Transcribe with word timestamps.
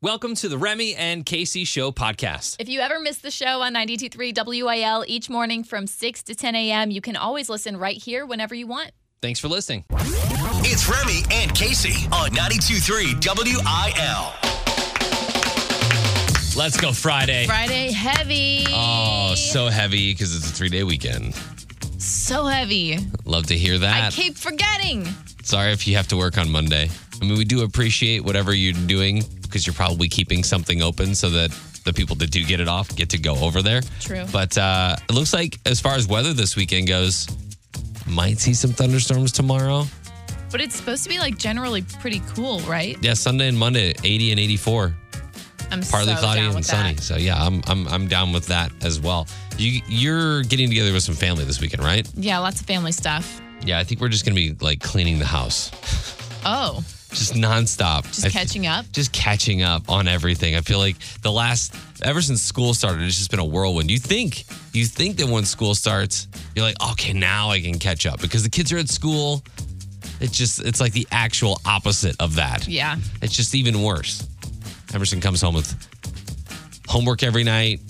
Welcome 0.00 0.36
to 0.36 0.48
the 0.48 0.56
Remy 0.56 0.94
and 0.94 1.26
Casey 1.26 1.64
Show 1.64 1.90
podcast. 1.90 2.54
If 2.60 2.68
you 2.68 2.78
ever 2.78 3.00
miss 3.00 3.18
the 3.18 3.32
show 3.32 3.62
on 3.62 3.74
92.3 3.74 4.46
WIL 4.46 5.04
each 5.08 5.28
morning 5.28 5.64
from 5.64 5.88
6 5.88 6.22
to 6.22 6.36
10 6.36 6.54
a.m., 6.54 6.92
you 6.92 7.00
can 7.00 7.16
always 7.16 7.48
listen 7.48 7.76
right 7.76 7.96
here 8.00 8.24
whenever 8.24 8.54
you 8.54 8.68
want. 8.68 8.92
Thanks 9.22 9.40
for 9.40 9.48
listening. 9.48 9.84
It's 9.90 10.88
Remy 10.88 11.22
and 11.32 11.52
Casey 11.52 12.06
on 12.12 12.30
92.3 12.30 13.16
WIL. 13.26 14.32
Let's 16.56 16.76
go 16.80 16.92
Friday. 16.92 17.46
Friday 17.46 17.90
heavy. 17.90 18.66
Oh, 18.68 19.34
so 19.34 19.66
heavy 19.66 20.12
because 20.12 20.36
it's 20.36 20.48
a 20.48 20.54
three 20.54 20.68
day 20.68 20.84
weekend. 20.84 21.34
So 22.00 22.44
heavy. 22.44 22.98
Love 23.24 23.46
to 23.48 23.58
hear 23.58 23.76
that. 23.78 24.04
I 24.04 24.10
keep 24.10 24.36
forgetting. 24.36 25.08
Sorry 25.42 25.72
if 25.72 25.88
you 25.88 25.96
have 25.96 26.06
to 26.08 26.16
work 26.16 26.38
on 26.38 26.48
Monday. 26.52 26.88
I 27.20 27.24
mean, 27.24 27.36
we 27.38 27.44
do 27.44 27.62
appreciate 27.64 28.24
whatever 28.24 28.54
you're 28.54 28.72
doing 28.86 29.22
because 29.42 29.66
you're 29.66 29.74
probably 29.74 30.08
keeping 30.08 30.42
something 30.44 30.82
open 30.82 31.14
so 31.14 31.30
that 31.30 31.50
the 31.84 31.92
people 31.92 32.14
that 32.16 32.30
do 32.30 32.44
get 32.44 32.60
it 32.60 32.68
off 32.68 32.94
get 32.94 33.10
to 33.10 33.18
go 33.18 33.34
over 33.36 33.62
there. 33.62 33.80
True. 34.00 34.24
But 34.32 34.56
uh, 34.58 34.96
it 35.08 35.12
looks 35.14 35.32
like, 35.32 35.58
as 35.66 35.80
far 35.80 35.94
as 35.94 36.06
weather 36.06 36.32
this 36.32 36.54
weekend 36.56 36.86
goes, 36.86 37.26
might 38.06 38.38
see 38.38 38.54
some 38.54 38.70
thunderstorms 38.72 39.32
tomorrow. 39.32 39.84
But 40.50 40.60
it's 40.60 40.76
supposed 40.76 41.02
to 41.04 41.08
be 41.08 41.18
like 41.18 41.36
generally 41.38 41.82
pretty 41.82 42.22
cool, 42.34 42.60
right? 42.60 42.96
Yeah, 43.02 43.14
Sunday 43.14 43.48
and 43.48 43.58
Monday, 43.58 43.94
80 44.04 44.30
and 44.32 44.40
84. 44.40 44.94
I'm 45.70 45.82
partly 45.82 46.14
so 46.14 46.20
cloudy 46.20 46.40
and 46.40 46.64
sunny. 46.64 46.94
that. 46.94 47.02
So 47.02 47.16
yeah, 47.16 47.36
I'm 47.36 47.60
I'm 47.66 47.86
I'm 47.88 48.08
down 48.08 48.32
with 48.32 48.46
that 48.46 48.72
as 48.82 49.00
well. 49.00 49.26
You 49.58 49.82
you're 49.86 50.42
getting 50.44 50.68
together 50.70 50.92
with 50.94 51.02
some 51.02 51.14
family 51.14 51.44
this 51.44 51.60
weekend, 51.60 51.84
right? 51.84 52.08
Yeah, 52.14 52.38
lots 52.38 52.60
of 52.62 52.66
family 52.66 52.92
stuff. 52.92 53.42
Yeah, 53.66 53.78
I 53.78 53.84
think 53.84 54.00
we're 54.00 54.08
just 54.08 54.24
gonna 54.24 54.34
be 54.34 54.54
like 54.60 54.80
cleaning 54.80 55.18
the 55.18 55.26
house, 55.26 55.70
Oh, 56.46 56.82
just 57.10 57.34
nonstop. 57.34 58.04
just 58.06 58.26
I- 58.26 58.30
catching 58.30 58.66
up. 58.66 58.84
just 58.92 59.12
catching 59.12 59.62
up 59.62 59.88
on 59.88 60.08
everything. 60.08 60.54
I 60.56 60.60
feel 60.60 60.78
like 60.78 60.96
the 61.22 61.32
last 61.32 61.74
ever 62.02 62.20
since 62.22 62.42
school 62.42 62.74
started, 62.74 63.02
it's 63.02 63.16
just 63.16 63.30
been 63.30 63.40
a 63.40 63.44
whirlwind. 63.44 63.90
You 63.90 63.98
think 63.98 64.44
you 64.72 64.84
think 64.84 65.16
that 65.16 65.26
when 65.26 65.44
school 65.44 65.74
starts, 65.74 66.28
you're 66.54 66.64
like, 66.64 66.76
okay, 66.92 67.12
now 67.12 67.50
I 67.50 67.60
can 67.60 67.78
catch 67.78 68.06
up 68.06 68.20
because 68.20 68.42
the 68.42 68.50
kids 68.50 68.72
are 68.72 68.78
at 68.78 68.88
school. 68.88 69.42
It's 70.20 70.36
just 70.36 70.60
it's 70.60 70.80
like 70.80 70.92
the 70.92 71.06
actual 71.10 71.60
opposite 71.64 72.16
of 72.20 72.34
that. 72.36 72.66
Yeah. 72.68 72.96
It's 73.22 73.34
just 73.36 73.54
even 73.54 73.82
worse. 73.82 74.26
Emerson 74.94 75.20
comes 75.20 75.40
home 75.40 75.54
with 75.54 75.74
homework 76.88 77.22
every 77.22 77.44
night 77.44 77.80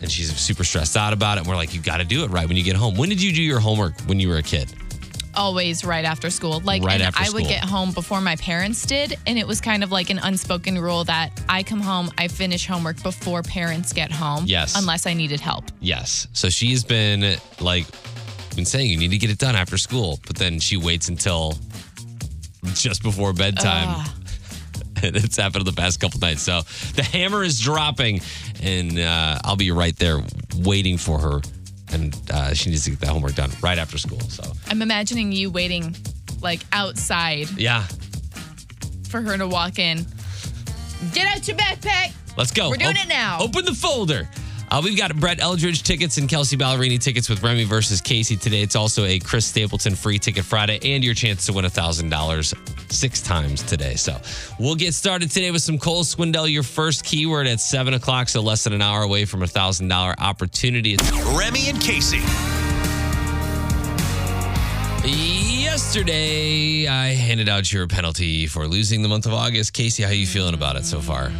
and 0.00 0.10
she's 0.12 0.34
super 0.36 0.64
stressed 0.64 0.96
out 0.96 1.12
about 1.12 1.38
it. 1.38 1.40
And 1.40 1.48
we're 1.48 1.56
like, 1.56 1.74
you 1.74 1.80
got 1.80 1.96
to 1.98 2.04
do 2.04 2.24
it 2.24 2.28
right 2.30 2.46
when 2.46 2.56
you 2.56 2.62
get 2.62 2.76
home. 2.76 2.96
When 2.96 3.08
did 3.08 3.22
you 3.22 3.32
do 3.32 3.42
your 3.42 3.58
homework 3.60 3.98
when 4.02 4.20
you 4.20 4.28
were 4.28 4.36
a 4.36 4.42
kid? 4.42 4.72
Always 5.36 5.84
right 5.84 6.04
after 6.04 6.30
school. 6.30 6.60
Like, 6.60 6.82
Right 6.82 7.00
and 7.00 7.14
I 7.16 7.30
would 7.30 7.44
get 7.46 7.64
home 7.64 7.92
before 7.92 8.20
my 8.20 8.36
parents 8.36 8.84
did. 8.86 9.16
And 9.26 9.38
it 9.38 9.46
was 9.46 9.60
kind 9.60 9.84
of 9.84 9.92
like 9.92 10.10
an 10.10 10.18
unspoken 10.18 10.78
rule 10.78 11.04
that 11.04 11.30
I 11.48 11.62
come 11.62 11.80
home, 11.80 12.10
I 12.18 12.28
finish 12.28 12.66
homework 12.66 13.02
before 13.02 13.42
parents 13.42 13.92
get 13.92 14.10
home. 14.10 14.44
Yes. 14.46 14.76
Unless 14.76 15.06
I 15.06 15.14
needed 15.14 15.40
help. 15.40 15.64
Yes. 15.80 16.26
So 16.32 16.48
she's 16.48 16.84
been 16.84 17.36
like, 17.60 17.86
been 18.54 18.64
saying 18.64 18.90
you 18.90 18.96
need 18.96 19.10
to 19.10 19.18
get 19.18 19.30
it 19.30 19.38
done 19.38 19.54
after 19.54 19.76
school, 19.76 20.18
but 20.26 20.36
then 20.36 20.58
she 20.58 20.76
waits 20.76 21.08
until 21.08 21.54
just 22.74 23.02
before 23.02 23.32
bedtime. 23.32 24.06
And 25.02 25.14
it's 25.14 25.36
happened 25.36 25.66
the 25.66 25.72
past 25.74 26.00
couple 26.00 26.20
nights. 26.20 26.40
So 26.40 26.62
the 26.94 27.02
hammer 27.02 27.44
is 27.44 27.60
dropping, 27.60 28.22
and 28.62 28.98
uh, 28.98 29.38
I'll 29.44 29.54
be 29.54 29.70
right 29.70 29.94
there 29.96 30.22
waiting 30.56 30.96
for 30.96 31.18
her. 31.18 31.42
And 31.96 32.14
uh, 32.30 32.52
she 32.52 32.68
needs 32.68 32.84
to 32.84 32.90
get 32.90 33.00
that 33.00 33.08
homework 33.08 33.34
done 33.34 33.50
right 33.62 33.78
after 33.78 33.96
school. 33.96 34.20
So, 34.20 34.44
I'm 34.68 34.82
imagining 34.82 35.32
you 35.32 35.50
waiting 35.50 35.96
like 36.42 36.60
outside 36.72 37.48
yeah, 37.56 37.84
for 39.08 39.22
her 39.22 39.38
to 39.38 39.48
walk 39.48 39.78
in. 39.78 40.04
Get 41.14 41.26
out 41.26 41.48
your 41.48 41.56
backpack. 41.56 42.12
Let's 42.36 42.52
go. 42.52 42.68
We're 42.68 42.76
doing 42.76 42.96
it 42.96 43.08
now. 43.08 43.38
Open 43.40 43.64
the 43.64 43.72
folder. 43.72 44.28
Uh, 44.70 44.80
we've 44.82 44.96
got 44.96 45.14
Brett 45.16 45.38
Eldredge 45.38 45.82
tickets 45.82 46.18
and 46.18 46.28
Kelsea 46.28 46.56
Ballerini 46.56 47.00
tickets 47.00 47.28
with 47.28 47.42
Remy 47.42 47.64
versus 47.64 48.00
Casey 48.00 48.36
today. 48.36 48.62
It's 48.62 48.74
also 48.74 49.04
a 49.04 49.18
Chris 49.18 49.46
Stapleton 49.46 49.94
free 49.94 50.18
ticket 50.18 50.44
Friday 50.44 50.78
and 50.82 51.04
your 51.04 51.14
chance 51.14 51.46
to 51.46 51.52
win 51.52 51.64
$1,000 51.64 52.92
six 52.92 53.20
times 53.22 53.62
today. 53.62 53.94
So 53.94 54.20
we'll 54.58 54.74
get 54.74 54.94
started 54.94 55.30
today 55.30 55.50
with 55.52 55.62
some 55.62 55.78
Cole 55.78 56.02
Swindell, 56.02 56.50
your 56.50 56.64
first 56.64 57.04
keyword 57.04 57.46
at 57.46 57.60
7 57.60 57.94
o'clock, 57.94 58.28
so 58.28 58.40
less 58.40 58.64
than 58.64 58.72
an 58.72 58.82
hour 58.82 59.02
away 59.02 59.24
from 59.24 59.42
a 59.42 59.46
$1,000 59.46 60.14
opportunity. 60.18 60.94
It's 60.94 61.12
Remy 61.38 61.68
and 61.68 61.80
Casey. 61.80 62.20
Yesterday, 65.08 66.88
I 66.88 67.08
handed 67.14 67.48
out 67.48 67.72
your 67.72 67.86
penalty 67.86 68.46
for 68.48 68.66
losing 68.66 69.02
the 69.02 69.08
month 69.08 69.26
of 69.26 69.32
August. 69.32 69.72
Casey, 69.72 70.02
how 70.02 70.08
are 70.08 70.14
you 70.14 70.26
feeling 70.26 70.54
about 70.54 70.74
it 70.74 70.84
so 70.84 71.00
far? 71.00 71.30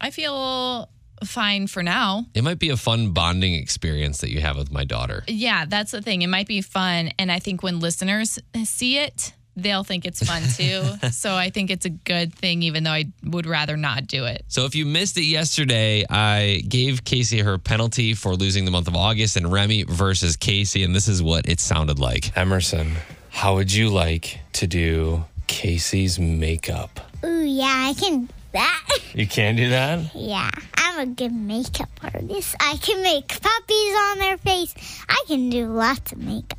I 0.00 0.10
feel 0.10 0.88
fine 1.28 1.66
for 1.66 1.82
now. 1.82 2.26
It 2.34 2.44
might 2.44 2.58
be 2.58 2.70
a 2.70 2.76
fun 2.76 3.10
bonding 3.12 3.54
experience 3.54 4.18
that 4.18 4.30
you 4.30 4.40
have 4.40 4.56
with 4.56 4.70
my 4.72 4.84
daughter. 4.84 5.24
Yeah, 5.26 5.64
that's 5.66 5.90
the 5.92 6.02
thing. 6.02 6.22
It 6.22 6.28
might 6.28 6.46
be 6.48 6.60
fun. 6.62 7.10
And 7.18 7.30
I 7.30 7.38
think 7.38 7.62
when 7.62 7.80
listeners 7.80 8.38
see 8.64 8.98
it, 8.98 9.32
they'll 9.54 9.84
think 9.84 10.06
it's 10.06 10.22
fun 10.22 10.42
too. 10.56 11.10
so 11.10 11.34
I 11.34 11.50
think 11.50 11.70
it's 11.70 11.84
a 11.84 11.90
good 11.90 12.34
thing, 12.34 12.62
even 12.62 12.84
though 12.84 12.90
I 12.92 13.04
would 13.24 13.46
rather 13.46 13.76
not 13.76 14.06
do 14.06 14.24
it. 14.24 14.44
So 14.48 14.64
if 14.64 14.74
you 14.74 14.86
missed 14.86 15.18
it 15.18 15.24
yesterday, 15.24 16.04
I 16.08 16.62
gave 16.68 17.04
Casey 17.04 17.40
her 17.40 17.58
penalty 17.58 18.14
for 18.14 18.34
losing 18.34 18.64
the 18.64 18.70
month 18.70 18.88
of 18.88 18.96
August 18.96 19.36
and 19.36 19.52
Remy 19.52 19.84
versus 19.84 20.36
Casey, 20.36 20.84
and 20.84 20.94
this 20.94 21.06
is 21.08 21.22
what 21.22 21.48
it 21.48 21.60
sounded 21.60 21.98
like. 21.98 22.34
Emerson, 22.36 22.92
how 23.30 23.54
would 23.56 23.72
you 23.72 23.90
like 23.90 24.38
to 24.54 24.66
do 24.66 25.24
Casey's 25.48 26.18
makeup? 26.18 27.00
Ooh, 27.24 27.42
yeah, 27.44 27.88
I 27.90 27.94
can 27.94 28.22
do 28.22 28.28
that. 28.52 28.88
You 29.14 29.26
can 29.26 29.56
do 29.56 29.68
that? 29.70 30.14
yeah, 30.14 30.50
I'm 30.94 31.08
a 31.08 31.14
good 31.14 31.32
makeup 31.32 31.88
artist. 32.02 32.54
I 32.60 32.76
can 32.76 33.02
make 33.02 33.28
puppies 33.28 33.96
on 33.96 34.18
their 34.18 34.36
face. 34.36 34.74
I 35.08 35.24
can 35.26 35.48
do 35.48 35.66
lots 35.68 36.12
of 36.12 36.18
makeup. 36.18 36.58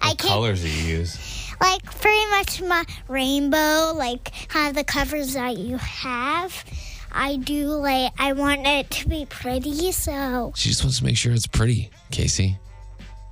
I 0.00 0.14
can 0.14 0.30
colors 0.30 0.62
do 0.62 0.70
you 0.70 0.98
use? 0.98 1.52
like 1.60 1.84
pretty 1.84 2.26
much 2.30 2.62
my 2.62 2.84
rainbow, 3.06 3.92
like 3.94 4.32
kind 4.48 4.70
of 4.70 4.76
the 4.76 4.84
covers 4.84 5.34
that 5.34 5.58
you 5.58 5.76
have. 5.76 6.64
I 7.12 7.36
do 7.36 7.68
like 7.68 8.12
I 8.18 8.32
want 8.32 8.66
it 8.66 8.90
to 8.92 9.08
be 9.10 9.26
pretty, 9.26 9.92
so 9.92 10.52
She 10.56 10.70
just 10.70 10.82
wants 10.82 10.98
to 11.00 11.04
make 11.04 11.18
sure 11.18 11.32
it's 11.32 11.46
pretty, 11.46 11.90
Casey. 12.10 12.58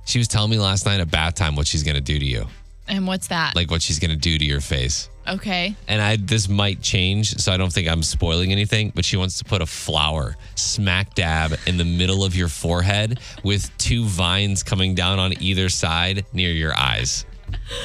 She 0.05 0.19
was 0.19 0.27
telling 0.27 0.51
me 0.51 0.59
last 0.59 0.85
night 0.85 0.99
at 0.99 1.09
bath 1.09 1.33
time 1.33 1.55
what 1.55 1.65
she's 1.65 1.81
to 1.81 2.01
do 2.01 2.19
to 2.19 2.25
you, 2.25 2.45
And 2.87 3.07
what's 3.07 3.27
that? 3.27 3.55
like 3.55 3.71
what 3.71 3.81
she's 3.81 3.99
going 3.99 4.11
to 4.11 4.17
do 4.17 4.37
to 4.37 4.45
your 4.45 4.61
face. 4.61 5.09
okay. 5.27 5.75
And 5.87 6.01
I 6.01 6.17
this 6.17 6.47
might 6.47 6.81
change, 6.81 7.37
so 7.37 7.51
I 7.51 7.57
don't 7.57 7.73
think 7.73 7.87
I'm 7.87 8.03
spoiling 8.03 8.51
anything, 8.51 8.91
but 8.93 9.03
she 9.05 9.17
wants 9.17 9.37
to 9.39 9.43
put 9.45 9.61
a 9.61 9.65
flower 9.65 10.35
smack 10.55 11.15
dab 11.15 11.57
in 11.65 11.77
the 11.77 11.85
middle 11.85 12.23
of 12.23 12.35
your 12.35 12.47
forehead 12.47 13.19
with 13.43 13.75
two 13.77 14.05
vines 14.05 14.61
coming 14.63 14.93
down 14.95 15.17
on 15.19 15.33
either 15.41 15.69
side 15.69 16.25
near 16.33 16.51
your 16.51 16.77
eyes. 16.77 17.25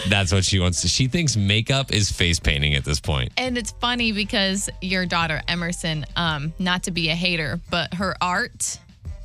That's 0.09 0.33
what 0.33 0.45
she 0.45 0.59
wants 0.59 0.83
to. 0.83 0.89
She 0.89 1.07
thinks 1.07 1.37
makeup 1.37 1.93
is 1.93 2.11
face 2.11 2.41
painting 2.41 2.75
at 2.75 2.85
this 2.85 2.99
point. 2.99 3.33
And 3.37 3.57
it's 3.57 3.71
funny 3.73 4.11
because 4.13 4.69
your 4.81 5.07
daughter, 5.07 5.43
Emerson, 5.49 6.05
um, 6.17 6.53
not 6.59 6.83
to 6.85 6.91
be 6.91 7.11
a 7.11 7.15
hater, 7.15 7.61
but 7.71 7.95
her 7.95 8.17
art 8.21 8.79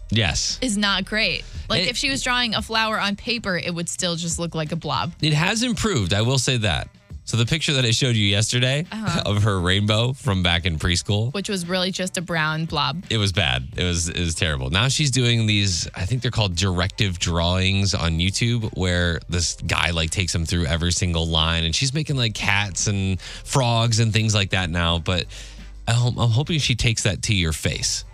Yes. 0.10 0.58
is 0.62 0.78
not 0.78 1.06
great. 1.06 1.44
Like 1.70 1.84
It- 1.84 1.90
if 1.90 1.98
she 1.98 2.10
was 2.10 2.22
drawing 2.22 2.56
a 2.56 2.62
flower 2.62 3.00
on 3.00 3.16
paper, 3.16 3.58
it 3.58 3.74
would 3.74 3.90
still 3.90 4.16
just 4.16 4.40
look 4.40 4.54
like 4.56 4.72
a 4.72 4.76
blob. 4.76 5.14
It 5.22 5.34
has 5.34 5.64
improved, 5.64 6.14
I 6.14 6.22
will 6.22 6.38
say 6.38 6.58
that. 6.58 6.90
So 7.28 7.38
the 7.38 7.46
picture 7.48 7.74
that 7.74 7.86
I 7.86 7.90
showed 7.90 8.16
you 8.16 8.24
yesterday 8.24 8.86
uh-huh. 8.92 9.24
of 9.26 9.42
her 9.42 9.60
rainbow 9.60 10.14
from 10.14 10.44
back 10.44 10.66
in 10.68 10.78
preschool, 10.78 11.34
which 11.34 11.50
was 11.50 11.68
really 11.68 11.90
just 11.90 12.18
a 12.20 12.22
brown 12.22 12.66
blob. 12.66 13.04
it 13.10 13.18
was 13.18 13.32
bad. 13.32 13.68
It 13.76 13.84
was 13.84 14.10
it 14.10 14.20
was 14.20 14.36
terrible. 14.36 14.70
Now 14.70 14.90
she's 14.90 15.10
doing 15.10 15.48
these, 15.48 15.88
I 15.96 16.06
think 16.06 16.22
they're 16.22 16.30
called 16.30 16.56
directive 16.56 17.18
drawings 17.18 17.96
on 17.96 18.20
YouTube, 18.20 18.78
where 18.78 19.20
this 19.28 19.56
guy 19.56 19.90
like 19.90 20.12
takes 20.12 20.34
them 20.34 20.46
through 20.46 20.68
every 20.68 20.92
single 20.92 21.26
line, 21.26 21.64
and 21.64 21.74
she's 21.74 21.96
making 21.96 22.16
like 22.16 22.36
cats 22.36 22.86
and 22.86 23.20
frogs 23.20 24.00
and 24.00 24.14
things 24.14 24.36
like 24.36 24.52
that 24.52 24.70
now. 24.70 25.00
But 25.00 25.26
I'm, 25.88 26.16
I'm 26.20 26.30
hoping 26.30 26.60
she 26.60 26.76
takes 26.76 27.04
that 27.04 27.24
to 27.24 27.34
your 27.34 27.54
face, 27.54 28.06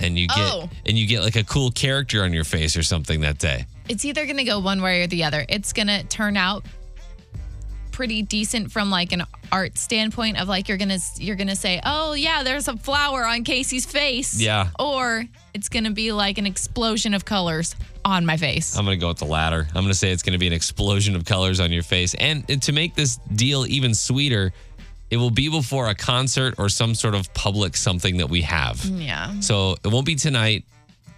and 0.00 0.18
you 0.18 0.26
get 0.28 0.36
Oh. 0.38 0.68
and 0.86 0.98
you 0.98 1.06
get 1.06 1.20
like 1.22 1.36
a 1.36 1.44
cool 1.44 1.70
character 1.70 2.24
on 2.24 2.32
your 2.32 2.44
face 2.44 2.76
or 2.76 2.82
something 2.82 3.20
that 3.20 3.38
day. 3.38 3.66
It's 3.88 4.04
either 4.04 4.24
going 4.24 4.38
to 4.38 4.44
go 4.44 4.58
one 4.60 4.80
way 4.82 5.02
or 5.02 5.06
the 5.06 5.24
other. 5.24 5.44
It's 5.48 5.72
going 5.72 5.88
to 5.88 6.02
turn 6.04 6.36
out 6.36 6.64
pretty 7.92 8.22
decent 8.22 8.72
from 8.72 8.90
like 8.90 9.12
an 9.12 9.22
art 9.52 9.78
standpoint 9.78 10.40
of 10.40 10.48
like 10.48 10.68
you're 10.68 10.78
going 10.78 10.88
to 10.88 11.00
you're 11.18 11.36
going 11.36 11.48
to 11.48 11.54
say, 11.56 11.80
"Oh, 11.84 12.14
yeah, 12.14 12.42
there's 12.42 12.66
a 12.66 12.76
flower 12.76 13.24
on 13.24 13.44
Casey's 13.44 13.86
face." 13.86 14.40
Yeah. 14.40 14.70
Or 14.78 15.24
it's 15.52 15.68
going 15.68 15.84
to 15.84 15.92
be 15.92 16.10
like 16.12 16.38
an 16.38 16.46
explosion 16.46 17.14
of 17.14 17.24
colors 17.24 17.76
on 18.04 18.26
my 18.26 18.36
face. 18.36 18.76
I'm 18.76 18.84
going 18.84 18.98
to 18.98 19.00
go 19.00 19.08
with 19.08 19.18
the 19.18 19.26
latter. 19.26 19.66
I'm 19.68 19.82
going 19.82 19.88
to 19.88 19.94
say 19.94 20.10
it's 20.10 20.22
going 20.24 20.32
to 20.32 20.38
be 20.38 20.46
an 20.48 20.52
explosion 20.52 21.14
of 21.14 21.24
colors 21.24 21.60
on 21.60 21.70
your 21.72 21.84
face. 21.84 22.14
And 22.14 22.60
to 22.62 22.72
make 22.72 22.94
this 22.96 23.16
deal 23.34 23.64
even 23.66 23.94
sweeter, 23.94 24.52
it 25.14 25.18
will 25.18 25.30
be 25.30 25.48
before 25.48 25.88
a 25.88 25.94
concert 25.94 26.56
or 26.58 26.68
some 26.68 26.92
sort 26.92 27.14
of 27.14 27.32
public 27.34 27.76
something 27.76 28.16
that 28.16 28.28
we 28.28 28.42
have. 28.42 28.84
yeah. 28.84 29.38
So 29.38 29.76
it 29.84 29.86
won't 29.86 30.06
be 30.06 30.16
tonight 30.16 30.64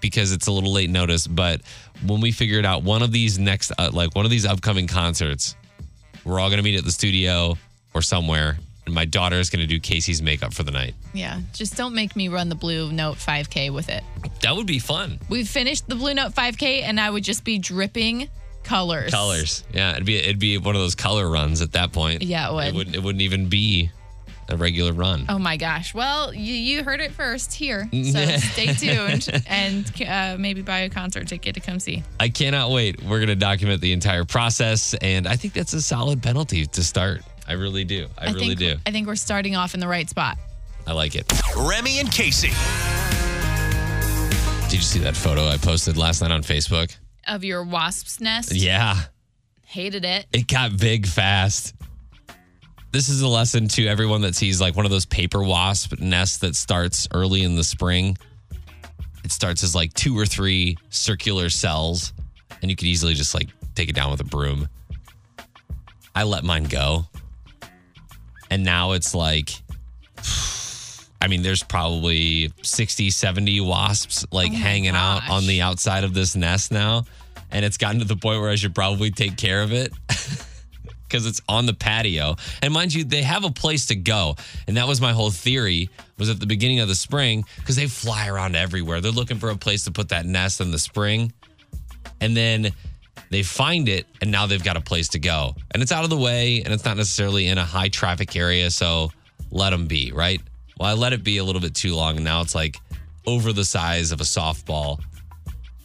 because 0.02 0.32
it's 0.32 0.48
a 0.48 0.52
little 0.52 0.70
late 0.70 0.90
notice, 0.90 1.26
but 1.26 1.62
when 2.06 2.20
we 2.20 2.31
figure 2.31 2.58
it 2.58 2.66
out, 2.66 2.82
one 2.82 3.00
of 3.02 3.10
these 3.10 3.38
next, 3.38 3.72
uh, 3.78 3.88
like 3.90 4.14
one 4.14 4.26
of 4.26 4.31
these 4.31 4.44
upcoming 4.44 4.87
concerts, 4.87 5.56
we're 6.26 6.38
all 6.38 6.50
going 6.50 6.58
to 6.58 6.62
meet 6.62 6.76
at 6.76 6.84
the 6.84 6.93
studio 6.93 7.56
or 7.94 8.02
somewhere 8.02 8.58
And 8.84 8.94
my 8.94 9.06
daughter 9.06 9.37
is 9.40 9.48
going 9.48 9.62
to 9.62 9.66
do 9.66 9.81
Casey's 9.81 10.20
makeup 10.20 10.52
for 10.52 10.62
the 10.62 10.72
night. 10.72 10.94
Yeah. 11.14 11.40
Just 11.54 11.75
don't 11.76 11.94
make 11.94 12.14
me 12.14 12.28
run 12.28 12.50
the 12.50 12.54
Blue 12.54 12.92
Note 12.92 13.16
5K 13.16 13.72
with 13.72 13.88
it. 13.88 14.04
That 14.42 14.54
would 14.56 14.66
be 14.66 14.78
fun. 14.78 15.19
We've 15.31 15.49
finished 15.49 15.88
the 15.88 15.94
Blue 15.94 16.12
Note 16.12 16.32
5K 16.34 16.82
and 16.82 17.00
I 17.00 17.08
would 17.08 17.25
just 17.25 17.44
be 17.44 17.58
dripping 17.58 18.28
colors. 18.66 19.10
Colors. 19.10 19.64
Yeah, 19.72 19.92
it'd 19.92 20.04
be 20.04 20.16
it'd 20.16 20.38
be 20.38 20.58
one 20.58 20.74
of 20.74 20.80
those 20.80 20.94
color 20.94 21.28
runs 21.28 21.62
at 21.62 21.72
that 21.72 21.92
point. 21.92 22.22
Yeah, 22.22 22.50
it 22.50 22.54
would. 22.54 22.66
It 22.66 22.74
wouldn't 22.74 22.96
it 22.96 23.02
wouldn't 23.02 23.22
even 23.22 23.48
be 23.48 23.90
a 24.48 24.56
regular 24.56 24.92
run. 24.92 25.26
Oh 25.28 25.38
my 25.38 25.56
gosh. 25.56 25.94
Well, 25.94 26.32
you, 26.32 26.54
you 26.54 26.84
heard 26.84 27.00
it 27.00 27.12
first 27.12 27.52
here. 27.52 27.88
So 28.06 28.24
stay 28.24 28.72
tuned 28.72 29.28
and 29.48 30.02
uh, 30.06 30.36
maybe 30.38 30.62
buy 30.62 30.80
a 30.80 30.88
concert 30.88 31.26
ticket 31.26 31.54
to 31.54 31.60
come 31.60 31.80
see. 31.80 32.04
I 32.20 32.28
cannot 32.28 32.70
wait. 32.70 33.02
We're 33.02 33.18
going 33.18 33.28
to 33.28 33.34
document 33.34 33.80
the 33.80 33.92
entire 33.92 34.24
process 34.24 34.94
and 34.94 35.26
I 35.26 35.34
think 35.34 35.54
that's 35.54 35.72
a 35.72 35.82
solid 35.82 36.22
penalty 36.22 36.66
to 36.66 36.84
start. 36.84 37.22
I 37.48 37.54
really 37.54 37.84
do. 37.84 38.06
I, 38.16 38.26
really 38.26 38.54
think, 38.54 38.58
do. 38.58 38.76
I 38.86 38.92
think 38.92 39.08
we're 39.08 39.16
starting 39.16 39.56
off 39.56 39.74
in 39.74 39.80
the 39.80 39.88
right 39.88 40.08
spot. 40.08 40.38
I 40.86 40.92
like 40.92 41.16
it. 41.16 41.30
Remy 41.56 41.98
and 41.98 42.10
Casey. 42.12 42.50
Did 44.68 44.72
you 44.72 44.82
see 44.82 45.00
that 45.00 45.16
photo 45.16 45.46
I 45.46 45.56
posted 45.56 45.96
last 45.96 46.22
night 46.22 46.30
on 46.30 46.42
Facebook? 46.42 46.96
Of 47.26 47.44
your 47.44 47.64
wasp's 47.64 48.20
nest. 48.20 48.52
Yeah. 48.52 48.96
Hated 49.64 50.05
it. 50.05 50.26
It 50.32 50.46
got 50.46 50.78
big 50.78 51.06
fast. 51.06 51.75
This 52.93 53.08
is 53.08 53.20
a 53.20 53.28
lesson 53.28 53.69
to 53.69 53.87
everyone 53.87 54.23
that 54.23 54.34
sees 54.34 54.61
like 54.61 54.76
one 54.76 54.84
of 54.87 54.90
those 54.90 55.05
paper 55.05 55.43
wasp 55.43 55.99
nests 55.99 56.38
that 56.38 56.55
starts 56.56 57.08
early 57.12 57.43
in 57.43 57.56
the 57.56 57.64
spring. 57.64 58.17
It 59.25 59.32
starts 59.32 59.62
as 59.64 59.75
like 59.75 59.93
two 59.93 60.17
or 60.17 60.25
three 60.25 60.78
circular 60.88 61.50
cells, 61.50 62.12
and 62.62 62.70
you 62.70 62.76
could 62.76 62.87
easily 62.87 63.14
just 63.14 63.34
like 63.34 63.49
take 63.75 63.88
it 63.88 63.94
down 63.94 64.11
with 64.11 64.20
a 64.20 64.25
broom. 64.25 64.69
I 66.14 66.23
let 66.23 66.44
mine 66.44 66.64
go. 66.64 67.05
And 68.50 68.64
now 68.64 68.93
it's 68.93 69.14
like, 69.14 69.50
I 71.20 71.28
mean, 71.28 71.43
there's 71.43 71.62
probably 71.62 72.52
60, 72.62 73.11
70 73.11 73.61
wasps 73.61 74.25
like 74.31 74.52
Oh 74.52 74.55
hanging 74.55 74.94
out 74.94 75.28
on 75.28 75.46
the 75.46 75.61
outside 75.61 76.05
of 76.05 76.14
this 76.14 76.37
nest 76.37 76.73
now. 76.73 77.05
And 77.50 77.64
it's 77.64 77.76
gotten 77.76 78.00
to 78.00 78.06
the 78.06 78.16
point 78.16 78.40
where 78.40 78.50
I 78.50 78.56
should 78.56 78.75
probably 78.75 79.10
take 79.10 79.37
care 79.37 79.62
of 79.62 79.72
it 79.72 79.93
because 81.04 81.26
it's 81.26 81.40
on 81.48 81.66
the 81.66 81.75
patio. 81.75 82.37
And 82.62 82.72
mind 82.72 82.93
you, 82.94 83.04
they 83.04 83.22
have 83.22 83.44
a 83.44 83.50
place 83.50 83.87
to 83.87 83.96
go. 83.96 84.37
And 84.66 84.76
that 84.76 84.88
was 84.88 85.00
my 85.00 85.12
whole 85.12 85.31
theory 85.31 85.88
was 86.19 86.28
at 86.28 86.40
the 86.40 86.46
beginning 86.46 86.81
of 86.81 86.88
the 86.88 86.94
spring 86.94 87.44
because 87.56 87.76
they 87.76 87.87
fly 87.87 88.28
around 88.28 88.56
everywhere. 88.56 89.00
They're 89.00 89.12
looking 89.12 89.38
for 89.38 89.50
a 89.50 89.56
place 89.56 89.84
to 89.84 89.93
put 89.93 90.08
that 90.10 90.26
nest 90.26 90.60
in 90.60 90.70
the 90.70 90.78
spring. 90.78 91.32
And 92.20 92.37
then 92.37 92.72
they 93.31 93.43
find 93.43 93.88
it 93.88 94.06
and 94.20 94.31
now 94.31 94.46
they've 94.46 94.62
got 94.62 94.76
a 94.76 94.81
place 94.81 95.08
to 95.08 95.19
go. 95.19 95.54
And 95.72 95.82
it's 95.82 95.92
out 95.92 96.04
of 96.04 96.10
the 96.10 96.16
way 96.16 96.62
and 96.62 96.72
it's 96.72 96.84
not 96.84 96.96
necessarily 96.96 97.46
in 97.49 97.58
a 97.58 97.64
high 97.64 97.88
traffic 97.88 98.34
area, 98.37 98.70
so 98.70 99.10
let 99.50 99.70
them 99.70 99.87
be, 99.87 100.12
right? 100.12 100.40
Well, 100.78 100.88
I 100.88 100.94
let 100.94 101.12
it 101.12 101.25
be 101.25 101.38
a 101.38 101.44
little 101.44 101.60
bit 101.60 101.75
too 101.75 101.94
long 101.94 102.16
and 102.16 102.25
now 102.25 102.40
it's 102.40 102.54
like 102.54 102.78
over 103.26 103.52
the 103.52 103.64
size 103.64 104.12
of 104.12 104.20
a 104.20 104.25
softball. 104.25 105.00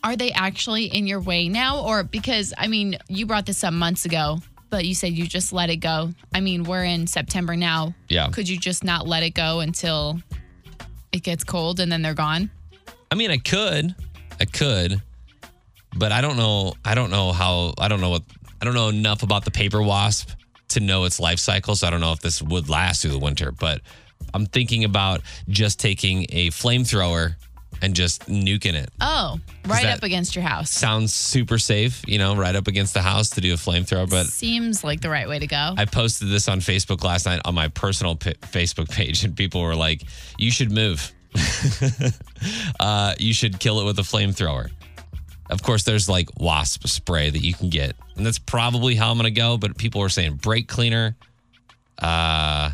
Are 0.03 0.15
they 0.15 0.31
actually 0.31 0.86
in 0.86 1.06
your 1.06 1.19
way 1.19 1.48
now? 1.48 1.81
Or 1.81 2.03
because, 2.03 2.53
I 2.57 2.68
mean, 2.68 2.98
you 3.07 3.25
brought 3.25 3.45
this 3.45 3.63
up 3.63 3.74
months 3.74 4.06
ago, 4.06 4.39
but 4.69 4.86
you 4.86 4.95
said 4.95 5.13
you 5.13 5.27
just 5.27 5.53
let 5.53 5.69
it 5.69 5.77
go. 5.77 6.12
I 6.33 6.39
mean, 6.39 6.63
we're 6.63 6.83
in 6.83 7.06
September 7.06 7.56
now. 7.56 7.94
Yeah. 8.09 8.30
Could 8.30 8.50
you 8.50 8.57
just 8.57 8.83
not 8.83 9.06
let 9.06 9.21
it 9.21 9.31
go 9.31 9.59
until 9.59 10.19
it 11.12 11.24
gets 11.24 11.44
cold 11.44 11.80
and 11.80 11.92
then 11.92 12.01
they're 12.01 12.15
gone? 12.15 12.50
I 13.12 13.15
mean, 13.15 13.30
I 13.30 13.38
could, 13.38 13.94
I 14.39 14.45
could, 14.45 15.01
but 15.95 16.12
I 16.12 16.21
don't 16.21 16.38
know. 16.38 16.74
I 16.83 16.95
don't 16.95 17.12
know 17.12 17.31
how. 17.31 17.74
I 17.77 17.88
don't 17.88 18.01
know 18.01 18.09
what. 18.09 18.24
I 18.62 18.65
don't 18.65 18.74
know 18.74 18.89
enough 18.89 19.21
about 19.24 19.44
the 19.44 19.51
paper 19.51 19.81
wasp 19.81 20.30
to 20.69 20.80
know 20.80 21.03
its 21.03 21.19
life 21.19 21.39
cycle. 21.39 21.75
So 21.75 21.88
I 21.88 21.89
don't 21.89 22.00
know 22.00 22.13
if 22.13 22.21
this 22.21 22.42
would 22.42 22.69
last 22.69 23.01
through 23.01 23.12
the 23.12 23.19
winter. 23.19 23.51
But 23.51 23.81
I'm 24.33 24.45
thinking 24.45 24.83
about 24.83 25.21
just 25.50 25.80
taking 25.80 26.25
a 26.30 26.50
flamethrower 26.50 27.36
and 27.81 27.95
just 27.95 28.27
nuking 28.27 28.73
it. 28.73 28.89
Oh, 29.01 29.39
right 29.65 29.85
up 29.85 30.03
against 30.03 30.35
your 30.35 30.43
house. 30.43 30.69
Sounds 30.69 31.13
super 31.13 31.57
safe, 31.57 32.01
you 32.07 32.17
know, 32.17 32.35
right 32.35 32.55
up 32.55 32.67
against 32.67 32.93
the 32.93 33.01
house 33.01 33.31
to 33.31 33.41
do 33.41 33.53
a 33.53 33.57
flamethrower. 33.57 34.09
But 34.09 34.27
Seems 34.27 34.83
like 34.83 35.01
the 35.01 35.09
right 35.09 35.27
way 35.27 35.39
to 35.39 35.47
go. 35.47 35.73
I 35.77 35.85
posted 35.85 36.29
this 36.29 36.47
on 36.47 36.59
Facebook 36.59 37.03
last 37.03 37.25
night 37.25 37.41
on 37.45 37.55
my 37.55 37.67
personal 37.69 38.15
p- 38.15 38.33
Facebook 38.33 38.89
page, 38.89 39.23
and 39.23 39.35
people 39.35 39.61
were 39.61 39.75
like, 39.75 40.03
"You 40.37 40.51
should 40.51 40.71
move. 40.71 41.11
uh, 42.79 43.15
you 43.17 43.33
should 43.33 43.59
kill 43.59 43.81
it 43.81 43.85
with 43.85 43.97
a 43.99 44.03
flamethrower." 44.03 44.69
Of 45.49 45.63
course, 45.63 45.83
there's 45.83 46.07
like 46.07 46.29
wasp 46.39 46.87
spray 46.87 47.29
that 47.29 47.41
you 47.41 47.53
can 47.53 47.69
get, 47.69 47.95
and 48.15 48.25
that's 48.25 48.39
probably 48.39 48.95
how 48.95 49.11
I'm 49.11 49.17
going 49.17 49.33
to 49.33 49.39
go. 49.39 49.57
But 49.57 49.77
people 49.77 50.01
were 50.01 50.09
saying 50.09 50.35
brake 50.35 50.67
cleaner. 50.67 51.15
Uh, 51.99 52.71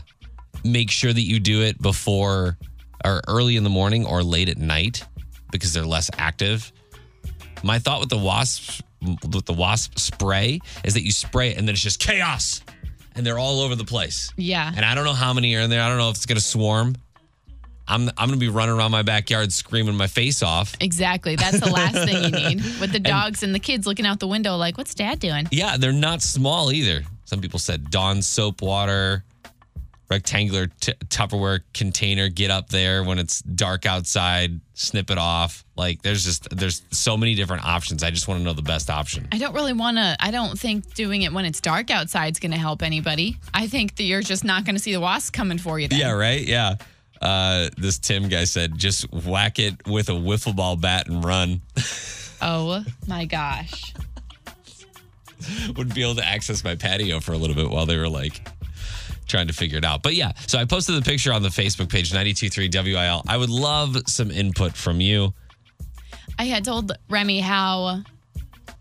make 0.64 0.90
sure 0.92 1.12
that 1.12 1.22
you 1.22 1.40
do 1.40 1.62
it 1.62 1.82
before 1.82 2.58
or 3.04 3.22
early 3.28 3.58
in 3.58 3.64
the 3.64 3.70
morning 3.70 4.06
or 4.06 4.24
late 4.24 4.50
at 4.50 4.58
night 4.58 5.04
because 5.52 5.74
they're 5.74 5.86
less 5.86 6.10
active. 6.18 6.72
My 7.64 7.80
thought 7.80 8.00
with 8.00 8.10
the 8.10 8.18
wasp 8.18 8.82
with 9.02 9.46
the 9.46 9.54
wasp 9.54 10.00
spray 10.00 10.60
is 10.84 10.96
that 10.96 11.04
you 11.04 11.12
spray 11.12 11.52
it 11.52 11.58
and 11.58 11.68
then 11.68 11.74
it's 11.74 11.84
just 11.84 12.00
chaos 12.00 12.62
and 13.16 13.26
they're 13.26 13.40
all 13.40 13.62
over 13.62 13.76
the 13.76 13.86
place. 13.86 14.32
yeah. 14.38 14.72
And 14.76 14.84
I 14.86 14.96
don't 14.96 15.06
know 15.06 15.14
how 15.14 15.34
many 15.34 15.56
are 15.56 15.62
in 15.62 15.70
there. 15.70 15.82
I 15.82 15.88
don't 15.90 15.98
know 15.98 16.10
if 16.10 16.16
it's 16.16 16.26
going 16.26 16.38
to 16.38 16.44
swarm. 16.44 16.96
I'm 17.88 18.10
I'm 18.18 18.28
going 18.28 18.32
to 18.32 18.38
be 18.38 18.50
running 18.50 18.76
around 18.76 18.92
my 18.92 19.02
backyard 19.04 19.54
screaming 19.54 19.96
my 19.96 20.08
face 20.08 20.44
off. 20.44 20.76
Exactly. 20.82 21.36
That's 21.38 21.60
the 21.60 21.70
last 21.70 21.94
thing 21.96 22.24
you 22.24 22.32
need 22.32 22.58
with 22.82 22.92
the 22.92 23.00
dogs 23.00 23.44
and 23.44 23.56
the 23.56 23.60
kids 23.60 23.88
looking 23.88 24.06
out 24.06 24.20
the 24.20 24.28
window, 24.28 24.58
like, 24.58 24.78
what's 24.78 24.94
dad 24.94 25.20
doing? 25.20 25.48
Yeah, 25.52 25.78
they're 25.78 25.94
not 25.94 26.22
small 26.22 26.72
either. 26.72 27.04
Some 27.26 27.40
people 27.40 27.60
said 27.60 27.90
Dawn 27.90 28.22
soap 28.22 28.62
water, 28.62 29.24
rectangular 30.10 30.68
t- 30.80 30.94
Tupperware 31.06 31.62
container. 31.74 32.30
Get 32.30 32.52
up 32.52 32.70
there 32.70 33.04
when 33.04 33.20
it's 33.20 33.42
dark 33.42 33.86
outside, 33.86 34.60
snip 34.74 35.10
it 35.12 35.18
off. 35.18 35.66
Like 35.76 36.02
there's 36.02 36.24
just 36.24 36.50
there's 36.56 36.82
so 36.92 37.18
many 37.18 37.36
different 37.36 37.66
options. 37.66 38.04
I 38.04 38.12
just 38.12 38.28
want 38.28 38.40
to 38.40 38.44
know 38.44 38.54
the 38.54 38.62
best 38.62 38.90
option. 38.90 39.28
I 39.32 39.38
don't 39.38 39.54
really 39.54 39.74
want 39.74 39.98
to, 39.98 40.16
I 40.20 40.32
don't 40.32 40.58
think 40.58 40.94
doing 40.94 41.24
it 41.24 41.34
when 41.34 41.46
it's 41.46 41.62
dark 41.62 41.92
outside 41.92 42.34
is 42.34 42.40
going 42.40 42.52
to 42.52 42.58
help 42.58 42.82
anybody. 42.84 43.38
I 43.54 43.68
think 43.68 43.96
that 43.98 44.04
you're 44.04 44.22
just 44.22 44.44
not 44.44 44.66
going 44.66 44.76
to 44.76 44.82
see 44.82 44.94
the 44.94 45.02
wasps 45.02 45.30
coming 45.30 45.58
for 45.58 45.80
you 45.80 45.88
then. 45.88 46.00
Yeah, 46.00 46.12
right. 46.12 46.42
Yeah. 46.42 46.76
Uh, 47.22 47.70
this 47.78 47.98
Tim 47.98 48.30
guy 48.30 48.44
said, 48.44 48.78
just 48.78 49.12
whack 49.12 49.58
it 49.60 49.88
with 49.88 50.10
a 50.10 50.14
wiffle 50.14 50.56
ball 50.56 50.76
bat 50.76 51.08
and 51.08 51.24
run. 51.24 51.62
Oh 52.40 52.84
my 53.08 53.26
gosh. 53.26 53.94
Wouldn't 55.70 55.96
be 55.96 56.04
able 56.04 56.16
to 56.16 56.26
access 56.26 56.64
my 56.64 56.76
patio 56.76 57.20
for 57.20 57.34
a 57.34 57.38
little 57.38 57.56
bit 57.56 57.70
while 57.70 57.86
they 57.86 57.98
were 57.98 58.10
like 58.10 58.42
trying 59.28 59.48
to 59.48 59.54
figure 59.54 59.78
it 59.78 59.86
out. 59.86 60.02
But 60.04 60.16
yeah, 60.16 60.32
so 60.48 60.58
I 60.58 60.66
posted 60.66 60.96
the 60.96 61.02
picture 61.02 61.32
on 61.34 61.44
the 61.44 61.50
Facebook 61.50 61.90
page, 61.90 62.12
923 62.14 62.70
WIL. 62.94 63.24
I 63.28 63.38
would 63.38 63.50
love 63.50 63.98
some 64.08 64.32
input 64.32 64.76
from 64.76 65.02
you. 65.02 65.34
I 66.40 66.46
had 66.46 66.64
told 66.66 66.92
Remy 67.10 67.40
how 67.42 68.04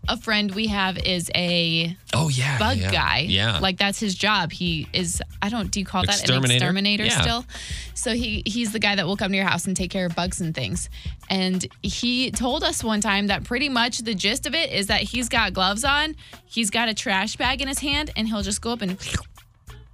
a 0.09 0.15
friend 0.15 0.53
we 0.55 0.67
have 0.67 0.97
is 0.99 1.29
a 1.35 1.93
Oh, 2.13 2.29
yeah. 2.29 2.57
bug 2.57 2.77
yeah, 2.77 2.91
guy. 2.91 3.25
Yeah. 3.27 3.59
Like 3.59 3.77
that's 3.77 3.99
his 3.99 4.15
job. 4.15 4.51
He 4.53 4.87
is 4.93 5.21
I 5.41 5.49
don't 5.49 5.69
do 5.69 5.81
you 5.81 5.85
call 5.85 6.03
that 6.03 6.15
an 6.15 6.21
Exterminator? 6.21 6.53
exterminator 6.55 7.05
Yeah. 7.05 7.21
still? 7.21 7.45
So 7.93 8.13
he 8.13 8.41
he's 8.45 8.71
the 8.71 8.79
guy 8.79 8.95
that 8.95 9.05
will 9.05 9.17
come 9.17 9.31
to 9.31 9.35
your 9.37 9.45
house 9.45 9.65
and 9.67 9.75
take 9.75 9.91
care 9.91 10.05
of 10.05 10.15
bugs 10.15 10.39
and 10.39 10.55
things. 10.55 10.89
And 11.29 11.65
he 11.83 12.31
told 12.31 12.63
us 12.63 12.83
one 12.85 13.01
time 13.01 13.27
that 13.27 13.43
pretty 13.43 13.67
much 13.67 13.97
the 13.99 14.13
gist 14.15 14.45
of 14.45 14.55
it 14.55 14.71
is 14.71 14.87
that 14.87 15.01
he's 15.01 15.27
got 15.27 15.51
gloves 15.51 15.83
on, 15.83 16.15
he's 16.45 16.69
got 16.69 16.87
a 16.87 16.93
trash 16.93 17.35
bag 17.35 17.61
in 17.61 17.67
his 17.67 17.79
hand, 17.79 18.11
and 18.15 18.27
he'll 18.29 18.43
just 18.43 18.61
go 18.61 18.71
up 18.71 18.81
and 18.81 18.97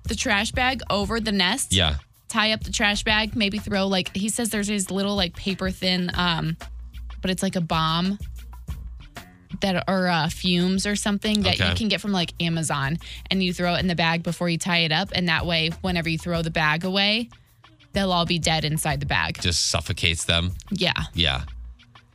the 0.07 0.15
trash 0.15 0.51
bag 0.51 0.81
over 0.89 1.19
the 1.19 1.31
nest. 1.31 1.73
yeah. 1.73 1.95
Tie 2.29 2.51
up 2.51 2.63
the 2.63 2.71
trash 2.71 3.03
bag, 3.03 3.35
maybe 3.35 3.59
throw 3.59 3.85
like 3.87 4.15
he 4.15 4.27
says 4.29 4.49
there's 4.49 4.67
these 4.67 4.89
little 4.89 5.15
like 5.15 5.35
paper 5.35 5.69
thin 5.69 6.09
um 6.15 6.57
but 7.21 7.29
it's 7.29 7.43
like 7.43 7.55
a 7.55 7.61
bomb 7.61 8.17
that 9.61 9.83
are 9.87 10.07
uh, 10.07 10.29
fumes 10.29 10.85
or 10.87 10.95
something 10.95 11.43
that 11.43 11.55
Okay. 11.55 11.69
you 11.69 11.75
can 11.75 11.87
get 11.87 12.01
from 12.01 12.11
like 12.11 12.33
Amazon, 12.41 12.97
and 13.29 13.41
you 13.41 13.53
throw 13.53 13.75
it 13.75 13.79
in 13.79 13.87
the 13.87 13.95
bag 13.95 14.23
before 14.23 14.49
you 14.49 14.57
tie 14.57 14.79
it 14.79 14.91
up, 14.91 15.09
and 15.13 15.29
that 15.29 15.45
way, 15.45 15.69
whenever 15.81 16.09
you 16.09 16.17
throw 16.17 16.41
the 16.41 16.49
bag 16.51 16.83
away, 16.83 17.29
they'll 17.93 18.11
all 18.11 18.25
be 18.25 18.39
dead 18.39 18.65
inside 18.65 18.99
the 18.99 19.05
bag. 19.05 19.39
Just 19.41 19.67
suffocates 19.69 20.25
them. 20.25 20.51
Yeah. 20.71 20.93
Yeah. 21.13 21.43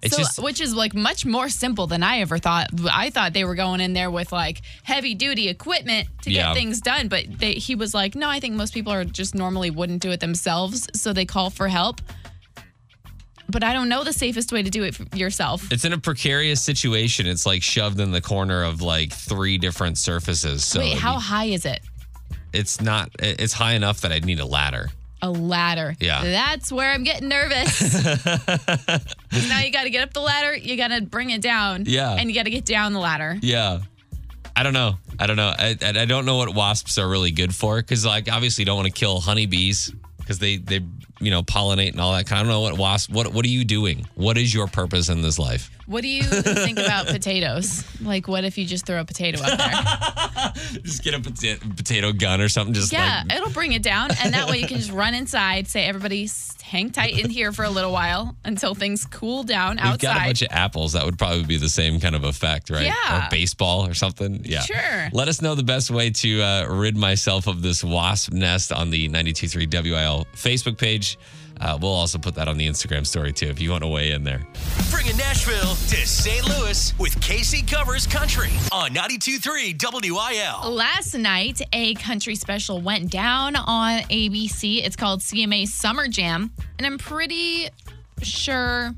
It's 0.02 0.14
so, 0.14 0.22
just, 0.22 0.42
which 0.42 0.60
is 0.60 0.74
like 0.74 0.94
much 0.94 1.26
more 1.26 1.48
simple 1.48 1.86
than 1.88 2.02
I 2.02 2.20
ever 2.20 2.38
thought. 2.38 2.68
I 2.90 3.10
thought 3.10 3.32
they 3.32 3.44
were 3.44 3.56
going 3.56 3.80
in 3.80 3.92
there 3.94 4.10
with 4.10 4.30
like 4.30 4.62
heavy 4.84 5.14
duty 5.14 5.48
equipment 5.48 6.08
to 6.22 6.30
Yeah. 6.30 6.48
get 6.48 6.54
things 6.54 6.80
done, 6.80 7.08
but 7.08 7.24
they, 7.38 7.54
he 7.54 7.74
was 7.74 7.94
like, 7.94 8.14
"No, 8.14 8.28
I 8.28 8.38
think 8.38 8.54
most 8.54 8.72
people 8.74 8.92
are 8.92 9.04
just 9.04 9.34
normally 9.34 9.70
wouldn't 9.70 10.00
do 10.00 10.10
it 10.10 10.20
themselves, 10.20 10.86
so 10.94 11.12
they 11.12 11.24
call 11.24 11.50
for 11.50 11.66
help." 11.68 12.00
But 13.50 13.64
I 13.64 13.72
don't 13.72 13.88
know 13.88 14.04
the 14.04 14.12
safest 14.12 14.52
way 14.52 14.62
to 14.62 14.68
do 14.70 14.82
it 14.84 15.16
yourself. 15.16 15.72
it's 15.72 15.84
in 15.86 15.92
a 15.94 15.98
precarious 15.98 16.60
situation. 16.62 17.26
It's 17.26 17.46
like 17.46 17.62
shoved 17.62 17.98
in 17.98 18.10
the 18.10 18.20
corner 18.20 18.62
of 18.62 18.82
like 18.82 19.10
three 19.12 19.56
different 19.56 19.96
surfaces. 19.96 20.64
So 20.64 20.80
Wait, 20.80 20.98
how 20.98 21.18
high 21.18 21.46
is 21.46 21.64
it? 21.64 21.80
it's 22.52 22.80
not, 22.80 23.10
it's 23.18 23.52
high 23.54 23.72
enough 23.72 24.02
that 24.02 24.12
I'd 24.12 24.24
need 24.26 24.38
a 24.40 24.44
ladder. 24.46 24.90
A 25.20 25.30
ladder. 25.30 25.96
Yeah. 25.98 26.22
That's 26.22 26.70
where 26.70 26.90
I'm 26.90 27.02
getting 27.02 27.28
nervous. 27.28 28.04
now 28.04 29.60
you 29.60 29.72
got 29.72 29.84
to 29.84 29.90
get 29.90 30.02
up 30.02 30.12
the 30.12 30.20
ladder, 30.20 30.54
you 30.56 30.76
got 30.76 30.88
to 30.88 31.02
bring 31.02 31.30
it 31.30 31.42
down. 31.42 31.84
Yeah. 31.86 32.14
And 32.14 32.28
you 32.28 32.34
got 32.34 32.44
to 32.44 32.50
get 32.50 32.64
down 32.64 32.92
the 32.92 33.00
ladder. 33.00 33.36
Yeah. 33.42 33.80
I 34.54 34.62
don't 34.62 34.72
know. 34.72 34.98
I 35.18 35.26
don't 35.26 35.36
know. 35.36 35.52
I, 35.56 35.76
I 35.80 36.04
don't 36.04 36.24
know 36.24 36.36
what 36.36 36.54
wasps 36.54 36.98
are 36.98 37.08
really 37.08 37.30
good 37.30 37.54
for 37.54 37.76
because, 37.76 38.04
like, 38.04 38.30
obviously, 38.30 38.62
you 38.62 38.66
don't 38.66 38.76
want 38.76 38.86
to 38.86 38.92
kill 38.92 39.20
honeybees 39.20 39.92
because 40.28 40.38
they 40.38 40.58
they 40.58 40.80
you 41.20 41.30
know 41.30 41.42
pollinate 41.42 41.92
and 41.92 42.00
all 42.02 42.12
that. 42.12 42.26
kind. 42.26 42.42
Of, 42.42 42.46
I 42.48 42.50
don't 42.50 42.52
know 42.52 42.60
what 42.60 42.78
wasp. 42.78 43.10
What 43.10 43.32
what 43.32 43.46
are 43.46 43.48
you 43.48 43.64
doing? 43.64 44.06
What 44.14 44.36
is 44.36 44.52
your 44.52 44.66
purpose 44.66 45.08
in 45.08 45.22
this 45.22 45.38
life? 45.38 45.70
What 45.86 46.02
do 46.02 46.08
you 46.08 46.22
think 46.22 46.78
about 46.78 47.06
potatoes? 47.06 47.82
Like, 48.02 48.28
what 48.28 48.44
if 48.44 48.58
you 48.58 48.66
just 48.66 48.84
throw 48.84 49.00
a 49.00 49.04
potato 49.06 49.40
up 49.42 49.56
there? 49.58 50.52
Just 50.82 51.02
get 51.02 51.14
a 51.14 51.18
pota- 51.18 51.76
potato 51.76 52.12
gun 52.12 52.40
or 52.40 52.48
something. 52.48 52.72
Just 52.72 52.92
Yeah, 52.92 53.22
like 53.28 53.36
it'll 53.38 53.50
bring 53.50 53.72
it 53.72 53.82
down, 53.82 54.10
and 54.22 54.32
that 54.34 54.48
way 54.48 54.58
you 54.58 54.66
can 54.68 54.78
just 54.78 54.92
run 54.92 55.12
inside. 55.14 55.66
Say, 55.66 55.84
everybody, 55.84 56.28
hang 56.68 56.90
tight 56.90 57.18
in 57.18 57.30
here 57.30 57.52
for 57.52 57.64
a 57.64 57.70
little 57.70 57.92
while 57.92 58.36
until 58.44 58.74
things 58.74 59.04
cool 59.06 59.42
down 59.42 59.78
outside. 59.78 59.90
we've 59.90 60.00
got 60.00 60.16
a 60.16 60.26
bunch 60.26 60.42
of 60.42 60.48
apples. 60.50 60.92
That 60.92 61.04
would 61.04 61.18
probably 61.18 61.44
be 61.44 61.56
the 61.56 61.68
same 61.68 61.98
kind 61.98 62.14
of 62.14 62.24
effect, 62.24 62.70
right? 62.70 62.84
Yeah. 62.84 63.26
Or 63.26 63.30
baseball 63.30 63.86
or 63.86 63.94
something. 63.94 64.42
Yeah. 64.44 64.60
Sure. 64.60 65.08
Let 65.12 65.28
us 65.28 65.40
know 65.42 65.54
the 65.54 65.62
best 65.62 65.90
way 65.90 66.10
to 66.10 66.42
uh, 66.42 66.66
rid 66.68 66.96
myself 66.96 67.46
of 67.46 67.62
this 67.62 67.82
wasp 67.82 68.32
nest 68.32 68.70
on 68.72 68.90
the 68.90 69.08
923 69.08 69.66
WIL 69.66 70.26
Facebook 70.34 70.78
page. 70.78 71.18
Uh, 71.60 71.78
we'll 71.80 71.90
also 71.90 72.18
put 72.18 72.34
that 72.34 72.48
on 72.48 72.56
the 72.56 72.68
Instagram 72.68 73.06
story 73.06 73.32
too 73.32 73.46
if 73.46 73.60
you 73.60 73.70
want 73.70 73.82
to 73.82 73.88
weigh 73.88 74.12
in 74.12 74.24
there. 74.24 74.46
Bringing 74.90 75.16
Nashville 75.16 75.74
to 75.74 76.06
St. 76.06 76.46
Louis 76.48 76.92
with 76.98 77.20
Casey 77.20 77.62
Covers 77.62 78.06
Country 78.06 78.50
on 78.72 78.90
92.3 78.90 80.12
WIL. 80.12 80.72
Last 80.72 81.14
night, 81.14 81.60
a 81.72 81.94
country 81.94 82.34
special 82.34 82.80
went 82.80 83.10
down 83.10 83.56
on 83.56 84.00
ABC. 84.02 84.84
It's 84.84 84.96
called 84.96 85.20
CMA 85.20 85.66
Summer 85.66 86.08
Jam. 86.08 86.50
And 86.78 86.86
I'm 86.86 86.98
pretty 86.98 87.68
sure 88.22 88.94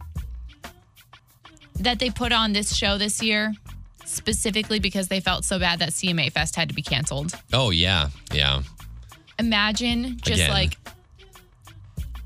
that 1.76 1.98
they 1.98 2.10
put 2.10 2.32
on 2.32 2.52
this 2.52 2.74
show 2.74 2.98
this 2.98 3.22
year 3.22 3.54
specifically 4.04 4.80
because 4.80 5.08
they 5.08 5.20
felt 5.20 5.44
so 5.44 5.58
bad 5.58 5.78
that 5.78 5.90
CMA 5.90 6.30
Fest 6.32 6.56
had 6.56 6.68
to 6.68 6.74
be 6.74 6.82
canceled. 6.82 7.32
Oh, 7.52 7.70
yeah. 7.70 8.10
Yeah. 8.32 8.62
Imagine 9.38 10.18
just 10.18 10.42
Again. 10.42 10.50
like, 10.50 10.76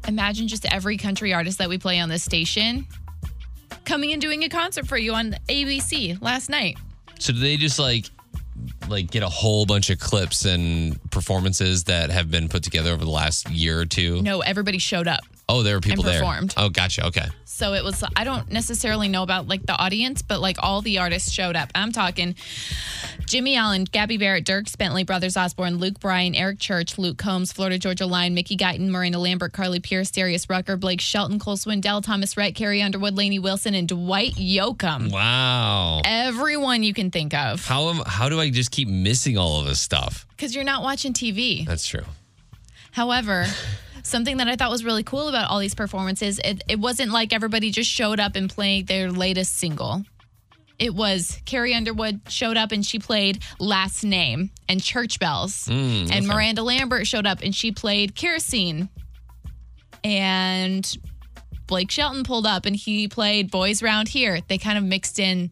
imagine 0.08 0.48
just 0.48 0.64
every 0.72 0.96
country 0.96 1.32
artist 1.32 1.58
that 1.58 1.68
we 1.68 1.78
play 1.78 1.98
on 2.00 2.08
this 2.08 2.22
station 2.22 2.86
coming 3.84 4.12
and 4.12 4.20
doing 4.20 4.44
a 4.44 4.48
concert 4.48 4.86
for 4.86 4.96
you 4.96 5.14
on 5.14 5.36
ABC 5.48 6.20
last 6.22 6.48
night. 6.48 6.78
So 7.18 7.32
do 7.32 7.38
they 7.38 7.56
just 7.56 7.78
like 7.78 8.06
like 8.88 9.10
get 9.10 9.22
a 9.22 9.28
whole 9.28 9.66
bunch 9.66 9.90
of 9.90 9.98
clips 9.98 10.44
and 10.44 10.98
performances 11.10 11.84
that 11.84 12.10
have 12.10 12.30
been 12.30 12.48
put 12.48 12.62
together 12.62 12.92
over 12.92 13.04
the 13.04 13.10
last 13.10 13.50
year 13.50 13.80
or 13.80 13.86
two? 13.86 14.22
No, 14.22 14.40
everybody 14.40 14.78
showed 14.78 15.08
up. 15.08 15.24
Oh, 15.48 15.62
there 15.62 15.74
were 15.76 15.80
people 15.80 16.04
there. 16.04 16.20
performed. 16.20 16.54
Oh, 16.56 16.68
gotcha. 16.70 17.06
Okay. 17.06 17.26
So 17.44 17.74
it 17.74 17.84
was, 17.84 18.02
I 18.16 18.24
don't 18.24 18.50
necessarily 18.50 19.08
know 19.08 19.22
about 19.22 19.46
like 19.46 19.64
the 19.64 19.76
audience, 19.76 20.22
but 20.22 20.40
like 20.40 20.56
all 20.60 20.80
the 20.80 20.98
artists 20.98 21.30
showed 21.30 21.54
up. 21.54 21.70
I'm 21.74 21.92
talking 21.92 22.34
Jimmy 23.26 23.54
Allen, 23.56 23.84
Gabby 23.84 24.16
Barrett, 24.16 24.44
Dierks 24.44 24.76
Bentley, 24.76 25.04
Brothers 25.04 25.36
Osborne, 25.36 25.76
Luke 25.76 26.00
Bryan, 26.00 26.34
Eric 26.34 26.58
Church, 26.58 26.98
Luke 26.98 27.16
Combs, 27.18 27.52
Florida 27.52 27.78
Georgia 27.78 28.06
Line, 28.06 28.34
Mickey 28.34 28.56
Guyton, 28.56 28.88
Miranda 28.88 29.18
Lambert, 29.20 29.52
Carly 29.52 29.78
Pearce, 29.78 30.10
Darius 30.10 30.50
Rucker, 30.50 30.76
Blake 30.76 31.00
Shelton, 31.00 31.38
Cole 31.38 31.56
Swindell, 31.56 32.02
Thomas 32.02 32.36
Rhett, 32.36 32.54
Carrie 32.56 32.82
Underwood, 32.82 33.16
Lainey 33.16 33.38
Wilson, 33.38 33.74
and 33.74 33.86
Dwight 33.86 34.32
Yoakam. 34.34 35.12
Wow. 35.12 36.00
Everyone 36.04 36.82
you 36.82 36.92
can 36.94 37.10
think 37.12 37.34
of 37.34 37.64
How 37.64 37.90
am 37.90 38.02
how 38.06 38.28
do 38.28 38.40
I 38.40 38.50
just 38.50 38.70
keep 38.72 38.88
missing 38.88 39.38
all 39.38 39.60
of 39.60 39.66
this 39.66 39.78
stuff? 39.80 40.26
because 40.30 40.54
you're 40.54 40.64
not 40.64 40.82
watching 40.82 41.12
TV. 41.12 41.64
That's 41.66 41.86
true. 41.86 42.04
However, 42.94 43.46
something 44.04 44.36
that 44.36 44.46
I 44.46 44.54
thought 44.54 44.70
was 44.70 44.84
really 44.84 45.02
cool 45.02 45.28
about 45.28 45.50
all 45.50 45.58
these 45.58 45.74
performances, 45.74 46.38
it, 46.44 46.62
it 46.68 46.78
wasn't 46.78 47.10
like 47.10 47.32
everybody 47.32 47.70
just 47.70 47.90
showed 47.90 48.20
up 48.20 48.36
and 48.36 48.48
played 48.48 48.86
their 48.86 49.10
latest 49.10 49.56
single. 49.58 50.04
It 50.78 50.94
was 50.94 51.40
Carrie 51.44 51.74
Underwood 51.74 52.20
showed 52.28 52.56
up 52.56 52.70
and 52.70 52.86
she 52.86 52.98
played 53.00 53.42
Last 53.58 54.04
Name 54.04 54.50
and 54.68 54.82
Church 54.82 55.18
Bells. 55.18 55.66
Mm, 55.66 56.10
and 56.12 56.26
Miranda 56.26 56.62
Lambert 56.62 57.06
showed 57.06 57.26
up 57.26 57.42
and 57.42 57.54
she 57.54 57.72
played 57.72 58.14
Kerosene. 58.14 58.88
And 60.04 60.96
Blake 61.66 61.90
Shelton 61.90 62.22
pulled 62.22 62.46
up 62.46 62.66
and 62.66 62.76
he 62.76 63.08
played 63.08 63.50
Boys 63.50 63.82
Round 63.82 64.06
Here. 64.08 64.40
They 64.46 64.58
kind 64.58 64.78
of 64.78 64.84
mixed 64.84 65.18
in 65.18 65.50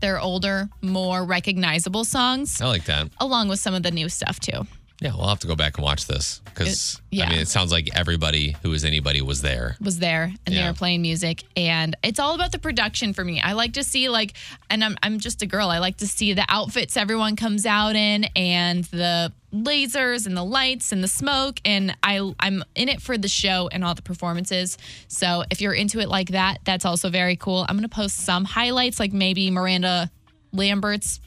their 0.00 0.20
older, 0.20 0.68
more 0.82 1.24
recognizable 1.24 2.04
songs 2.04 2.60
I 2.60 2.66
like 2.66 2.84
that. 2.86 3.08
along 3.20 3.48
with 3.48 3.58
some 3.58 3.74
of 3.74 3.82
the 3.82 3.90
new 3.90 4.08
stuff 4.08 4.40
too. 4.40 4.66
Yeah, 5.00 5.14
we'll 5.16 5.28
have 5.28 5.40
to 5.40 5.46
go 5.46 5.56
back 5.56 5.78
and 5.78 5.84
watch 5.84 6.06
this 6.06 6.42
because 6.44 7.00
yeah. 7.10 7.24
I 7.24 7.30
mean, 7.30 7.38
it 7.38 7.48
sounds 7.48 7.72
like 7.72 7.88
everybody 7.96 8.54
who 8.62 8.68
was 8.68 8.84
anybody 8.84 9.22
was 9.22 9.40
there. 9.40 9.76
was 9.80 9.98
there 9.98 10.32
and 10.44 10.54
they 10.54 10.62
were 10.62 10.74
playing 10.74 11.00
music 11.00 11.42
and 11.56 11.96
it's 12.02 12.18
all 12.18 12.34
about 12.34 12.52
the 12.52 12.58
production 12.58 13.14
for 13.14 13.24
me. 13.24 13.40
I 13.40 13.52
like 13.52 13.72
to 13.74 13.82
see 13.82 14.10
like 14.10 14.34
and 14.68 14.84
I'm 14.84 14.98
I'm 15.02 15.18
just 15.18 15.40
a 15.40 15.46
girl. 15.46 15.70
I 15.70 15.78
like 15.78 15.96
to 15.98 16.06
see 16.06 16.34
the 16.34 16.44
outfits 16.50 16.98
everyone 16.98 17.34
comes 17.36 17.64
out 17.64 17.96
in 17.96 18.24
and 18.36 18.84
the 18.84 19.32
lasers 19.54 20.26
and 20.26 20.36
the 20.36 20.44
lights 20.44 20.92
and 20.92 21.02
the 21.02 21.08
smoke 21.08 21.60
and 21.64 21.96
I 22.02 22.34
I'm 22.38 22.62
in 22.74 22.90
it 22.90 23.00
for 23.00 23.16
the 23.16 23.28
show 23.28 23.70
and 23.72 23.82
all 23.82 23.94
the 23.94 24.02
performances. 24.02 24.76
So 25.08 25.44
if 25.50 25.62
you're 25.62 25.72
into 25.72 26.00
it 26.00 26.10
like 26.10 26.28
that, 26.28 26.58
that's 26.64 26.84
also 26.84 27.08
very 27.08 27.36
cool. 27.36 27.64
I'm 27.68 27.76
going 27.76 27.88
to 27.88 27.94
post 27.94 28.16
some 28.16 28.44
highlights 28.44 29.00
like 29.00 29.14
maybe 29.14 29.50
Miranda 29.50 30.10
Lambert's 30.52 31.20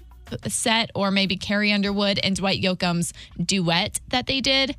set 0.48 0.92
or 0.96 1.12
maybe 1.12 1.38
Carrie 1.38 1.72
Underwood 1.72 2.20
and 2.24 2.36
Dwight 2.36 2.62
Yoakam's 2.62 3.14
duet 3.44 4.00
that 4.10 4.28
they 4.28 4.42
did. 4.42 4.76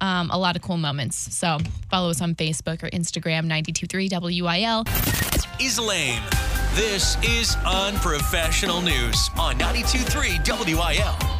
Um, 0.00 0.30
a 0.30 0.38
lot 0.38 0.56
of 0.56 0.62
cool 0.62 0.76
moments. 0.76 1.16
So 1.36 1.58
follow 1.90 2.10
us 2.10 2.20
on 2.20 2.34
Facebook 2.34 2.82
or 2.82 2.90
Instagram, 2.90 3.44
923 3.44 4.08
WIL. 4.12 4.84
Is 5.60 5.78
lame. 5.78 6.22
This 6.74 7.16
is 7.24 7.56
unprofessional 7.66 8.80
news 8.80 9.28
on 9.38 9.58
92.3 9.58 10.44
WIL. 11.26 11.38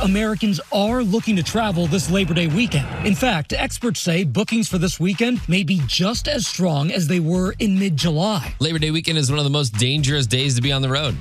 Americans 0.00 0.60
are 0.72 1.02
looking 1.02 1.34
to 1.36 1.42
travel 1.42 1.86
this 1.86 2.10
Labor 2.10 2.32
Day 2.34 2.46
weekend. 2.46 3.06
In 3.06 3.14
fact, 3.14 3.52
experts 3.52 4.00
say 4.00 4.24
bookings 4.24 4.68
for 4.68 4.78
this 4.78 5.00
weekend 5.00 5.46
may 5.48 5.64
be 5.64 5.82
just 5.86 6.28
as 6.28 6.46
strong 6.46 6.90
as 6.92 7.08
they 7.08 7.20
were 7.20 7.54
in 7.58 7.78
mid 7.78 7.96
July. 7.96 8.54
Labor 8.60 8.78
Day 8.78 8.90
weekend 8.90 9.18
is 9.18 9.30
one 9.30 9.38
of 9.38 9.44
the 9.44 9.50
most 9.50 9.70
dangerous 9.74 10.26
days 10.26 10.54
to 10.54 10.62
be 10.62 10.72
on 10.72 10.82
the 10.82 10.88
road. 10.88 11.16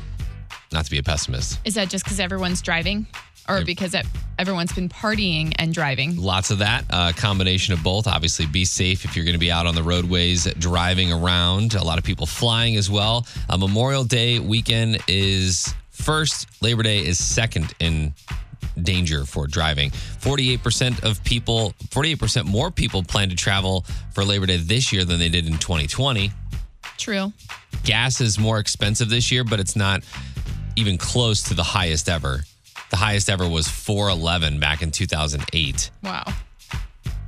Not 0.71 0.85
to 0.85 0.91
be 0.91 0.97
a 0.97 1.03
pessimist. 1.03 1.59
Is 1.65 1.75
that 1.75 1.89
just 1.89 2.03
because 2.03 2.19
everyone's 2.19 2.61
driving 2.61 3.07
or 3.47 3.63
because 3.63 3.95
everyone's 4.37 4.73
been 4.73 4.89
partying 4.89 5.53
and 5.57 5.73
driving? 5.73 6.17
Lots 6.17 6.51
of 6.51 6.59
that. 6.59 6.83
A 6.89 7.13
combination 7.13 7.73
of 7.73 7.81
both. 7.83 8.07
Obviously, 8.07 8.45
be 8.45 8.65
safe 8.65 9.05
if 9.05 9.15
you're 9.15 9.25
going 9.25 9.33
to 9.33 9.39
be 9.39 9.51
out 9.51 9.65
on 9.65 9.75
the 9.75 9.83
roadways 9.83 10.45
driving 10.55 11.11
around. 11.13 11.73
A 11.73 11.83
lot 11.83 11.97
of 11.97 12.03
people 12.03 12.25
flying 12.25 12.75
as 12.75 12.89
well. 12.89 13.25
Uh, 13.49 13.57
Memorial 13.57 14.03
Day 14.03 14.39
weekend 14.39 14.99
is 15.07 15.73
first, 15.89 16.47
Labor 16.61 16.83
Day 16.83 17.05
is 17.05 17.23
second 17.23 17.73
in 17.79 18.13
danger 18.81 19.25
for 19.25 19.47
driving. 19.47 19.89
48% 19.91 21.03
of 21.03 21.23
people, 21.23 21.73
48% 21.89 22.45
more 22.45 22.71
people 22.71 23.03
plan 23.03 23.29
to 23.29 23.35
travel 23.35 23.85
for 24.13 24.23
Labor 24.23 24.45
Day 24.45 24.57
this 24.57 24.91
year 24.91 25.05
than 25.05 25.19
they 25.19 25.29
did 25.29 25.47
in 25.47 25.57
2020. 25.57 26.31
True. 26.97 27.31
Gas 27.83 28.21
is 28.21 28.37
more 28.37 28.59
expensive 28.59 29.09
this 29.09 29.31
year, 29.31 29.43
but 29.43 29.59
it's 29.59 29.75
not 29.75 30.03
even 30.77 30.97
close 30.97 31.43
to 31.43 31.53
the 31.53 31.63
highest 31.63 32.07
ever. 32.07 32.41
The 32.89 32.97
highest 32.97 33.29
ever 33.29 33.47
was 33.47 33.67
411 33.67 34.59
back 34.59 34.81
in 34.81 34.91
2008. 34.91 35.91
Wow. 36.03 36.23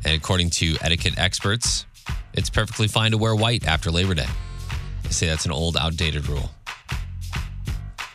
And 0.06 0.16
according 0.16 0.52
to 0.52 0.76
etiquette 0.82 1.18
experts, 1.18 1.86
it's 2.34 2.50
perfectly 2.50 2.88
fine 2.88 3.12
to 3.12 3.18
wear 3.18 3.36
white 3.36 3.66
after 3.68 3.92
Labor 3.92 4.14
Day. 4.14 4.28
They 5.04 5.10
say 5.10 5.28
that's 5.28 5.46
an 5.46 5.52
old, 5.52 5.76
outdated 5.76 6.28
rule. 6.30 6.50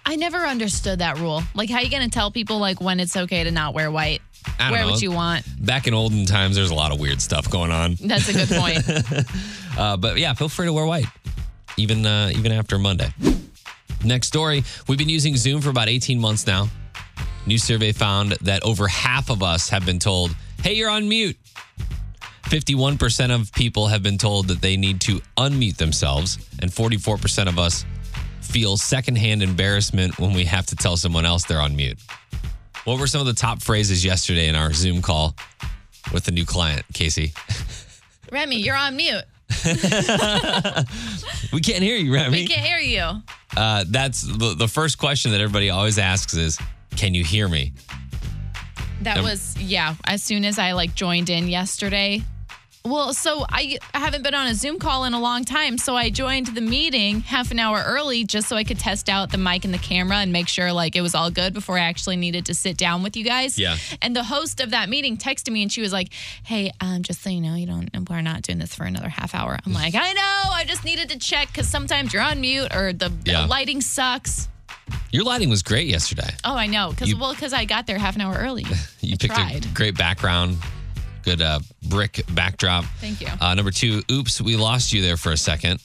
I 0.07 0.17
never 0.17 0.39
understood 0.39 1.01
that 1.01 1.19
rule. 1.19 1.43
Like, 1.55 1.69
how 1.71 1.79
are 1.79 1.83
you 1.83 1.91
going 1.91 2.05
to 2.05 2.11
tell 2.11 2.31
people 2.31 2.59
like 2.59 2.81
when 2.81 3.01
it's 3.01 3.17
okay 3.17 3.45
to 3.45 3.51
not 3.51 3.75
wear 3.75 3.91
white? 3.91 4.21
I 4.59 4.65
don't 4.65 4.73
Wear 4.73 4.83
know. 4.83 4.91
what 4.93 5.03
you 5.03 5.11
want. 5.11 5.45
Back 5.65 5.87
in 5.87 5.95
olden 5.95 6.27
times, 6.27 6.55
there's 6.55 6.71
a 6.71 6.75
lot 6.75 6.93
of 6.93 7.01
weird 7.01 7.21
stuff 7.23 7.51
going 7.51 7.71
on. 7.73 7.97
That's 8.01 8.29
a 8.29 8.33
good 8.33 8.49
point. 8.49 9.27
Uh, 9.77 9.97
but 9.97 10.19
yeah, 10.19 10.33
feel 10.35 10.49
free 10.49 10.67
to 10.67 10.73
wear 10.73 10.87
white, 10.87 11.07
even 11.77 12.07
uh, 12.07 12.31
even 12.37 12.53
after 12.53 12.79
Monday. 12.79 13.09
Next 14.05 14.27
story: 14.27 14.65
We've 14.87 14.99
been 14.99 15.09
using 15.09 15.37
Zoom 15.37 15.61
for 15.61 15.71
about 15.71 15.89
18 15.89 16.21
months 16.21 16.47
now. 16.47 16.69
New 17.47 17.59
survey 17.59 17.93
found 17.93 18.33
that 18.43 18.63
over 18.63 18.89
half 18.89 19.31
of 19.31 19.43
us 19.43 19.69
have 19.71 19.85
been 19.85 19.99
told, 19.99 20.35
"Hey, 20.63 20.75
you're 20.75 20.91
on 20.91 21.09
mute." 21.09 21.39
51% 22.45 23.33
of 23.33 23.53
people 23.53 23.89
have 23.89 24.03
been 24.03 24.19
told 24.19 24.49
that 24.49 24.61
they 24.61 24.77
need 24.77 25.01
to 25.01 25.21
unmute 25.37 25.77
themselves, 25.77 26.39
and 26.61 26.71
44% 26.71 27.49
of 27.49 27.59
us 27.59 27.85
feel 28.43 28.77
secondhand 28.77 29.43
embarrassment 29.43 30.19
when 30.19 30.33
we 30.35 30.45
have 30.45 30.67
to 30.67 30.77
tell 30.77 30.97
someone 30.97 31.25
else 31.25 31.45
they're 31.45 31.61
on 31.61 31.75
mute. 31.75 31.99
What 32.85 33.01
were 33.01 33.07
some 33.07 33.21
of 33.21 33.27
the 33.27 33.33
top 33.33 33.63
phrases 33.63 34.05
yesterday 34.05 34.49
in 34.49 34.55
our 34.55 34.73
Zoom 34.73 35.01
call 35.01 35.35
with 36.13 36.25
the 36.25 36.33
new 36.33 36.45
client, 36.45 36.85
Casey? 36.93 37.33
Remy, 38.31 38.57
you're 38.57 38.77
on 38.77 38.95
mute. 38.95 39.25
We 41.53 41.61
can't 41.61 41.83
hear 41.83 41.97
you, 41.97 42.13
Remy. 42.13 42.31
We 42.43 42.47
can't 42.49 42.67
hear 42.67 42.79
you. 42.79 43.23
Uh, 43.57 43.85
that's 43.89 44.23
the, 44.23 44.55
the 44.59 44.67
first 44.69 44.99
question 44.99 45.31
that 45.33 45.41
everybody 45.41 45.71
always 45.71 45.99
asks 45.99 46.35
is, 46.35 46.59
"Can 46.97 47.15
you 47.15 47.23
hear 47.25 47.47
me?" 47.49 47.73
That 49.03 49.17
Yep. 49.17 49.25
was 49.25 49.57
yeah. 49.59 49.95
As 50.05 50.23
soon 50.23 50.45
as 50.45 50.59
I 50.59 50.73
like 50.73 50.95
joined 50.95 51.31
in 51.31 51.47
yesterday, 51.49 52.23
Well, 52.87 53.15
so 53.15 53.47
I 53.49 53.79
haven't 53.95 54.25
been 54.25 54.35
on 54.35 54.47
a 54.47 54.55
Zoom 54.55 54.79
call 54.79 55.05
in 55.05 55.15
a 55.15 55.19
long 55.19 55.47
time. 55.47 55.79
So 55.79 55.97
I 55.97 56.11
joined 56.11 56.49
the 56.49 56.61
meeting 56.61 57.23
half 57.23 57.51
an 57.51 57.59
hour 57.59 57.83
early 57.83 58.25
just 58.25 58.47
so 58.47 58.57
I 58.57 58.65
could 58.65 58.79
test 58.79 59.09
out 59.09 59.31
the 59.33 59.39
mic 59.39 59.65
and 59.65 59.73
the 59.73 59.79
camera 59.79 60.19
and 60.19 60.35
make 60.35 60.49
sure 60.49 60.71
like 60.71 60.95
it 60.95 61.01
was 61.01 61.15
all 61.15 61.31
good 61.31 61.55
before 61.55 61.79
I 61.79 61.85
actually 61.85 62.17
needed 62.17 62.45
to 62.45 62.55
sit 62.55 62.77
down 62.77 63.03
with 63.03 63.17
you 63.17 63.25
guys. 63.25 63.59
Yeah. 63.59 63.79
And 64.03 64.15
the 64.15 64.23
host 64.23 64.61
of 64.61 64.73
that 64.73 64.91
meeting 64.91 65.17
texted 65.17 65.51
me 65.51 65.63
and 65.63 65.73
she 65.73 65.81
was 65.81 65.95
like, 65.95 66.13
Hey, 66.43 66.73
um, 66.83 67.03
just 67.03 67.23
so 67.23 67.31
you 67.31 67.41
know, 67.41 67.55
you 67.55 67.67
don't 67.67 67.89
we're 68.11 68.21
not 68.21 68.43
doing 68.43 68.59
this 68.59 68.75
for 68.75 68.85
another 68.85 69.09
half 69.09 69.35
hour. 69.35 69.59
I'm 69.65 69.73
like, 69.73 69.95
I 69.95 70.13
know, 70.13 70.53
I 70.53 70.65
just 70.67 70.85
needed 70.85 71.09
to 71.09 71.19
check 71.19 71.49
because 71.49 71.67
sometimes 71.67 72.13
you're 72.13 72.21
on 72.21 72.43
mute 72.43 72.71
or 72.77 72.93
the, 72.93 73.09
the 73.09 73.47
lighting 73.49 73.81
sucks. 73.81 74.47
Your 75.11 75.25
lighting 75.25 75.49
was 75.49 75.63
great 75.63 75.87
yesterday. 75.87 76.29
Oh, 76.45 76.55
I 76.55 76.67
know. 76.67 76.91
Because 76.91 77.15
well, 77.15 77.33
because 77.33 77.55
I 77.55 77.65
got 77.65 77.87
there 77.87 77.97
half 77.97 78.15
an 78.17 78.21
hour 78.21 78.35
early. 78.35 78.67
You 79.01 79.15
I 79.15 79.17
picked 79.17 79.35
tried. 79.35 79.67
a 79.67 79.69
great 79.69 79.97
background, 79.99 80.57
good 81.25 81.41
uh, 81.41 81.61
brick 81.89 82.23
backdrop. 82.33 82.85
Thank 83.01 83.21
you. 83.21 83.29
Uh, 83.41 83.55
number 83.55 83.71
two, 83.71 84.03
oops, 84.11 84.41
we 84.41 84.57
lost 84.57 84.93
you 84.93 85.03
there 85.03 85.17
for 85.17 85.33
a 85.33 85.37
second. 85.37 85.81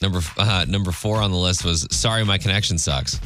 Number 0.00 0.20
uh, 0.38 0.64
number 0.68 0.92
four 0.92 1.18
on 1.18 1.30
the 1.30 1.36
list 1.36 1.64
was 1.64 1.86
sorry, 1.90 2.24
my 2.24 2.38
connection 2.38 2.78
sucks. 2.78 3.20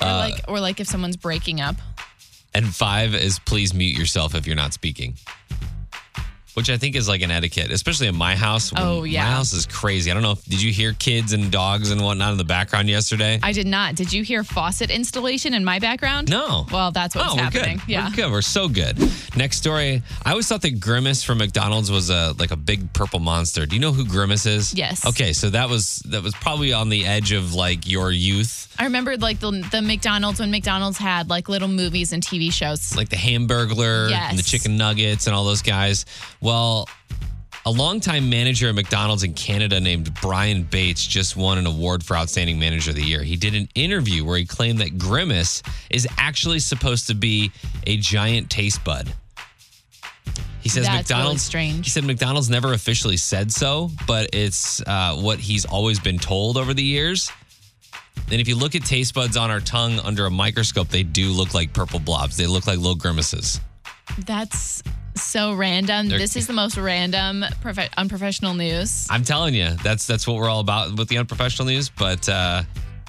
or 0.00 0.06
uh, 0.06 0.18
like 0.18 0.40
or 0.48 0.60
like 0.60 0.80
if 0.80 0.86
someone's 0.86 1.16
breaking 1.16 1.60
up. 1.60 1.76
And 2.54 2.66
five 2.66 3.14
is 3.14 3.38
please 3.38 3.74
mute 3.74 3.96
yourself 3.98 4.34
if 4.34 4.46
you're 4.46 4.56
not 4.56 4.72
speaking. 4.72 5.14
Which 6.54 6.70
I 6.70 6.76
think 6.76 6.96
is 6.96 7.08
like 7.08 7.22
an 7.22 7.30
etiquette, 7.30 7.70
especially 7.70 8.08
in 8.08 8.16
my 8.16 8.34
house. 8.34 8.72
Oh, 8.76 9.04
yeah. 9.04 9.24
My 9.24 9.30
house 9.30 9.52
is 9.52 9.66
crazy. 9.66 10.10
I 10.10 10.14
don't 10.14 10.22
know 10.22 10.32
if, 10.32 10.44
did 10.44 10.60
you 10.60 10.72
hear 10.72 10.92
kids 10.94 11.32
and 11.32 11.52
dogs 11.52 11.90
and 11.90 12.02
whatnot 12.02 12.32
in 12.32 12.38
the 12.38 12.44
background 12.44 12.88
yesterday? 12.88 13.38
I 13.42 13.52
did 13.52 13.66
not. 13.66 13.94
Did 13.94 14.12
you 14.12 14.22
hear 14.24 14.42
faucet 14.42 14.90
installation 14.90 15.54
in 15.54 15.64
my 15.64 15.78
background? 15.78 16.30
No. 16.30 16.66
Well, 16.72 16.90
that's 16.90 17.14
what's 17.14 17.32
oh, 17.32 17.36
we're 17.36 17.42
happening. 17.42 17.76
good. 17.78 17.88
Yeah. 17.88 18.08
We're 18.08 18.16
good. 18.16 18.32
We're 18.32 18.42
so 18.42 18.68
good. 18.68 18.98
Next 19.36 19.58
story. 19.58 20.02
I 20.24 20.30
always 20.30 20.48
thought 20.48 20.62
that 20.62 20.80
Grimace 20.80 21.22
from 21.22 21.38
McDonald's 21.38 21.90
was 21.90 22.10
a 22.10 22.34
like 22.38 22.50
a 22.50 22.56
big 22.56 22.92
purple 22.92 23.20
monster. 23.20 23.66
Do 23.66 23.76
you 23.76 23.80
know 23.80 23.92
who 23.92 24.04
Grimace 24.04 24.46
is? 24.46 24.74
Yes. 24.74 25.06
Okay, 25.06 25.32
so 25.32 25.50
that 25.50 25.68
was 25.68 25.98
that 26.06 26.22
was 26.22 26.34
probably 26.34 26.72
on 26.72 26.88
the 26.88 27.06
edge 27.06 27.32
of 27.32 27.54
like 27.54 27.86
your 27.86 28.10
youth, 28.10 28.68
I 28.80 28.84
remember 28.84 29.16
like 29.16 29.40
the 29.40 29.50
the 29.72 29.82
McDonald's 29.82 30.38
when 30.38 30.52
McDonald's 30.52 30.98
had 30.98 31.28
like 31.28 31.48
little 31.48 31.66
movies 31.66 32.12
and 32.12 32.22
TV 32.22 32.52
shows. 32.52 32.94
like 32.94 33.08
the 33.08 33.16
Hamburglar 33.16 34.12
and 34.12 34.38
the 34.38 34.42
Chicken 34.42 34.76
Nuggets 34.76 35.26
and 35.26 35.34
all 35.34 35.44
those 35.44 35.62
guys. 35.62 36.04
Well, 36.40 36.47
a 36.50 37.70
longtime 37.70 38.30
manager 38.30 38.68
at 38.68 38.74
McDonald's 38.74 39.24
in 39.24 39.34
Canada 39.34 39.78
named 39.80 40.14
Brian 40.22 40.62
Bates 40.62 41.06
just 41.06 41.36
won 41.36 41.58
an 41.58 41.66
award 41.66 42.02
for 42.02 42.16
Outstanding 42.16 42.58
Manager 42.58 42.90
of 42.90 42.96
the 42.96 43.02
Year. 43.02 43.22
He 43.22 43.36
did 43.36 43.54
an 43.54 43.68
interview 43.74 44.24
where 44.24 44.38
he 44.38 44.46
claimed 44.46 44.78
that 44.78 44.96
Grimace 44.98 45.62
is 45.90 46.08
actually 46.16 46.60
supposed 46.60 47.08
to 47.08 47.14
be 47.14 47.52
a 47.86 47.98
giant 47.98 48.48
taste 48.48 48.82
bud. 48.84 49.12
He 50.60 50.68
says 50.68 50.86
That's 50.86 50.88
really 50.88 50.98
McDonald's. 50.98 51.42
strange. 51.42 51.86
He 51.86 51.90
said 51.90 52.04
McDonald's 52.04 52.50
never 52.50 52.72
officially 52.72 53.16
said 53.16 53.52
so, 53.52 53.90
but 54.06 54.30
it's 54.32 54.80
uh, 54.86 55.16
what 55.16 55.38
he's 55.38 55.64
always 55.64 56.00
been 56.00 56.18
told 56.18 56.56
over 56.56 56.74
the 56.74 56.82
years. 56.82 57.30
And 58.30 58.40
if 58.40 58.48
you 58.48 58.56
look 58.56 58.74
at 58.74 58.84
taste 58.84 59.14
buds 59.14 59.36
on 59.36 59.50
our 59.50 59.60
tongue 59.60 59.98
under 60.00 60.26
a 60.26 60.30
microscope, 60.30 60.88
they 60.88 61.02
do 61.02 61.30
look 61.30 61.54
like 61.54 61.72
purple 61.72 62.00
blobs. 62.00 62.36
They 62.36 62.46
look 62.46 62.66
like 62.66 62.78
little 62.78 62.96
grimaces. 62.96 63.60
That's 64.26 64.82
so 65.22 65.52
random. 65.54 66.08
They're- 66.08 66.18
this 66.18 66.36
is 66.36 66.46
the 66.46 66.52
most 66.52 66.76
random 66.76 67.44
prof- 67.60 67.88
unprofessional 67.96 68.54
news. 68.54 69.06
I'm 69.10 69.24
telling 69.24 69.54
you, 69.54 69.70
that's 69.82 70.06
that's 70.06 70.26
what 70.26 70.36
we're 70.36 70.48
all 70.48 70.60
about 70.60 70.96
with 70.96 71.08
the 71.08 71.18
unprofessional 71.18 71.66
news. 71.68 71.88
But 71.88 72.28
uh, 72.28 72.62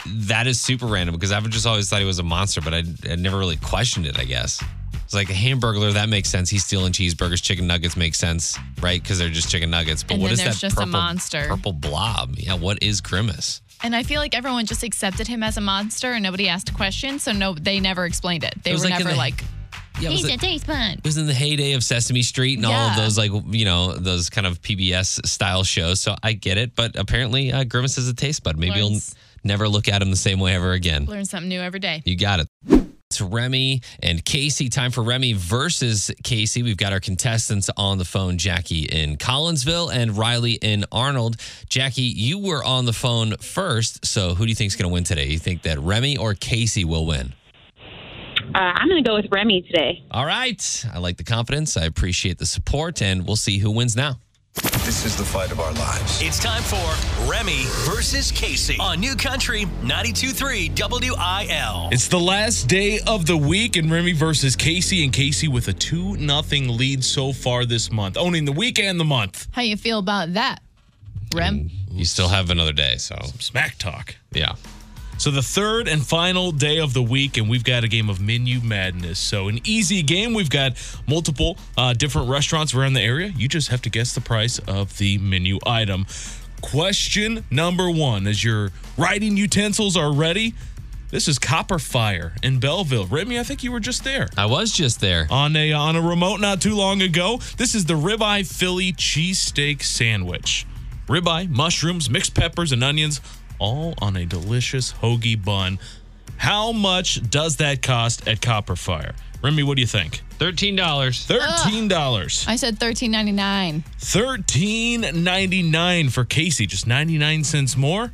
that 0.06 0.48
is 0.48 0.60
super 0.62 0.86
random 0.86 1.16
because 1.16 1.32
I've 1.32 1.48
just 1.50 1.66
always 1.68 1.90
thought 1.90 2.00
he 2.00 2.06
was 2.06 2.20
a 2.20 2.24
monster, 2.24 2.62
but 2.62 2.74
I, 2.74 2.84
I 3.10 3.16
never 3.16 3.38
really 3.38 3.58
questioned 3.58 4.06
it. 4.06 4.18
I 4.20 4.24
guess 4.26 4.64
it's 5.04 5.14
like 5.14 5.30
a 5.30 5.34
hamburger. 5.34 5.92
That 5.92 6.10
makes 6.10 6.30
sense. 6.30 6.50
He's 6.50 6.64
stealing 6.64 6.94
cheeseburgers. 6.94 7.42
Chicken 7.42 7.68
nuggets 7.68 7.98
make 7.98 8.16
sense, 8.16 8.58
right? 8.82 9.02
Because 9.02 9.18
they're 9.20 9.30
just 9.30 9.50
chicken 9.50 9.70
nuggets. 9.72 10.04
But 10.04 10.14
And 10.14 10.22
what 10.22 10.28
then 10.30 10.34
is 10.34 10.40
there's 10.44 10.56
that 10.56 10.62
just 10.62 10.74
a 10.78 10.80
purple, 10.82 10.92
monster. 10.92 11.46
Purple 11.48 11.74
blob. 11.74 12.36
Yeah. 12.38 12.54
What 12.56 12.82
is 12.84 13.02
grimace? 13.02 13.62
And 13.82 13.96
I 13.96 14.04
feel 14.04 14.20
like 14.20 14.36
everyone 14.36 14.66
just 14.66 14.84
accepted 14.84 15.28
him 15.28 15.42
as 15.42 15.56
a 15.58 15.62
monster 15.62 16.12
and 16.12 16.22
nobody 16.22 16.50
asked 16.50 16.70
a 16.70 16.74
question. 16.74 17.18
So 17.18 17.32
no, 17.32 17.54
they 17.54 17.80
never 17.80 18.06
explained 18.06 18.44
it. 18.44 18.54
They 18.64 18.76
were 18.76 18.84
in 18.84 18.90
never 18.90 19.12
the- 19.12 19.16
like, 19.16 19.42
Yeah. 20.00 20.10
it 20.10 20.14
he's 20.16 20.26
a 20.26 20.38
taste 20.38 20.68
bud. 20.68 20.98
It 21.00 21.04
was 21.04 21.18
in 21.18 21.28
the 21.28 21.34
heyday 21.34 21.74
of 21.74 21.84
Sesame 21.84 22.22
Street 22.22 22.58
and 22.58 22.66
all 22.66 22.72
of 22.74 22.98
Yeah. 22.98 23.04
those, 23.04 23.18
like, 23.18 23.32
you 23.52 23.66
know, 23.66 23.94
those 23.98 24.30
kind 24.30 24.48
of 24.48 24.62
PBS 24.62 25.20
style 25.26 25.64
shows. 25.64 26.00
So 26.02 26.16
I 26.24 26.34
get 26.34 26.58
it. 26.58 26.76
But 26.76 26.96
apparently, 26.96 27.52
uh, 27.52 27.64
Grimace 27.64 27.98
is 27.98 28.08
a 28.08 28.14
taste 28.14 28.44
bud. 28.44 28.58
Maybe 28.58 28.82
Learns- 28.82 29.16
you'll 29.16 29.50
never 29.50 29.68
look 29.70 29.88
at 29.90 30.02
him 30.02 30.12
the 30.12 30.18
same 30.18 30.40
way 30.40 30.56
ever 30.56 30.74
again. 30.74 31.06
Learn 31.06 31.26
something 31.26 31.50
new 31.50 31.62
every 31.62 31.80
day. 31.80 32.02
You 32.06 32.16
got 32.16 32.40
it. 32.40 32.48
It's 33.12 33.20
Remy 33.22 33.82
and 34.04 34.24
Casey. 34.24 34.70
Time 34.70 34.92
for 34.92 35.02
Remy 35.02 35.34
versus 35.34 36.12
Casey. 36.24 36.62
We've 36.62 36.78
got 36.78 36.94
our 36.94 37.00
contestants 37.00 37.68
on 37.76 37.98
the 37.98 38.06
phone 38.06 38.38
Jackie 38.38 38.84
in 38.84 39.18
Collinsville 39.18 39.92
and 39.92 40.16
Riley 40.16 40.54
in 40.54 40.86
Arnold. 40.92 41.38
Jackie, 41.70 42.04
you 42.04 42.38
were 42.38 42.64
on 42.64 42.86
the 42.86 42.94
phone 42.94 43.36
first. 43.38 44.06
So 44.06 44.36
who 44.36 44.46
do 44.46 44.50
you 44.50 44.56
think 44.56 44.68
is 44.68 44.76
going 44.76 44.88
to 44.88 44.94
win 44.94 45.04
today? 45.06 45.26
You 45.26 45.40
think 45.40 45.64
that 45.64 45.80
Remy 45.80 46.18
or 46.18 46.36
Casey 46.36 46.86
will 46.86 47.08
win? 47.08 47.34
Uh, 48.56 48.58
I'm 48.58 48.88
going 48.90 49.04
to 49.04 49.08
go 49.08 49.16
with 49.16 49.28
Remy 49.32 49.62
today. 49.64 50.04
All 50.12 50.26
right. 50.26 50.86
I 50.94 50.98
like 51.00 51.18
the 51.18 51.24
confidence. 51.24 51.78
I 51.78 51.86
appreciate 51.86 52.38
the 52.40 52.46
support, 52.46 53.02
and 53.02 53.26
we'll 53.26 53.36
see 53.36 53.60
who 53.60 53.72
wins 53.72 53.96
now. 53.96 54.20
This 54.84 55.06
is 55.06 55.16
the 55.16 55.24
fight 55.24 55.52
of 55.52 55.60
our 55.60 55.72
lives. 55.74 56.20
It's 56.22 56.40
time 56.40 56.64
for 56.64 57.30
Remy 57.30 57.64
versus 57.86 58.32
Casey 58.32 58.78
on 58.80 59.00
New 59.00 59.16
Country 59.16 59.66
92.3 59.84 60.72
WIL. 60.76 61.90
It's 61.92 62.08
the 62.08 62.20
last 62.20 62.68
day 62.68 63.00
of 63.06 63.26
the 63.28 63.38
week, 63.38 63.76
and 63.76 63.92
Remy 63.92 64.14
versus 64.14 64.56
Casey, 64.56 65.04
and 65.04 65.14
Casey 65.14 65.48
with 65.48 65.68
a 65.68 65.74
2 65.74 66.18
nothing 66.18 66.68
lead 66.76 67.04
so 67.04 67.32
far 67.32 67.66
this 67.66 67.92
month, 67.92 68.18
owning 68.18 68.46
the 68.46 68.52
week 68.52 68.80
and 68.80 69.00
the 69.00 69.06
month. 69.06 69.48
How 69.52 69.62
you 69.62 69.78
feel 69.78 70.00
about 70.00 70.34
that, 70.34 70.60
Rem? 71.36 71.70
You 71.92 72.04
still 72.06 72.28
have 72.30 72.50
another 72.50 72.74
day. 72.74 72.98
So, 72.98 73.16
Smack 73.40 73.78
talk. 73.78 74.16
yeah. 74.34 74.56
So, 75.20 75.32
the 75.32 75.42
third 75.42 75.90
and 75.90 76.02
final 76.06 76.54
day 76.54 76.80
of 76.80 76.94
the 76.94 77.02
week, 77.04 77.36
and 77.36 77.50
we've 77.50 77.66
got 77.66 77.84
a 77.84 77.90
game 77.90 78.10
of 78.10 78.22
menu 78.22 78.62
madness. 78.62 79.20
So, 79.20 79.50
an 79.50 79.60
easy 79.66 80.02
game. 80.02 80.34
We've 80.34 80.50
got 80.50 80.78
multiple 81.10 81.58
uh, 81.78 81.92
different 81.92 82.30
restaurants 82.30 82.74
around 82.74 82.94
the 82.94 83.02
area. 83.02 83.28
You 83.36 83.50
just 83.50 83.68
have 83.68 83.82
to 83.82 83.90
guess 83.90 84.16
the 84.16 84.22
price 84.22 84.60
of 84.60 84.98
the 84.98 85.18
menu 85.18 85.60
item. 85.66 86.06
Question 86.62 87.44
number 87.52 87.92
one 87.92 88.28
as 88.28 88.46
your 88.46 88.72
writing 88.98 89.36
utensils 89.36 89.98
are 89.98 90.14
ready. 90.14 90.54
This 91.10 91.28
is 91.28 91.38
Copper 91.38 91.80
Fire 91.80 92.34
in 92.42 92.62
Belleville. 92.62 93.08
Remy, 93.08 93.40
I 93.40 93.44
think 93.44 93.62
you 93.62 93.74
were 93.74 93.82
just 93.82 94.06
there. 94.06 94.30
I 94.38 94.46
was 94.46 94.72
just 94.72 95.02
there. 95.02 95.28
on 95.30 95.54
a 95.58 95.74
on 95.74 95.98
a 95.98 96.02
remote 96.02 96.40
not 96.40 96.62
too 96.62 96.76
long 96.76 97.02
ago. 97.02 97.42
This 97.58 97.76
is 97.76 97.84
the 97.86 97.96
ribeye 97.96 98.48
Philly 98.50 98.94
cheesesteak 98.94 99.84
sandwich. 99.84 100.66
Ribeye, 101.08 101.50
mushrooms, 101.50 102.10
mixed 102.10 102.36
peppers, 102.36 102.72
and 102.72 102.84
onions, 102.84 103.20
all 103.60 103.94
on 104.02 104.16
a 104.16 104.26
delicious 104.26 104.94
hoagie 104.94 105.44
bun. 105.44 105.80
How 106.38 106.72
much 106.72 107.30
does 107.30 107.58
that 107.58 107.82
cost 107.82 108.28
at 108.28 108.42
Copper 108.42 108.76
Fire? 108.76 109.14
Remy, 109.42 109.64
what 109.64 109.76
do 109.76 109.82
you 109.82 109.88
think? 109.88 110.22
$13. 110.40 111.26
Thirteen 111.26 111.88
dollars. 111.90 112.46
I 112.48 112.56
said 112.56 112.80
thirteen 112.80 113.12
ninety 113.12 113.34
nine. 113.34 113.84
Thirteen 113.98 115.06
ninety 115.24 115.62
nine 115.64 116.10
for 116.10 116.24
Casey, 116.24 116.66
just 116.66 116.88
ninety 116.88 117.18
nine 117.18 117.44
cents 117.44 117.76
more. 117.76 118.12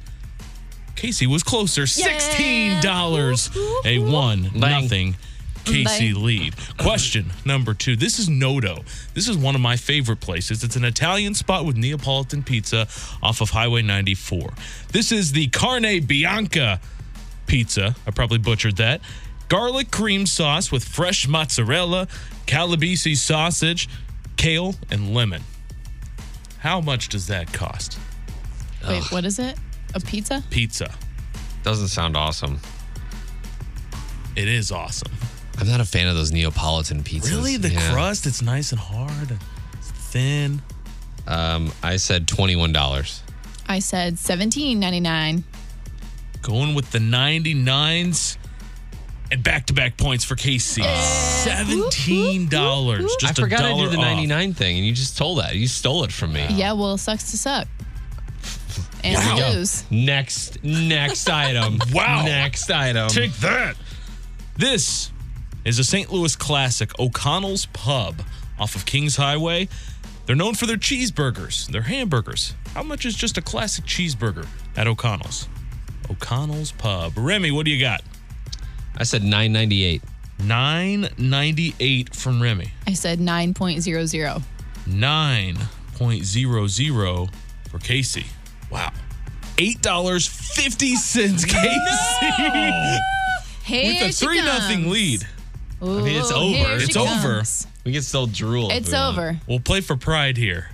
Casey 0.96 1.28
was 1.28 1.44
closer, 1.44 1.86
sixteen 1.86 2.82
dollars. 2.82 3.50
A 3.86 4.00
one 4.00 4.50
Bang. 4.58 4.84
nothing 4.84 5.16
Casey 5.66 6.14
Bang. 6.14 6.24
lead. 6.24 6.56
Question 6.78 7.32
number 7.44 7.74
two. 7.74 7.96
This 7.96 8.20
is 8.20 8.30
Nodo. 8.30 8.84
This 9.14 9.28
is 9.28 9.38
one 9.38 9.56
of 9.56 9.62
my 9.62 9.76
favorite 9.76 10.20
places. 10.20 10.64
It's 10.64 10.76
an 10.76 10.86
Italian 10.86 11.34
spot 11.34 11.66
with 11.66 11.76
Neapolitan 11.76 12.44
pizza 12.44 12.88
off 13.22 13.42
of 13.42 13.50
Highway 13.50 13.82
94. 13.82 14.54
This 14.92 15.12
is 15.12 15.32
the 15.32 15.48
Carne 15.48 16.06
Bianca 16.06 16.80
pizza. 17.48 17.96
I 18.08 18.12
probably 18.12 18.38
butchered 18.38 18.78
that. 18.78 19.02
Garlic 19.48 19.92
cream 19.92 20.26
sauce 20.26 20.72
with 20.72 20.84
fresh 20.84 21.28
mozzarella, 21.28 22.08
calabrese 22.46 23.16
sausage, 23.16 23.88
kale, 24.38 24.76
and 24.90 25.14
lemon. 25.14 25.44
How 26.60 26.82
much 26.82 27.10
does 27.10 27.28
that 27.28 27.54
cost? 27.54 28.00
Wait, 28.88 29.12
what 29.12 29.26
is 29.26 29.40
it? 29.40 29.56
A 29.94 30.00
pizza? 30.00 30.44
Pizza. 30.50 30.94
Doesn't 31.64 31.88
sound 31.90 32.18
awesome. 32.18 32.60
It 34.36 34.48
is 34.48 34.72
awesome. 34.72 35.12
I'm 35.58 35.68
not 35.68 35.80
a 35.80 35.86
fan 35.86 36.08
of 36.08 36.16
those 36.16 36.32
Neapolitan 36.32 37.02
pizzas. 37.04 37.32
Really? 37.32 37.58
The 37.58 37.70
Yeah. 37.72 37.92
crust, 37.92 38.26
it's 38.26 38.42
nice 38.42 38.72
and 38.72 38.80
hard 38.80 39.38
it's 39.74 39.90
thin. 39.92 40.62
Um, 41.28 41.72
I 41.82 41.98
said 41.98 42.28
$21. 42.28 43.22
I 43.68 43.80
said 43.80 44.20
seventeen 44.20 44.80
ninety 44.80 45.00
nine. 45.00 45.44
Going 46.42 46.76
with 46.76 46.92
the 46.92 47.00
99s 47.00 48.38
and 49.32 49.42
back 49.42 49.66
to 49.68 49.74
back 49.74 49.98
points 49.98 50.24
for 50.24 50.36
KC. 50.36 50.84
$17. 50.84 52.50
Just 53.20 53.40
I 53.40 53.42
forgot 53.42 53.62
a 53.62 53.66
I 53.66 53.70
dollar 53.70 53.84
did 53.86 53.94
the 53.94 53.98
off. 53.98 54.04
99 54.06 54.54
thing, 54.54 54.78
and 54.78 54.86
you 54.86 54.94
just 54.94 55.18
told 55.18 55.40
that. 55.40 55.56
You 55.56 55.68
stole 55.68 56.04
it 56.04 56.12
from 56.12 56.34
me. 56.34 56.46
Yeah, 56.52 56.74
well, 56.74 56.98
sucks 56.98 57.32
to 57.32 57.38
suck. 57.38 57.68
And 59.04 59.16
Wow. 59.16 59.36
to 59.38 59.50
lose. 59.58 59.84
Next, 59.90 60.64
next 60.64 61.28
item. 61.48 61.80
Wow. 61.92 62.24
Next 62.26 62.70
item. 62.70 63.08
Take 63.10 63.34
that. 63.38 63.76
This 64.58 65.12
is 65.66 65.80
a 65.80 65.84
St. 65.84 66.12
Louis 66.12 66.36
classic, 66.36 66.98
O'Connell's 67.00 67.66
Pub 67.68 68.22
off 68.58 68.76
of 68.76 68.86
Kings 68.86 69.18
Highway. 69.18 69.68
They're 70.26 70.36
known 70.36 70.56
for 70.56 70.66
their 70.66 70.78
cheeseburgers, 70.78 71.68
their 71.68 71.84
hamburgers. 71.84 72.56
How 72.74 72.82
much 72.84 73.06
is 73.06 73.16
just 73.16 73.38
a 73.38 73.42
classic 73.42 73.86
cheeseburger 73.86 74.48
at 74.76 74.88
O'Connell's? 74.88 75.48
O'Connell's 76.10 76.72
Pub. 76.72 77.14
Remy, 77.18 77.52
what 77.52 77.66
do 77.66 77.72
you 77.72 77.80
got? 77.80 78.02
I 78.98 79.04
said 79.04 79.24
998. 79.24 80.02
998 80.40 82.16
from 82.16 82.42
Remy. 82.42 82.72
I 82.88 82.94
said 82.94 83.20
9.00. 83.20 84.42
9.00 84.88 87.30
for 87.70 87.80
Casey. 87.80 88.26
Wow. 88.70 88.92
$8.50, 89.58 91.48
Casey. 91.48 93.00
Here 93.64 94.04
With 94.04 94.10
a 94.10 94.14
she 94.14 94.26
3 94.26 94.42
nothing 94.42 94.90
lead. 94.90 95.26
Ooh, 95.84 96.02
mean, 96.04 96.20
it's 96.20 96.32
over. 96.32 96.80
she 96.80 96.86
It's 96.86 96.96
over. 96.98 97.44
We 97.86 97.92
can 97.94 98.02
still 98.02 98.28
drool. 98.28 98.72
if 98.72 98.78
It's 98.78 98.90
we 98.92 98.96
want. 98.98 99.18
over. 99.18 99.40
We'll 99.48 99.60
play 99.60 99.82
for 99.82 99.96
pride 99.96 100.38
here. 100.38 100.70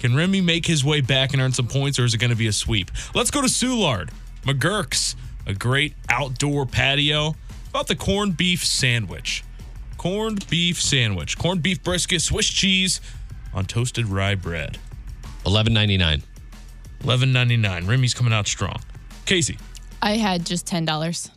Can 0.00 0.14
Remy 0.14 0.40
make 0.40 0.64
his 0.66 0.84
way 0.84 1.00
back 1.00 1.32
and 1.32 1.42
earn 1.42 1.52
some 1.52 1.66
points, 1.66 1.98
or 1.98 2.04
is 2.04 2.14
it 2.14 2.18
going 2.18 2.30
to 2.30 2.36
be 2.36 2.46
a 2.46 2.52
sweep? 2.52 2.90
Let's 3.14 3.30
go 3.30 3.40
to 3.40 3.48
Soulard. 3.48 4.10
McGurk's, 4.42 5.16
a 5.46 5.54
great 5.54 5.94
outdoor 6.08 6.66
patio. 6.66 7.34
About 7.70 7.86
the 7.88 7.96
corned 7.96 8.36
beef 8.36 8.64
sandwich. 8.64 9.44
Corned 9.96 10.48
beef 10.48 10.80
sandwich. 10.80 11.36
Corned 11.36 11.62
beef 11.62 11.82
brisket, 11.82 12.22
Swiss 12.22 12.46
cheese 12.48 13.00
on 13.52 13.64
toasted 13.66 14.06
rye 14.06 14.34
bread. 14.36 14.78
1199. 15.42 16.22
Eleven 17.04 17.32
ninety 17.32 17.56
nine. 17.56 17.86
Remy's 17.86 18.14
coming 18.14 18.32
out 18.32 18.46
strong. 18.48 18.80
Casey, 19.24 19.58
I 20.02 20.16
had 20.16 20.44
just 20.46 20.66
$10. 20.66 21.30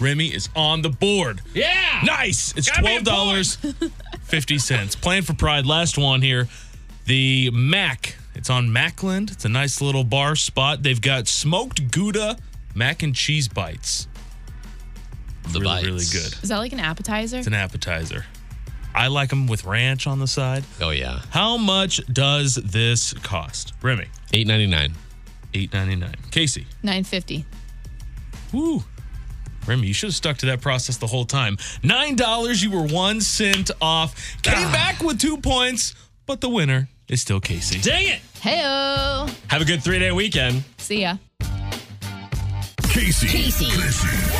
Remy 0.00 0.28
is 0.34 0.48
on 0.56 0.82
the 0.82 0.88
board. 0.88 1.40
Yeah. 1.54 2.00
Nice. 2.04 2.54
It's 2.56 2.68
Gotta 2.68 2.82
twelve 2.82 3.04
dollars 3.04 3.56
fifty 4.22 4.58
cents. 4.58 4.96
Plan 4.96 5.22
for 5.22 5.34
Pride. 5.34 5.66
Last 5.66 5.98
one 5.98 6.22
here. 6.22 6.48
The 7.06 7.50
Mac. 7.52 8.16
It's 8.34 8.48
on 8.50 8.68
Macklind. 8.68 9.30
It's 9.30 9.44
a 9.44 9.48
nice 9.48 9.80
little 9.80 10.04
bar 10.04 10.34
spot. 10.36 10.82
They've 10.82 11.00
got 11.00 11.28
smoked 11.28 11.90
Gouda 11.90 12.38
mac 12.74 13.02
and 13.02 13.14
cheese 13.14 13.46
bites. 13.48 14.08
The 15.52 15.60
really, 15.60 15.64
bites. 15.64 15.86
really 15.86 16.04
good. 16.24 16.42
Is 16.42 16.48
that 16.48 16.58
like 16.58 16.72
an 16.72 16.80
appetizer? 16.80 17.36
It's 17.38 17.46
an 17.46 17.54
appetizer. 17.54 18.24
I 18.94 19.08
like 19.08 19.30
them 19.30 19.46
with 19.46 19.64
ranch 19.64 20.06
on 20.06 20.18
the 20.18 20.26
side. 20.26 20.64
Oh 20.80 20.90
yeah. 20.90 21.20
How 21.30 21.56
much 21.58 22.00
does 22.12 22.54
this 22.56 23.12
cost? 23.14 23.74
Remy, 23.82 24.06
899. 24.32 24.94
eight 25.54 25.72
ninety 25.74 25.96
nine. 25.96 26.14
Casey, 26.30 26.66
950. 26.82 27.44
Woo. 28.52 28.82
Remy, 29.66 29.86
you 29.86 29.94
should 29.94 30.08
have 30.08 30.14
stuck 30.14 30.38
to 30.38 30.46
that 30.46 30.60
process 30.60 30.96
the 30.96 31.06
whole 31.06 31.24
time. 31.24 31.56
Nine 31.82 32.16
dollars, 32.16 32.62
you 32.62 32.70
were 32.70 32.86
one 32.86 33.20
cent 33.20 33.70
off. 33.80 34.42
Came 34.42 34.70
back 34.72 35.02
with 35.02 35.20
two 35.20 35.36
points, 35.38 35.94
but 36.26 36.40
the 36.40 36.48
winner 36.48 36.88
is 37.08 37.20
still 37.20 37.40
Casey. 37.40 37.80
Dang 37.80 38.08
it. 38.08 38.20
Heyo. 38.40 39.32
Have 39.48 39.62
a 39.62 39.64
good 39.64 39.82
three 39.82 39.98
day 39.98 40.12
weekend. 40.12 40.64
See 40.78 41.02
ya. 41.02 41.16
Casey. 42.88 43.28
Casey. 43.28 43.66
Casey 43.66 44.32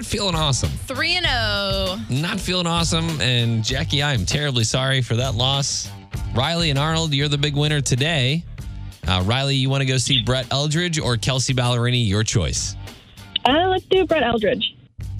not 0.00 0.04
feeling 0.04 0.34
awesome. 0.34 0.70
3 0.70 1.16
and 1.16 1.26
oh. 1.28 2.00
0. 2.08 2.20
Not 2.22 2.40
feeling 2.40 2.66
awesome. 2.66 3.20
And 3.20 3.62
Jackie, 3.62 4.02
I 4.02 4.14
am 4.14 4.24
terribly 4.24 4.64
sorry 4.64 5.02
for 5.02 5.16
that 5.16 5.34
loss. 5.34 5.90
Riley 6.34 6.70
and 6.70 6.78
Arnold, 6.78 7.12
you're 7.12 7.28
the 7.28 7.38
big 7.38 7.54
winner 7.54 7.80
today. 7.80 8.44
Uh, 9.10 9.22
Riley, 9.22 9.56
you 9.56 9.68
want 9.68 9.80
to 9.80 9.86
go 9.86 9.96
see 9.96 10.22
Brett 10.22 10.48
Eldredge 10.50 11.02
or 11.04 11.16
Kelsea 11.16 11.52
Ballerini? 11.52 12.06
Your 12.06 12.22
choice. 12.22 12.76
Uh, 13.44 13.66
let's 13.68 13.84
do 13.86 14.06
Brett 14.06 14.22
Eldredge. 14.22 14.76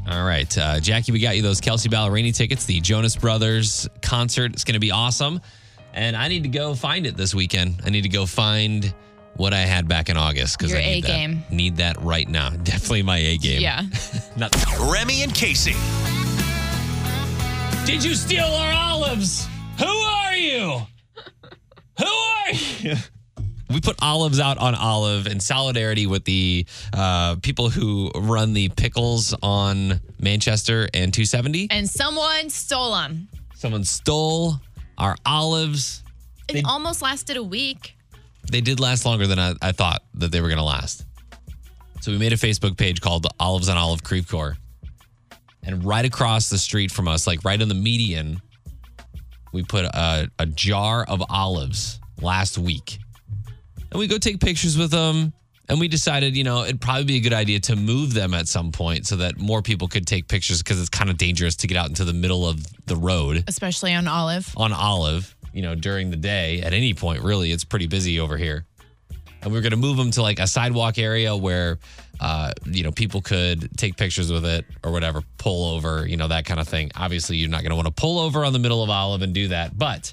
All 0.08 0.24
right, 0.24 0.56
uh, 0.56 0.78
Jackie, 0.78 1.10
we 1.10 1.18
got 1.18 1.34
you 1.34 1.42
those 1.42 1.60
Kelsea 1.60 1.88
Ballerini 1.88 2.32
tickets, 2.34 2.66
the 2.66 2.80
Jonas 2.80 3.16
Brothers 3.16 3.88
concert. 4.00 4.52
It's 4.52 4.62
going 4.62 4.74
to 4.74 4.80
be 4.80 4.92
awesome. 4.92 5.40
And 5.92 6.16
I 6.16 6.28
need 6.28 6.44
to 6.44 6.48
go 6.48 6.74
find 6.76 7.04
it 7.04 7.16
this 7.16 7.34
weekend. 7.34 7.80
I 7.84 7.90
need 7.90 8.02
to 8.02 8.08
go 8.08 8.26
find 8.26 8.94
what 9.34 9.52
I 9.52 9.60
had 9.60 9.88
back 9.88 10.08
in 10.08 10.16
August 10.16 10.56
because 10.56 10.72
I 10.72 10.78
need 10.78 10.98
A 10.98 11.00
that. 11.00 11.06
game. 11.08 11.42
Need 11.50 11.76
that 11.78 12.00
right 12.00 12.28
now. 12.28 12.50
Definitely 12.62 13.02
my 13.02 13.18
A 13.18 13.38
game. 13.38 13.60
Yeah. 13.60 13.82
Not, 14.36 14.54
Remy 14.92 15.24
and 15.24 15.34
Casey. 15.34 15.74
Did 17.86 18.04
you 18.04 18.14
steal 18.14 18.44
our 18.44 18.72
olives? 18.72 19.48
Who 19.80 19.86
are 19.86 20.34
you? 20.36 20.80
Who 21.98 22.04
are 22.06 22.52
you? 22.78 22.94
We 23.70 23.80
put 23.80 23.96
olives 24.02 24.40
out 24.40 24.58
on 24.58 24.74
Olive 24.74 25.26
in 25.28 25.38
solidarity 25.38 26.06
with 26.06 26.24
the 26.24 26.66
uh, 26.92 27.36
people 27.36 27.70
who 27.70 28.10
run 28.14 28.52
the 28.52 28.68
pickles 28.70 29.34
on 29.42 30.00
Manchester 30.18 30.88
and 30.92 31.14
270. 31.14 31.68
And 31.70 31.88
someone 31.88 32.50
stole 32.50 32.92
them. 32.94 33.28
Someone 33.54 33.84
stole 33.84 34.54
our 34.98 35.16
olives. 35.24 36.02
It 36.48 36.54
They- 36.54 36.62
almost 36.62 37.00
lasted 37.00 37.36
a 37.36 37.42
week. 37.44 37.94
They 38.50 38.60
did 38.60 38.80
last 38.80 39.04
longer 39.04 39.26
than 39.28 39.38
I, 39.38 39.54
I 39.62 39.70
thought 39.72 40.02
that 40.14 40.32
they 40.32 40.40
were 40.40 40.48
going 40.48 40.58
to 40.58 40.64
last. 40.64 41.04
So 42.00 42.10
we 42.10 42.18
made 42.18 42.32
a 42.32 42.36
Facebook 42.36 42.76
page 42.76 43.00
called 43.00 43.26
Olives 43.38 43.68
on 43.68 43.76
Olive 43.76 44.02
Creve 44.02 44.26
Coeur. 44.26 44.56
And 45.62 45.84
right 45.84 46.04
across 46.04 46.48
the 46.48 46.58
street 46.58 46.90
from 46.90 47.06
us, 47.06 47.26
like 47.26 47.44
right 47.44 47.60
in 47.60 47.68
the 47.68 47.74
median, 47.74 48.40
we 49.52 49.62
put 49.62 49.84
a, 49.84 50.28
a 50.38 50.46
jar 50.46 51.04
of 51.04 51.22
olives 51.28 52.00
last 52.20 52.56
week. 52.58 52.98
And 53.90 53.98
we 53.98 54.06
go 54.06 54.18
take 54.18 54.40
pictures 54.40 54.76
with 54.78 54.90
them. 54.90 55.32
And 55.68 55.78
we 55.78 55.86
decided, 55.86 56.36
you 56.36 56.42
know, 56.42 56.64
it'd 56.64 56.80
probably 56.80 57.04
be 57.04 57.16
a 57.18 57.20
good 57.20 57.32
idea 57.32 57.60
to 57.60 57.76
move 57.76 58.12
them 58.12 58.34
at 58.34 58.48
some 58.48 58.72
point 58.72 59.06
so 59.06 59.14
that 59.16 59.38
more 59.38 59.62
people 59.62 59.86
could 59.86 60.04
take 60.04 60.26
pictures 60.26 60.60
because 60.60 60.80
it's 60.80 60.88
kind 60.88 61.08
of 61.10 61.16
dangerous 61.16 61.54
to 61.56 61.68
get 61.68 61.76
out 61.76 61.88
into 61.88 62.04
the 62.04 62.12
middle 62.12 62.44
of 62.48 62.66
the 62.86 62.96
road 62.96 63.44
Especially 63.46 63.94
on 63.94 64.08
Olive. 64.08 64.52
on 64.56 64.72
Olive, 64.72 65.32
you 65.52 65.62
know, 65.62 65.76
during 65.76 66.10
the 66.10 66.16
day 66.16 66.60
at 66.60 66.72
any 66.72 66.92
point, 66.92 67.22
really. 67.22 67.52
It's 67.52 67.62
pretty 67.62 67.86
busy 67.86 68.18
over 68.18 68.36
here. 68.36 68.66
And 69.42 69.52
we 69.52 69.58
are 69.58 69.62
going 69.62 69.70
to 69.70 69.76
move 69.76 69.96
them 69.96 70.10
to 70.12 70.22
like 70.22 70.40
a 70.40 70.46
sidewalk 70.48 70.98
area 70.98 71.36
where, 71.36 71.78
uh, 72.18 72.52
you 72.64 72.82
know, 72.82 72.90
people 72.90 73.22
could 73.22 73.70
take 73.78 73.96
pictures 73.96 74.30
with 74.30 74.44
it 74.44 74.66
or 74.82 74.90
whatever, 74.90 75.22
pull 75.38 75.72
over, 75.76 76.04
you 76.04 76.16
know, 76.16 76.26
that 76.26 76.46
kind 76.46 76.58
of 76.58 76.66
thing. 76.66 76.90
Obviously, 76.96 77.36
you're 77.36 77.48
not 77.48 77.62
going 77.62 77.70
to 77.70 77.76
want 77.76 77.86
to 77.86 77.92
pull 77.94 78.18
over 78.18 78.44
on 78.44 78.52
the 78.52 78.58
middle 78.58 78.82
of 78.82 78.90
Olive 78.90 79.22
and 79.22 79.32
do 79.32 79.48
that, 79.48 79.78
but 79.78 80.12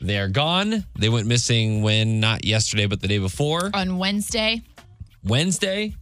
they're 0.00 0.28
gone. 0.28 0.84
They 0.98 1.08
went 1.08 1.26
missing 1.26 1.82
when 1.82 2.20
not 2.20 2.44
yesterday, 2.44 2.86
but 2.86 3.00
the 3.00 3.08
day 3.08 3.18
before, 3.18 3.70
On 3.74 3.98
Wednesday. 3.98 4.62
Wednesday. 5.24 5.94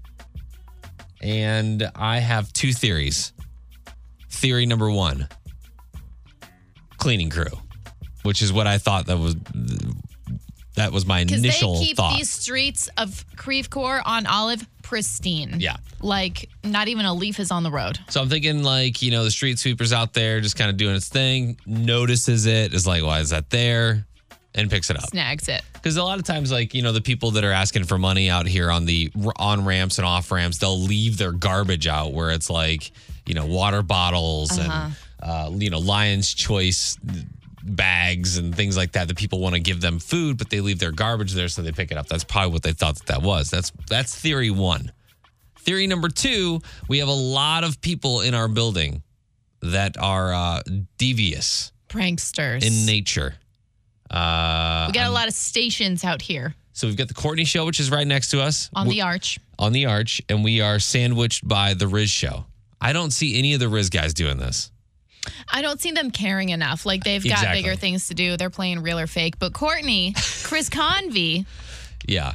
And 1.20 1.90
I 1.96 2.18
have 2.18 2.52
two 2.52 2.72
theories. 2.72 3.32
Theory 4.30 4.66
number 4.66 4.88
one 4.90 5.28
cleaning 6.98 7.30
crew, 7.30 7.46
which 8.22 8.42
is 8.42 8.52
what 8.52 8.66
I 8.66 8.78
thought 8.78 9.06
that 9.06 9.18
was. 9.18 9.34
That 10.78 10.92
was 10.92 11.06
my 11.06 11.24
Because 11.24 11.42
they 11.42 11.50
keep 11.50 11.96
thought. 11.96 12.16
these 12.16 12.30
streets 12.30 12.88
of 12.96 13.24
Creve 13.36 13.68
Coeur 13.68 14.00
on 14.04 14.26
Olive 14.26 14.66
pristine. 14.82 15.56
Yeah. 15.58 15.76
Like 16.00 16.48
not 16.64 16.88
even 16.88 17.04
a 17.04 17.12
leaf 17.12 17.38
is 17.40 17.50
on 17.50 17.62
the 17.62 17.70
road. 17.70 17.98
So 18.08 18.20
I'm 18.22 18.28
thinking 18.28 18.62
like, 18.62 19.02
you 19.02 19.10
know, 19.10 19.24
the 19.24 19.30
street 19.30 19.58
sweeper's 19.58 19.92
out 19.92 20.14
there 20.14 20.40
just 20.40 20.56
kind 20.56 20.70
of 20.70 20.76
doing 20.76 20.96
its 20.96 21.08
thing, 21.08 21.58
notices 21.66 22.46
it, 22.46 22.72
is 22.72 22.86
like, 22.86 23.02
why 23.02 23.20
is 23.20 23.30
that 23.30 23.50
there? 23.50 24.06
And 24.54 24.70
picks 24.70 24.88
it 24.90 24.96
up. 24.96 25.10
Snags 25.10 25.48
it. 25.48 25.62
Because 25.74 25.96
a 25.98 26.02
lot 26.02 26.18
of 26.18 26.24
times, 26.24 26.50
like, 26.50 26.74
you 26.74 26.82
know, 26.82 26.90
the 26.92 27.02
people 27.02 27.32
that 27.32 27.44
are 27.44 27.52
asking 27.52 27.84
for 27.84 27.98
money 27.98 28.30
out 28.30 28.46
here 28.46 28.70
on 28.70 28.86
the 28.86 29.12
on 29.36 29.64
ramps 29.64 29.98
and 29.98 30.06
off 30.06 30.32
ramps, 30.32 30.58
they'll 30.58 30.80
leave 30.80 31.18
their 31.18 31.32
garbage 31.32 31.86
out 31.86 32.12
where 32.12 32.30
it's 32.30 32.48
like, 32.50 32.90
you 33.26 33.34
know, 33.34 33.46
water 33.46 33.82
bottles 33.82 34.58
and, 34.58 34.94
uh, 35.22 35.50
you 35.54 35.70
know, 35.70 35.78
Lion's 35.78 36.32
Choice 36.34 36.96
bags 37.74 38.36
and 38.38 38.54
things 38.54 38.76
like 38.76 38.92
that. 38.92 39.08
The 39.08 39.14
people 39.14 39.40
want 39.40 39.54
to 39.54 39.60
give 39.60 39.80
them 39.80 39.98
food, 39.98 40.38
but 40.38 40.50
they 40.50 40.60
leave 40.60 40.78
their 40.78 40.92
garbage 40.92 41.32
there, 41.32 41.48
so 41.48 41.62
they 41.62 41.72
pick 41.72 41.90
it 41.90 41.98
up. 41.98 42.06
That's 42.08 42.24
probably 42.24 42.52
what 42.52 42.62
they 42.62 42.72
thought 42.72 42.96
that 42.96 43.06
that 43.06 43.22
was. 43.22 43.50
That's 43.50 43.72
that's 43.88 44.14
theory 44.14 44.50
one. 44.50 44.92
Theory 45.58 45.86
number 45.86 46.08
two: 46.08 46.60
we 46.88 46.98
have 46.98 47.08
a 47.08 47.12
lot 47.12 47.64
of 47.64 47.80
people 47.80 48.20
in 48.22 48.34
our 48.34 48.48
building 48.48 49.02
that 49.62 49.96
are 49.98 50.32
uh, 50.32 50.62
devious 50.98 51.72
Pranksters. 51.88 52.64
in 52.64 52.86
nature. 52.86 53.34
Uh, 54.10 54.86
we 54.88 54.92
got 54.94 55.08
a 55.08 55.12
lot 55.12 55.28
of 55.28 55.34
stations 55.34 56.02
out 56.02 56.22
here 56.22 56.54
so 56.78 56.86
we've 56.86 56.96
got 56.96 57.08
the 57.08 57.14
Courtney 57.14 57.44
Show, 57.44 57.66
which 57.66 57.80
is 57.80 57.90
right 57.90 58.06
next 58.06 58.30
to 58.30 58.40
us 58.40 58.70
on 58.72 58.86
We- 58.86 58.94
the 58.94 59.02
arch. 59.02 59.40
on 59.58 59.72
the 59.72 59.86
arch, 59.86 60.22
and 60.28 60.44
we 60.44 60.60
are 60.60 60.78
sandwiched 60.78 61.46
by 61.46 61.74
the 61.74 61.86
Rizz 61.86 62.08
Show. 62.08 62.46
I 62.80 62.92
don't 62.92 63.10
see 63.10 63.36
any 63.36 63.52
of 63.52 63.58
the 63.58 63.66
Rizz 63.66 63.90
guys 63.90 64.14
doing 64.14 64.38
this. 64.38 64.70
I 65.52 65.62
don't 65.62 65.80
see 65.80 65.90
them 65.92 66.10
caring 66.10 66.48
enough. 66.50 66.86
Like 66.86 67.04
they've 67.04 67.22
got 67.22 67.32
Exactly. 67.38 67.62
bigger 67.62 67.76
things 67.76 68.08
to 68.08 68.14
do. 68.14 68.36
They're 68.36 68.50
playing 68.50 68.80
real 68.82 68.98
or 68.98 69.06
fake. 69.06 69.38
But 69.38 69.52
Courtney, 69.52 70.14
Chris 70.44 70.68
Convey, 70.68 71.44
Yeah, 72.06 72.34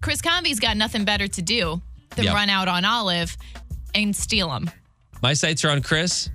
Chris 0.00 0.20
Convey's 0.22 0.60
got 0.60 0.76
nothing 0.76 1.04
better 1.04 1.26
to 1.26 1.42
do 1.42 1.80
than 2.16 2.26
Yep. 2.26 2.34
run 2.34 2.50
out 2.50 2.68
on 2.68 2.84
Olive 2.84 3.36
and 3.94 4.14
steal 4.14 4.48
them. 4.50 4.70
my 5.22 5.32
sights 5.34 5.64
are 5.64 5.70
on 5.70 5.82
Chris. 5.82 6.30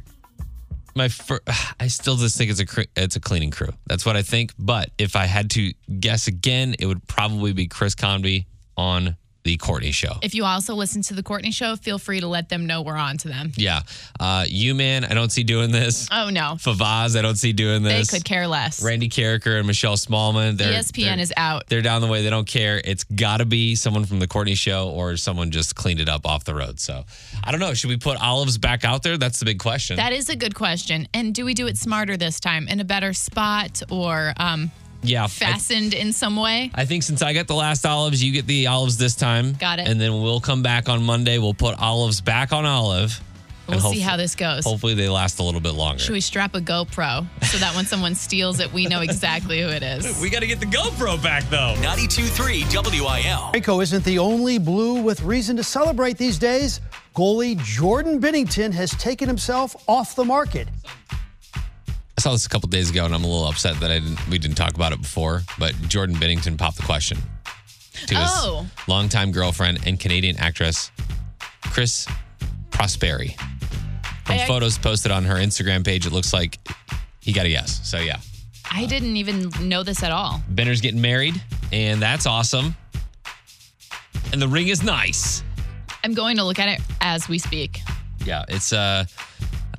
My 0.96 1.08
fir- 1.08 1.40
I 1.80 1.88
still 1.88 2.18
just 2.18 2.38
think 2.38 2.52
it's 2.52 2.60
a 2.60 2.66
cr- 2.66 2.82
it's 2.96 3.16
a 3.16 3.20
cleaning 3.20 3.52
crew. 3.52 3.70
That's 3.88 4.06
what 4.06 4.16
I 4.18 4.22
think. 4.22 4.54
But 4.60 4.92
if 4.98 5.16
I 5.16 5.26
had 5.26 5.50
to 5.52 5.74
guess 6.00 6.28
again, 6.28 6.76
it 6.80 6.86
would 6.86 7.08
probably 7.08 7.54
be 7.54 7.68
Chris 7.68 7.96
Convey 7.96 8.46
on 8.78 9.16
the 9.44 9.58
Courtney 9.58 9.92
Show. 9.92 10.14
If 10.22 10.34
you 10.34 10.46
also 10.46 10.74
listen 10.76 11.02
to 11.04 11.14
the 11.14 11.24
Courtney 11.24 11.52
Show, 11.52 11.76
feel 11.76 12.00
free 12.00 12.20
to 12.22 12.28
let 12.28 12.50
them 12.50 12.66
know 12.66 12.82
we're 12.82 12.96
on 12.96 13.18
to 13.18 13.28
them. 13.28 13.52
Yeah. 13.56 13.82
Uh, 14.20 14.46
you, 14.48 14.74
man, 14.74 15.04
I 15.06 15.14
don't 15.14 15.32
see 15.32 15.44
doing 15.44 15.72
this. 15.72 16.08
Oh 16.12 16.30
no, 16.30 16.56
Favaz, 16.60 17.18
I 17.18 17.22
don't 17.22 17.36
see 17.36 17.54
doing 17.54 17.84
this. 17.84 18.10
they 18.10 18.18
could 18.18 18.26
care 18.26 18.48
less. 18.48 18.84
Randy 18.84 19.10
Karraker 19.10 19.58
and 19.58 19.68
Michelle 19.68 19.96
Smallman. 19.98 20.58
They're, 20.58 20.74
ESPN 20.82 21.04
they're- 21.16 21.20
is 21.20 21.34
out. 21.38 21.68
They're 21.68 21.82
down 21.82 22.02
the 22.02 22.08
way. 22.08 22.24
They 22.24 22.30
don't 22.30 22.48
care. 22.48 22.82
It's 22.84 23.04
got 23.04 23.38
to 23.38 23.46
be 23.46 23.76
someone 23.76 24.06
from 24.06 24.20
the 24.20 24.28
Courtney 24.28 24.56
Show 24.56 24.90
or 24.90 25.18
someone 25.18 25.52
just 25.52 25.76
cleaned 25.76 26.00
it 26.00 26.10
up 26.10 26.26
off 26.26 26.44
the 26.46 26.56
road. 26.56 26.80
So 26.80 27.04
I 27.44 27.52
don't 27.52 27.60
know. 27.60 27.74
Should 27.74 27.90
we 27.90 27.98
put 27.98 28.18
Olives 28.22 28.58
back 28.58 28.86
out 28.86 29.04
there? 29.04 29.18
That's 29.18 29.40
the 29.40 29.46
big 29.46 29.60
question. 29.60 29.98
That 29.98 30.14
is 30.14 30.30
a 30.30 30.36
good 30.36 30.56
question. 30.56 31.08
And 31.14 31.36
do 31.36 31.44
we 31.46 31.54
do 31.54 31.68
it 31.68 31.78
smarter 31.78 32.16
this 32.18 32.40
time, 32.40 32.68
in 32.68 32.80
a 32.80 32.86
better 32.86 33.12
spot, 33.14 33.82
or 33.92 34.34
um, 34.38 34.72
yeah. 35.04 35.26
I- 35.26 35.28
fastened 35.28 35.94
in 35.94 36.14
some 36.14 36.36
way? 36.36 36.72
I 36.74 36.86
think 36.86 37.04
since 37.04 37.22
I 37.22 37.34
got 37.34 37.48
the 37.48 37.56
last 37.56 37.86
olives, 37.86 38.24
you 38.24 38.32
get 38.32 38.48
the 38.48 38.68
olives 38.68 38.98
this 38.98 39.16
time. 39.16 39.54
Got 39.54 39.80
it. 39.80 39.88
And 39.88 40.00
then 40.00 40.22
we'll 40.22 40.42
come 40.42 40.64
back 40.64 40.90
on 40.90 41.04
Monday. 41.04 41.38
We'll 41.38 41.54
put 41.54 41.78
olives 41.80 42.22
back 42.22 42.52
on 42.54 42.66
olive. 42.66 43.20
We'll 43.68 43.80
see 43.80 44.00
how 44.00 44.18
this 44.18 44.36
goes. 44.36 44.66
Hopefully 44.66 44.94
they 44.94 45.08
last 45.08 45.40
a 45.40 45.44
little 45.44 45.62
bit 45.62 45.74
longer. 45.74 46.00
Should 46.00 46.12
we 46.14 46.20
strap 46.22 46.54
a 46.54 46.60
GoPro 46.60 47.26
so 47.46 47.58
that 47.60 47.74
when 47.76 47.86
someone 47.86 48.14
steals 48.14 48.60
it, 48.60 48.72
we 48.74 48.88
know 48.88 49.02
exactly 49.02 49.62
who 49.62 49.70
it 49.70 49.84
is? 49.84 50.04
We 50.22 50.30
got 50.30 50.40
to 50.40 50.48
get 50.48 50.60
the 50.60 50.66
GoPro 50.66 51.22
back 51.22 51.44
though. 51.50 51.76
92.3 51.80 53.02
WIL. 53.02 53.52
Waco 53.54 53.82
isn't 53.82 54.04
the 54.04 54.20
only 54.20 54.58
blue 54.58 55.02
with 55.02 55.22
reason 55.22 55.56
to 55.58 55.64
celebrate 55.64 56.18
these 56.18 56.38
days. 56.38 56.82
Goalie 57.16 57.58
Jordan 57.58 58.20
Binnington 58.20 58.74
has 58.74 58.92
taken 58.92 59.28
himself 59.28 59.76
off 59.88 60.16
the 60.16 60.26
market. 60.26 60.68
I 62.18 62.22
saw 62.22 62.32
this 62.32 62.46
a 62.46 62.50
couple 62.50 62.70
days 62.70 62.90
ago, 62.92 63.06
and 63.06 63.14
I'm 63.16 63.24
a 63.24 63.28
little 63.28 63.48
upset 63.48 63.80
that 63.80 63.90
I 63.92 64.00
didn't. 64.00 64.28
We 64.30 64.38
didn't 64.38 64.56
talk 64.56 64.76
about 64.76 64.92
it 64.94 65.02
before. 65.02 65.42
But 65.58 65.74
Jordan 65.88 66.16
Binnington 66.16 66.58
popped 66.58 66.78
the 66.78 66.84
question 66.84 67.18
to 68.08 68.16
his 68.16 68.30
Oh. 68.32 68.68
longtime 68.88 69.32
girlfriend 69.32 69.80
and 69.88 70.00
Canadian 70.00 70.38
actress 70.38 70.92
Chris 71.62 72.08
Prosperi. 72.70 73.36
From 74.26 74.36
I- 74.40 74.46
photos 74.46 74.78
posted 74.78 75.12
on 75.12 75.26
her 75.26 75.36
Instagram 75.36 75.84
page, 75.84 76.06
it 76.06 76.12
looks 76.14 76.34
like 76.34 76.60
he 77.20 77.34
got 77.34 77.46
a 77.46 77.50
yes. 77.50 77.80
So 77.84 77.98
yeah, 78.00 78.18
I 78.72 78.86
didn't 78.86 79.18
even 79.18 79.50
know 79.62 79.84
this 79.84 80.04
at 80.04 80.12
all. 80.12 80.42
Benner's 80.50 80.82
getting 80.82 81.02
married, 81.02 81.42
and 81.72 82.02
that's 82.02 82.26
awesome. 82.26 82.76
And 84.32 84.42
the 84.42 84.48
ring 84.48 84.68
is 84.68 84.84
nice. 84.84 85.44
I'm 86.04 86.14
going 86.14 86.38
to 86.38 86.44
look 86.44 86.60
at 86.60 86.68
it 86.70 86.82
as 87.02 87.28
we 87.30 87.38
speak. 87.40 87.80
Yeah, 88.26 88.46
it's 88.48 88.72
a 88.72 88.78
uh, 88.78 89.06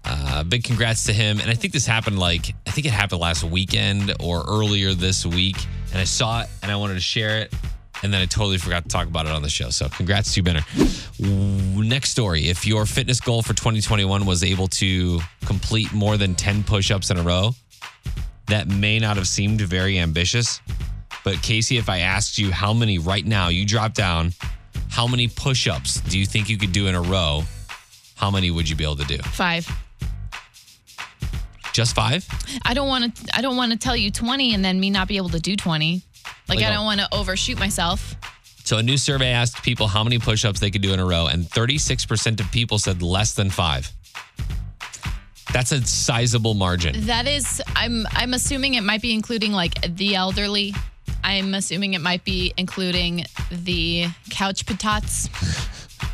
uh, 0.04 0.44
big 0.44 0.64
congrats 0.64 1.04
to 1.04 1.12
him. 1.12 1.40
And 1.40 1.50
I 1.50 1.54
think 1.54 1.72
this 1.72 1.86
happened 1.86 2.18
like 2.18 2.54
I 2.66 2.70
think 2.70 2.86
it 2.86 2.92
happened 2.92 3.20
last 3.20 3.44
weekend 3.44 4.14
or 4.20 4.44
earlier 4.46 4.94
this 4.94 5.24
week. 5.24 5.56
And 5.92 6.00
I 6.00 6.04
saw 6.04 6.42
it 6.42 6.48
and 6.62 6.70
I 6.70 6.76
wanted 6.76 6.94
to 6.94 7.00
share 7.00 7.38
it, 7.38 7.54
and 8.02 8.12
then 8.12 8.20
I 8.20 8.26
totally 8.26 8.58
forgot 8.58 8.82
to 8.82 8.88
talk 8.88 9.06
about 9.06 9.26
it 9.26 9.32
on 9.32 9.42
the 9.42 9.48
show. 9.48 9.70
So 9.70 9.88
congrats 9.88 10.34
to 10.34 10.40
you, 10.40 10.42
Benner. 10.42 10.64
Next 11.20 12.10
story: 12.10 12.48
If 12.48 12.66
your 12.66 12.84
fitness 12.86 13.20
goal 13.20 13.42
for 13.42 13.54
2021 13.54 14.26
was 14.26 14.42
able 14.42 14.68
to 14.68 15.20
complete 15.46 15.92
more 15.92 16.16
than 16.16 16.34
10 16.34 16.64
push-ups 16.64 17.10
in 17.10 17.18
a 17.18 17.22
row, 17.22 17.52
that 18.48 18.68
may 18.68 18.98
not 18.98 19.16
have 19.16 19.28
seemed 19.28 19.60
very 19.60 19.98
ambitious. 19.98 20.60
But 21.24 21.40
Casey, 21.42 21.78
if 21.78 21.88
I 21.88 22.00
asked 22.00 22.38
you 22.38 22.52
how 22.52 22.74
many 22.74 22.98
right 22.98 23.24
now, 23.24 23.48
you 23.48 23.64
drop 23.64 23.94
down, 23.94 24.32
how 24.90 25.06
many 25.06 25.28
push-ups 25.28 26.00
do 26.02 26.18
you 26.18 26.26
think 26.26 26.50
you 26.50 26.58
could 26.58 26.72
do 26.72 26.86
in 26.86 26.94
a 26.94 27.00
row? 27.00 27.44
How 28.16 28.30
many 28.30 28.50
would 28.50 28.68
you 28.68 28.76
be 28.76 28.84
able 28.84 28.96
to 28.96 29.04
do? 29.04 29.18
Five. 29.18 29.66
Just 31.74 31.94
five? 31.94 32.26
I 32.64 32.72
don't 32.72 32.86
want 32.86 33.16
to. 33.16 33.36
I 33.36 33.42
don't 33.42 33.56
want 33.56 33.72
to 33.72 33.78
tell 33.78 33.96
you 33.96 34.10
20 34.12 34.54
and 34.54 34.64
then 34.64 34.78
me 34.78 34.90
not 34.90 35.08
be 35.08 35.16
able 35.16 35.30
to 35.30 35.40
do 35.40 35.56
20. 35.56 36.02
Like, 36.48 36.58
Like 36.60 36.64
I 36.64 36.72
don't 36.72 36.84
want 36.84 37.00
to 37.00 37.08
overshoot 37.12 37.58
myself. 37.58 38.14
So 38.62 38.78
a 38.78 38.82
new 38.82 38.96
survey 38.96 39.30
asked 39.32 39.62
people 39.62 39.88
how 39.88 40.04
many 40.04 40.18
push-ups 40.18 40.60
they 40.60 40.70
could 40.70 40.82
do 40.82 40.94
in 40.94 41.00
a 41.00 41.04
row, 41.04 41.26
and 41.26 41.44
36% 41.44 42.40
of 42.40 42.50
people 42.50 42.78
said 42.78 43.02
less 43.02 43.34
than 43.34 43.50
five. 43.50 43.90
That's 45.52 45.72
a 45.72 45.84
sizable 45.84 46.54
margin. 46.54 47.06
That 47.06 47.26
is. 47.26 47.60
I'm. 47.74 48.06
I'm 48.12 48.34
assuming 48.34 48.74
it 48.74 48.82
might 48.82 49.02
be 49.02 49.12
including 49.12 49.52
like 49.52 49.96
the 49.96 50.14
elderly. 50.14 50.74
I'm 51.24 51.54
assuming 51.54 51.94
it 51.94 52.00
might 52.00 52.24
be 52.24 52.54
including 52.56 53.24
the 53.50 54.06
couch 54.30 54.64
potats. 54.64 55.28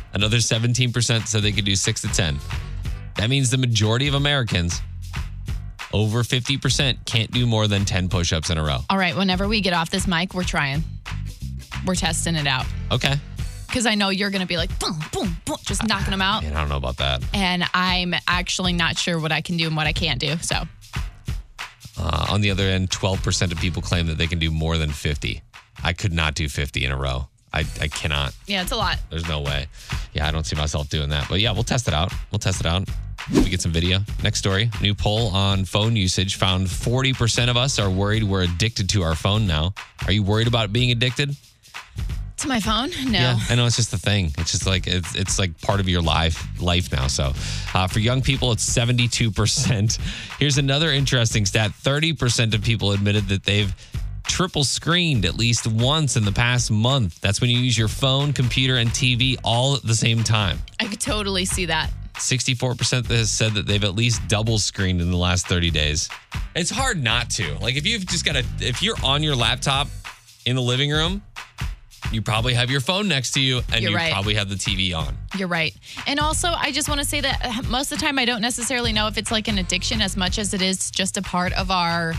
Another 0.13 0.37
17% 0.37 1.27
said 1.27 1.41
they 1.43 1.51
could 1.51 1.65
do 1.65 1.75
six 1.75 2.01
to 2.01 2.07
10. 2.07 2.37
That 3.17 3.29
means 3.29 3.49
the 3.49 3.57
majority 3.57 4.07
of 4.07 4.13
Americans, 4.13 4.81
over 5.93 6.23
50%, 6.23 7.05
can't 7.05 7.31
do 7.31 7.45
more 7.45 7.67
than 7.67 7.85
10 7.85 8.09
push-ups 8.09 8.49
in 8.49 8.57
a 8.57 8.63
row. 8.63 8.79
All 8.89 8.97
right. 8.97 9.15
Whenever 9.15 9.47
we 9.47 9.61
get 9.61 9.73
off 9.73 9.89
this 9.89 10.07
mic, 10.07 10.33
we're 10.33 10.43
trying. 10.43 10.83
We're 11.85 11.95
testing 11.95 12.35
it 12.35 12.47
out 12.47 12.65
Okay. 12.91 13.15
because 13.67 13.85
I 13.85 13.95
know 13.95 14.09
you're 14.09 14.29
gonna 14.29 14.45
be 14.45 14.57
like 14.57 14.77
boom, 14.79 14.99
boom, 15.11 15.35
boom, 15.45 15.57
just 15.65 15.87
knocking 15.87 16.11
them 16.11 16.21
out. 16.21 16.43
Man, 16.43 16.55
I 16.55 16.59
don't 16.59 16.69
know 16.69 16.77
about 16.77 16.97
that. 16.97 17.23
And 17.33 17.63
I'm 17.73 18.13
actually 18.27 18.73
not 18.73 18.97
sure 18.97 19.19
what 19.19 19.31
I 19.31 19.41
can 19.41 19.57
do 19.57 19.65
and 19.67 19.75
what 19.75 19.87
I 19.87 19.93
can't 19.93 20.19
do. 20.19 20.37
So 20.41 20.63
Uh, 21.97 22.25
on 22.29 22.41
the 22.41 22.49
other 22.51 22.63
end, 22.63 22.89
12% 22.89 23.51
of 23.51 23.59
people 23.59 23.81
claim 23.81 24.07
that 24.07 24.17
they 24.17 24.25
can 24.27 24.39
do 24.39 24.49
more 24.49 24.77
than 24.77 24.91
50. 24.91 25.41
I 25.83 25.93
could 25.93 26.13
not 26.13 26.33
do 26.35 26.47
50 26.49 26.83
in 26.85 26.91
a 26.91 26.97
row. 26.97 27.27
I, 27.53 27.65
I 27.81 27.87
cannot. 27.87 28.33
yeah, 28.47 28.61
it's 28.61 28.71
a 28.71 28.77
lot. 28.77 28.97
There's 29.09 29.27
no 29.27 29.41
way. 29.41 29.67
Yeah, 30.13 30.27
I 30.27 30.31
don't 30.31 30.45
see 30.45 30.55
myself 30.55 30.89
doing 30.89 31.09
that. 31.09 31.27
But 31.29 31.39
yeah, 31.41 31.51
we'll 31.51 31.63
test 31.63 31.87
it 31.87 31.93
out. 31.93 32.13
We'll 32.31 32.39
test 32.39 32.61
it 32.61 32.65
out. 32.65 32.87
We 33.33 33.49
get 33.49 33.61
some 33.61 33.71
video. 33.71 33.99
Next 34.23 34.39
story. 34.39 34.69
New 34.81 34.95
poll 34.95 35.27
on 35.27 35.65
phone 35.65 35.95
usage 35.95 36.35
found 36.37 36.67
40% 36.67 37.49
of 37.49 37.57
us 37.57 37.77
are 37.77 37.89
worried 37.89 38.23
we're 38.23 38.43
addicted 38.43 38.89
to 38.89 39.03
our 39.03 39.15
phone 39.15 39.45
now. 39.47 39.73
Are 40.05 40.11
you 40.11 40.23
worried 40.23 40.47
about 40.47 40.73
being 40.73 40.91
addicted? 40.91 41.35
To 42.37 42.47
my 42.47 42.59
phone? 42.59 42.89
No. 43.05 43.19
Yeah, 43.19 43.39
I 43.49 43.55
know 43.55 43.67
it's 43.67 43.75
just 43.75 43.93
a 43.93 43.99
thing. 43.99 44.31
It's 44.39 44.51
just 44.51 44.65
like 44.65 44.87
it's 44.87 45.13
it's 45.13 45.37
like 45.37 45.61
part 45.61 45.79
of 45.79 45.87
your 45.87 46.01
life 46.01 46.43
life 46.59 46.91
now. 46.91 47.05
So, 47.05 47.33
uh, 47.75 47.85
for 47.85 47.99
young 47.99 48.23
people, 48.23 48.51
it's 48.51 48.63
seventy 48.63 49.07
two 49.07 49.29
percent. 49.29 49.99
Here's 50.39 50.57
another 50.57 50.89
interesting 50.91 51.45
stat: 51.45 51.71
thirty 51.75 52.13
percent 52.13 52.55
of 52.55 52.63
people 52.63 52.93
admitted 52.93 53.27
that 53.27 53.43
they've 53.43 53.71
triple 54.31 54.63
screened 54.63 55.25
at 55.25 55.35
least 55.35 55.67
once 55.67 56.15
in 56.15 56.23
the 56.23 56.31
past 56.31 56.71
month. 56.71 57.19
That's 57.19 57.41
when 57.41 57.49
you 57.49 57.59
use 57.59 57.77
your 57.77 57.89
phone, 57.89 58.31
computer, 58.31 58.77
and 58.77 58.89
TV 58.89 59.37
all 59.43 59.75
at 59.75 59.83
the 59.83 59.93
same 59.93 60.23
time. 60.23 60.57
I 60.79 60.85
could 60.85 61.01
totally 61.01 61.43
see 61.43 61.65
that. 61.65 61.91
64% 62.13 63.07
that 63.07 63.17
has 63.17 63.29
said 63.29 63.55
that 63.55 63.67
they've 63.67 63.83
at 63.83 63.93
least 63.93 64.25
double 64.29 64.57
screened 64.57 65.01
in 65.01 65.11
the 65.11 65.17
last 65.17 65.47
30 65.47 65.69
days. 65.71 66.07
It's 66.55 66.69
hard 66.69 67.03
not 67.03 67.29
to. 67.31 67.55
Like 67.55 67.75
if 67.75 67.85
you've 67.85 68.05
just 68.05 68.23
got 68.23 68.35
to 68.35 68.45
if 68.61 68.81
you're 68.81 68.95
on 69.03 69.21
your 69.21 69.35
laptop 69.35 69.89
in 70.45 70.55
the 70.55 70.61
living 70.61 70.91
room, 70.91 71.21
you 72.13 72.21
probably 72.21 72.53
have 72.53 72.69
your 72.69 72.81
phone 72.81 73.07
next 73.09 73.31
to 73.33 73.41
you 73.41 73.61
and 73.73 73.81
You're 73.81 73.91
you 73.91 73.97
right. 73.97 74.11
probably 74.13 74.35
have 74.35 74.49
the 74.49 74.55
TV 74.55 74.95
on. 74.95 75.17
You're 75.37 75.47
right. 75.47 75.75
And 76.07 76.19
also, 76.19 76.49
I 76.49 76.71
just 76.71 76.87
want 76.89 76.99
to 76.99 77.05
say 77.05 77.21
that 77.21 77.39
uh, 77.43 77.69
most 77.69 77.91
of 77.91 77.99
the 77.99 78.05
time, 78.05 78.17
I 78.17 78.25
don't 78.25 78.41
necessarily 78.41 78.91
know 78.93 79.07
if 79.07 79.17
it's 79.17 79.31
like 79.31 79.47
an 79.47 79.57
addiction 79.57 80.01
as 80.01 80.15
much 80.17 80.37
as 80.39 80.53
it 80.53 80.61
is 80.61 80.89
just 80.91 81.17
a 81.17 81.21
part 81.21 81.53
of 81.53 81.69
our 81.71 82.13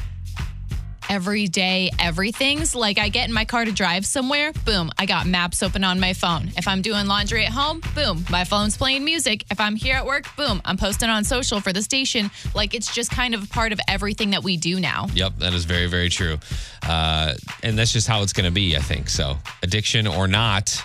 everyday 1.08 1.90
everything's. 1.98 2.74
Like, 2.74 2.98
I 2.98 3.08
get 3.08 3.28
in 3.28 3.34
my 3.34 3.44
car 3.44 3.64
to 3.64 3.72
drive 3.72 4.06
somewhere, 4.06 4.52
boom, 4.64 4.90
I 4.98 5.06
got 5.06 5.26
maps 5.26 5.62
open 5.62 5.84
on 5.84 6.00
my 6.00 6.12
phone. 6.12 6.50
If 6.56 6.68
I'm 6.68 6.82
doing 6.82 7.06
laundry 7.06 7.44
at 7.44 7.52
home, 7.52 7.80
boom, 7.94 8.24
my 8.30 8.44
phone's 8.44 8.76
playing 8.76 9.04
music. 9.04 9.44
If 9.50 9.60
I'm 9.60 9.76
here 9.76 9.96
at 9.96 10.06
work, 10.06 10.26
boom, 10.36 10.60
I'm 10.64 10.76
posting 10.76 11.08
on 11.08 11.24
social 11.24 11.60
for 11.60 11.72
the 11.72 11.82
station. 11.82 12.30
Like, 12.54 12.74
it's 12.74 12.94
just 12.94 13.10
kind 13.10 13.34
of 13.34 13.44
a 13.44 13.46
part 13.46 13.72
of 13.72 13.80
everything 13.88 14.30
that 14.30 14.42
we 14.42 14.56
do 14.56 14.80
now. 14.80 15.06
Yep, 15.14 15.38
that 15.38 15.54
is 15.54 15.64
very, 15.64 15.86
very 15.86 16.08
true. 16.08 16.38
Uh, 16.86 17.34
and 17.62 17.78
that's 17.78 17.92
just 17.92 18.08
how 18.08 18.22
it's 18.22 18.32
going 18.32 18.46
to 18.46 18.52
be, 18.52 18.76
I 18.76 18.80
think. 18.80 19.08
So, 19.08 19.36
addiction 19.62 20.06
or 20.06 20.28
not, 20.28 20.82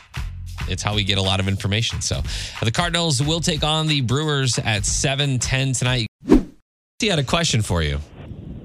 it's 0.70 0.84
how 0.84 0.96
we 0.96 1.04
get 1.04 1.18
a 1.18 1.22
lot 1.22 1.40
of 1.40 1.48
information. 1.48 2.02
So, 2.02 2.22
the 2.62 2.72
Cardinals 2.72 3.22
will 3.22 3.40
take 3.40 3.64
on 3.64 3.88
the 3.88 4.02
Brewers 4.02 4.58
at 4.60 4.84
7:10 4.84 5.78
tonight. 5.78 6.08
He 7.00 7.08
had 7.08 7.20
a 7.20 7.24
question 7.24 7.62
for 7.62 7.84
you. 7.84 8.00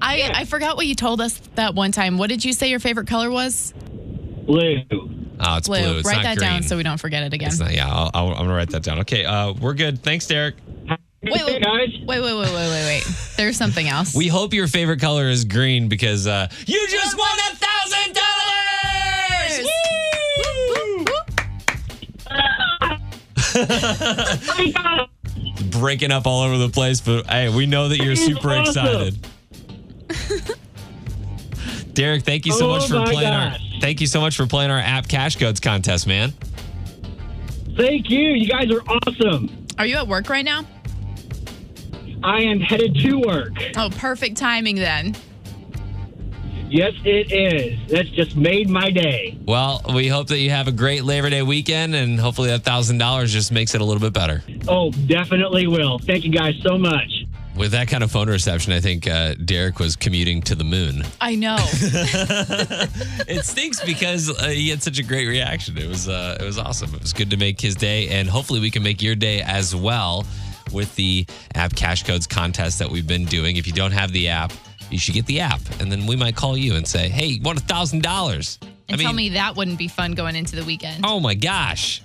I, 0.03 0.31
I 0.33 0.45
forgot 0.45 0.75
what 0.75 0.85
you 0.85 0.95
told 0.95 1.21
us 1.21 1.37
that 1.55 1.75
one 1.75 1.91
time. 1.91 2.17
What 2.17 2.29
did 2.29 2.43
you 2.43 2.51
say 2.53 2.69
your 2.69 2.79
favorite 2.79 3.07
color 3.07 3.29
was? 3.31 3.73
Blue. 4.45 4.81
Oh, 5.39 5.57
it's 5.57 5.67
blue. 5.67 5.97
It's 5.97 6.07
Write 6.07 6.17
not 6.17 6.23
that 6.23 6.37
green. 6.37 6.49
down 6.49 6.63
so 6.63 6.75
we 6.77 6.83
don't 6.83 6.99
forget 6.99 7.23
it 7.23 7.33
again. 7.33 7.51
Not. 7.57 7.73
Yeah, 7.73 7.87
I'll, 7.89 8.11
I'll, 8.13 8.27
I'm 8.29 8.35
gonna 8.45 8.53
write 8.53 8.69
that 8.71 8.83
down. 8.83 8.99
Okay, 8.99 9.23
uh, 9.25 9.53
we're 9.53 9.73
good. 9.73 10.03
Thanks, 10.03 10.27
Derek. 10.27 10.55
Wait, 11.25 11.31
wait, 11.45 11.45
wait, 11.45 12.05
wait, 12.05 12.21
wait, 12.21 12.21
wait, 12.21 12.53
wait, 12.53 12.85
wait. 12.85 13.03
There's 13.37 13.55
something 13.55 13.87
else. 13.87 14.13
We 14.13 14.27
hope 14.27 14.53
your 14.53 14.67
favorite 14.67 14.99
color 14.99 15.29
is 15.29 15.45
green 15.45 15.87
because 15.87 16.27
uh, 16.27 16.49
you 16.67 16.85
just 16.89 17.17
won 17.17 17.37
a 17.51 17.55
thousand 17.55 18.13
dollars. 18.13 19.69
Breaking 25.71 26.11
up 26.11 26.25
all 26.27 26.41
over 26.43 26.57
the 26.57 26.69
place, 26.69 26.99
but 27.01 27.25
hey, 27.27 27.49
we 27.55 27.65
know 27.65 27.87
that 27.89 27.97
you're 27.99 28.15
super 28.15 28.49
Awesome. 28.49 28.85
excited. 28.85 29.27
Derek, 31.93 32.23
thank 32.23 32.45
you 32.45 32.53
so 32.53 32.65
Oh 32.71 32.77
much 32.77 32.87
for 32.87 33.03
playing 33.05 33.29
gosh. 33.29 33.59
our 33.73 33.79
thank 33.79 34.01
you 34.01 34.07
so 34.07 34.19
much 34.19 34.35
for 34.35 34.47
playing 34.47 34.71
our 34.71 34.79
app 34.79 35.07
cash 35.07 35.35
codes 35.37 35.59
contest, 35.59 36.07
man. 36.07 36.33
Thank 37.77 38.09
you. 38.09 38.29
You 38.29 38.47
guys 38.47 38.71
are 38.71 38.81
awesome. 38.81 39.65
Are 39.77 39.85
you 39.85 39.95
at 39.97 40.07
work 40.07 40.29
right 40.29 40.45
now? 40.45 40.65
I 42.23 42.41
am 42.41 42.59
headed 42.59 42.95
to 43.01 43.17
work. 43.19 43.53
Oh, 43.75 43.89
perfect 43.97 44.37
timing 44.37 44.75
then. 44.75 45.15
Yes, 46.69 46.93
it 47.03 47.31
is. 47.31 47.77
That's 47.91 48.09
just 48.09 48.35
made 48.35 48.67
my 48.69 48.89
day. 48.89 49.37
Well, 49.45 49.81
we 49.93 50.07
hope 50.07 50.27
that 50.29 50.39
you 50.39 50.49
have 50.49 50.67
a 50.67 50.71
great 50.71 51.03
Labor 51.03 51.29
Day 51.29 51.43
weekend, 51.43 51.93
and 51.93 52.19
hopefully 52.19 52.47
that 52.49 52.63
thousand 52.63 52.97
dollars 52.97 53.31
just 53.31 53.51
makes 53.51 53.75
it 53.75 53.81
a 53.81 53.83
little 53.83 54.01
bit 54.01 54.13
better. 54.13 54.41
Oh, 54.67 54.89
definitely 54.91 55.67
will. 55.67 55.99
Thank 55.99 56.23
you 56.23 56.31
guys 56.31 56.55
so 56.63 56.77
much. 56.77 57.22
With 57.55 57.71
that 57.73 57.87
kind 57.87 58.03
of 58.03 58.11
phone 58.11 58.29
reception, 58.29 58.73
I 58.73 58.79
think 58.79 59.07
uh, 59.07 59.35
Derek 59.35 59.77
was 59.77 59.95
commuting 59.95 60.41
to 60.43 60.55
the 60.55 60.63
moon. 60.63 61.03
I 61.21 61.35
know. 61.35 61.57
it 63.27 63.45
stinks 63.45 63.83
because 63.85 64.29
uh, 64.29 64.47
he 64.47 64.69
had 64.69 64.81
such 64.81 64.97
a 64.97 65.03
great 65.03 65.27
reaction. 65.27 65.77
It 65.77 65.87
was 65.87 66.09
uh, 66.09 66.37
it 66.39 66.43
was 66.43 66.57
awesome. 66.57 66.93
It 66.95 67.01
was 67.01 67.13
good 67.13 67.29
to 67.29 67.37
make 67.37 67.61
his 67.61 67.75
day, 67.75 68.09
and 68.09 68.27
hopefully 68.27 68.59
we 68.59 68.71
can 68.71 68.81
make 68.81 69.01
your 69.01 69.15
day 69.15 69.41
as 69.41 69.75
well 69.75 70.25
with 70.71 70.95
the 70.95 71.27
app 71.53 71.75
cash 71.75 72.03
codes 72.03 72.25
contest 72.25 72.79
that 72.79 72.89
we've 72.89 73.07
been 73.07 73.25
doing. 73.25 73.57
If 73.57 73.67
you 73.67 73.73
don't 73.73 73.91
have 73.91 74.11
the 74.11 74.29
app, 74.29 74.51
you 74.89 74.97
should 74.97 75.13
get 75.13 75.27
the 75.27 75.39
app, 75.39 75.61
and 75.79 75.91
then 75.91 76.07
we 76.07 76.15
might 76.15 76.35
call 76.35 76.57
you 76.57 76.75
and 76.75 76.87
say, 76.87 77.07
"Hey, 77.07 77.27
you 77.27 77.41
want 77.43 77.59
a 77.59 77.63
thousand 77.63 78.01
dollars?" 78.01 78.57
and 78.89 78.99
tell 78.99 79.13
me 79.13 79.29
that 79.29 79.55
wouldn't 79.55 79.77
be 79.77 79.87
fun 79.87 80.13
going 80.13 80.35
into 80.35 80.55
the 80.55 80.63
weekend. 80.63 81.05
Oh 81.05 81.19
my 81.19 81.35
gosh. 81.35 82.01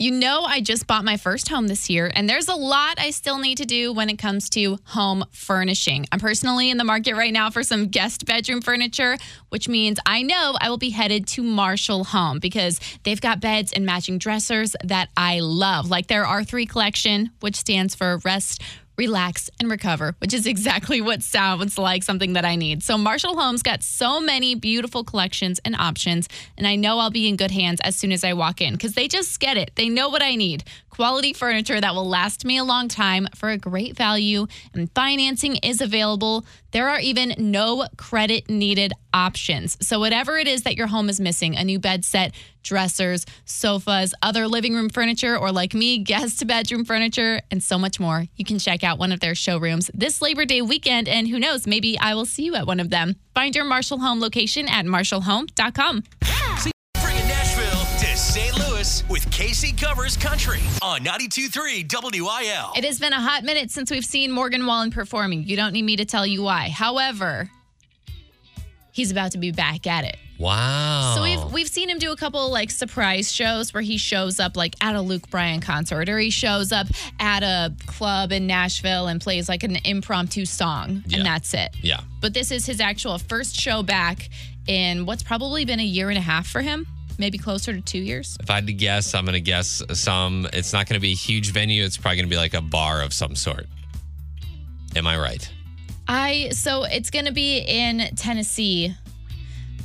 You 0.00 0.12
know, 0.12 0.44
I 0.44 0.62
just 0.62 0.86
bought 0.86 1.04
my 1.04 1.18
first 1.18 1.50
home 1.50 1.68
this 1.68 1.90
year, 1.90 2.10
and 2.14 2.26
there's 2.26 2.48
a 2.48 2.54
lot 2.54 2.98
I 2.98 3.10
still 3.10 3.38
need 3.38 3.58
to 3.58 3.66
do 3.66 3.92
when 3.92 4.08
it 4.08 4.16
comes 4.16 4.48
to 4.50 4.78
home 4.84 5.26
furnishing. 5.30 6.06
I'm 6.10 6.18
personally 6.18 6.70
in 6.70 6.78
the 6.78 6.84
market 6.84 7.16
right 7.16 7.34
now 7.34 7.50
for 7.50 7.62
some 7.62 7.88
guest 7.88 8.24
bedroom 8.24 8.62
furniture, 8.62 9.18
which 9.50 9.68
means 9.68 10.00
I 10.06 10.22
know 10.22 10.56
I 10.58 10.70
will 10.70 10.78
be 10.78 10.88
headed 10.88 11.26
to 11.26 11.42
Marshall 11.42 12.04
Home 12.04 12.38
because 12.38 12.80
they've 13.02 13.20
got 13.20 13.40
beds 13.40 13.74
and 13.74 13.84
matching 13.84 14.16
dressers 14.16 14.74
that 14.84 15.10
I 15.18 15.40
love, 15.40 15.90
like 15.90 16.06
their 16.06 16.24
R3 16.24 16.66
collection, 16.66 17.28
which 17.40 17.56
stands 17.56 17.94
for 17.94 18.20
Rest, 18.24 18.62
relax, 19.00 19.48
and 19.58 19.70
recover, 19.70 20.14
which 20.18 20.34
is 20.34 20.46
exactly 20.54 21.00
what 21.00 21.22
sounds 21.22 21.78
like 21.78 22.02
something 22.02 22.34
that 22.34 22.44
I 22.44 22.54
need. 22.54 22.82
So, 22.82 22.98
Marshall 22.98 23.36
Homes 23.40 23.62
got 23.62 23.82
so 23.82 24.20
many 24.20 24.54
beautiful 24.54 25.02
collections 25.04 25.58
and 25.64 25.74
options, 25.74 26.28
and 26.58 26.66
I 26.66 26.76
know 26.76 26.98
I'll 26.98 27.10
be 27.10 27.26
in 27.26 27.36
good 27.36 27.50
hands 27.50 27.80
as 27.82 27.96
soon 27.96 28.12
as 28.12 28.22
I 28.22 28.34
walk 28.34 28.60
in 28.60 28.74
because 28.74 28.92
they 28.94 29.08
just 29.08 29.40
get 29.40 29.56
it. 29.56 29.70
They 29.74 29.88
know 29.88 30.10
what 30.10 30.22
I 30.22 30.36
need 30.36 30.64
quality 31.00 31.32
furniture 31.32 31.80
that 31.80 31.94
will 31.94 32.06
last 32.06 32.44
me 32.44 32.58
a 32.58 32.62
long 32.62 32.86
time 32.86 33.26
for 33.34 33.48
a 33.48 33.56
great 33.56 33.96
value, 33.96 34.46
and 34.74 34.90
financing 34.94 35.56
is 35.56 35.80
available. 35.80 36.44
There 36.72 36.90
are 36.90 37.00
even 37.00 37.34
no 37.38 37.86
credit 37.96 38.50
needed 38.50 38.92
options. 39.14 39.78
So, 39.80 39.98
whatever 39.98 40.36
it 40.36 40.46
is 40.46 40.64
that 40.64 40.76
your 40.76 40.88
home 40.88 41.08
is 41.08 41.18
missing 41.18 41.56
a 41.56 41.64
new 41.64 41.78
bed 41.78 42.04
set, 42.04 42.34
dressers, 42.62 43.24
sofas, 43.46 44.12
other 44.20 44.46
living 44.46 44.74
room 44.74 44.90
furniture, 44.90 45.38
or 45.38 45.50
like 45.50 45.72
me, 45.72 45.96
guest 46.12 46.46
bedroom 46.46 46.84
furniture, 46.84 47.40
and 47.50 47.62
so 47.62 47.78
much 47.78 47.98
more, 47.98 48.26
you 48.36 48.44
can 48.44 48.58
check 48.58 48.84
out 48.84 48.98
one 48.98 49.10
of 49.10 49.20
their 49.20 49.34
showrooms 49.34 49.90
this 49.94 50.20
Labor 50.20 50.44
Day 50.44 50.60
weekend. 50.60 51.08
And 51.08 51.26
who 51.26 51.38
knows, 51.38 51.66
maybe 51.66 51.98
I 51.98 52.14
will 52.14 52.26
see 52.26 52.42
you 52.42 52.56
at 52.56 52.66
one 52.66 52.78
of 52.78 52.90
them. 52.90 53.16
Find 53.34 53.56
your 53.56 53.64
Marshall 53.64 54.00
Home 54.00 54.20
location 54.20 54.68
at 54.68 54.84
marshallhome.com. 54.84 56.02
with 59.10 59.26
KC 59.30 59.76
Covers 59.80 60.16
Country 60.16 60.60
on 60.82 61.00
92.3 61.00 61.92
WIL. 62.22 62.72
It 62.76 62.84
has 62.84 63.00
been 63.00 63.12
a 63.12 63.20
hot 63.20 63.42
minute 63.42 63.70
since 63.72 63.90
we've 63.90 64.04
seen 64.04 64.30
Morgan 64.30 64.64
Wallen 64.66 64.92
performing. 64.92 65.42
You 65.44 65.56
don't 65.56 65.72
need 65.72 65.82
me 65.82 65.96
to 65.96 66.04
tell 66.04 66.24
you 66.24 66.42
why. 66.44 66.68
However, 66.68 67.50
he's 68.92 69.10
about 69.10 69.32
to 69.32 69.38
be 69.38 69.50
back 69.50 69.86
at 69.88 70.04
it. 70.04 70.16
Wow. 70.38 71.14
So 71.16 71.22
we've 71.22 71.52
we've 71.52 71.68
seen 71.68 71.90
him 71.90 71.98
do 71.98 72.12
a 72.12 72.16
couple 72.16 72.50
like 72.50 72.70
surprise 72.70 73.30
shows 73.30 73.74
where 73.74 73.82
he 73.82 73.98
shows 73.98 74.40
up 74.40 74.56
like 74.56 74.74
at 74.82 74.94
a 74.94 75.00
Luke 75.02 75.28
Bryan 75.28 75.60
concert 75.60 76.08
or 76.08 76.18
he 76.18 76.30
shows 76.30 76.72
up 76.72 76.86
at 77.18 77.42
a 77.42 77.74
club 77.86 78.32
in 78.32 78.46
Nashville 78.46 79.08
and 79.08 79.20
plays 79.20 79.48
like 79.50 79.64
an 79.64 79.76
impromptu 79.84 80.46
song 80.46 81.02
Yeah. 81.06 81.18
and 81.18 81.26
that's 81.26 81.52
it. 81.52 81.70
Yeah. 81.82 82.00
But 82.22 82.32
this 82.32 82.50
is 82.50 82.64
his 82.64 82.80
actual 82.80 83.18
first 83.18 83.54
show 83.60 83.82
back 83.82 84.30
in 84.66 85.04
what's 85.04 85.22
probably 85.22 85.64
been 85.66 85.80
a 85.80 85.84
year 85.84 86.08
and 86.08 86.16
a 86.16 86.22
half 86.22 86.46
for 86.46 86.62
him, 86.62 86.86
maybe 87.20 87.38
closer 87.38 87.72
to 87.72 87.80
2 87.80 87.98
years. 87.98 88.36
If 88.40 88.50
I 88.50 88.56
had 88.56 88.66
to 88.66 88.72
guess, 88.72 89.14
I'm 89.14 89.24
going 89.24 89.34
to 89.34 89.40
guess 89.40 89.82
some. 89.92 90.48
It's 90.52 90.72
not 90.72 90.88
going 90.88 90.98
to 90.98 91.00
be 91.00 91.12
a 91.12 91.14
huge 91.14 91.52
venue. 91.52 91.84
It's 91.84 91.96
probably 91.96 92.16
going 92.16 92.28
to 92.28 92.34
be 92.34 92.38
like 92.38 92.54
a 92.54 92.60
bar 92.60 93.02
of 93.02 93.12
some 93.12 93.36
sort. 93.36 93.66
Am 94.96 95.06
I 95.06 95.16
right? 95.16 95.48
I 96.08 96.48
so 96.50 96.82
it's 96.82 97.10
going 97.10 97.26
to 97.26 97.32
be 97.32 97.58
in 97.58 98.16
Tennessee. 98.16 98.96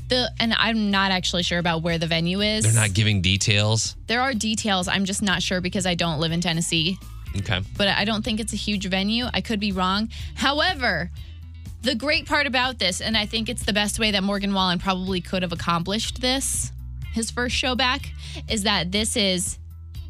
The 0.08 0.32
and 0.40 0.54
I'm 0.54 0.90
not 0.90 1.12
actually 1.12 1.44
sure 1.44 1.60
about 1.60 1.84
where 1.84 1.98
the 1.98 2.08
venue 2.08 2.42
is. 2.42 2.64
They're 2.64 2.82
not 2.82 2.94
giving 2.96 3.22
details. 3.22 3.96
There 4.08 4.22
are 4.22 4.34
details. 4.34 4.88
I'm 4.88 5.06
just 5.06 5.22
not 5.22 5.44
sure 5.44 5.62
because 5.62 5.86
I 5.86 5.94
don't 5.96 6.20
live 6.20 6.32
in 6.32 6.42
Tennessee. 6.42 6.98
Okay. 7.38 7.62
But 7.78 7.90
I 7.90 8.06
don't 8.06 8.24
think 8.24 8.40
it's 8.40 8.54
a 8.54 8.56
huge 8.56 8.88
venue. 8.88 9.26
I 9.34 9.42
could 9.42 9.60
be 9.60 9.72
wrong. 9.72 10.10
However, 10.36 11.12
the 11.82 11.94
great 11.94 12.26
part 12.26 12.48
about 12.48 12.80
this, 12.80 13.02
and 13.02 13.16
I 13.18 13.26
think 13.26 13.50
it's 13.50 13.64
the 13.64 13.74
best 13.74 14.00
way 14.00 14.12
that 14.12 14.24
Morgan 14.24 14.54
Wallen 14.54 14.80
probably 14.80 15.22
could 15.22 15.44
have 15.44 15.52
accomplished 15.52 16.22
this, 16.22 16.72
his 17.16 17.32
first 17.32 17.56
show 17.56 17.76
back, 17.76 18.12
is 18.50 18.64
that 18.64 18.92
this 18.92 19.18
is 19.18 19.58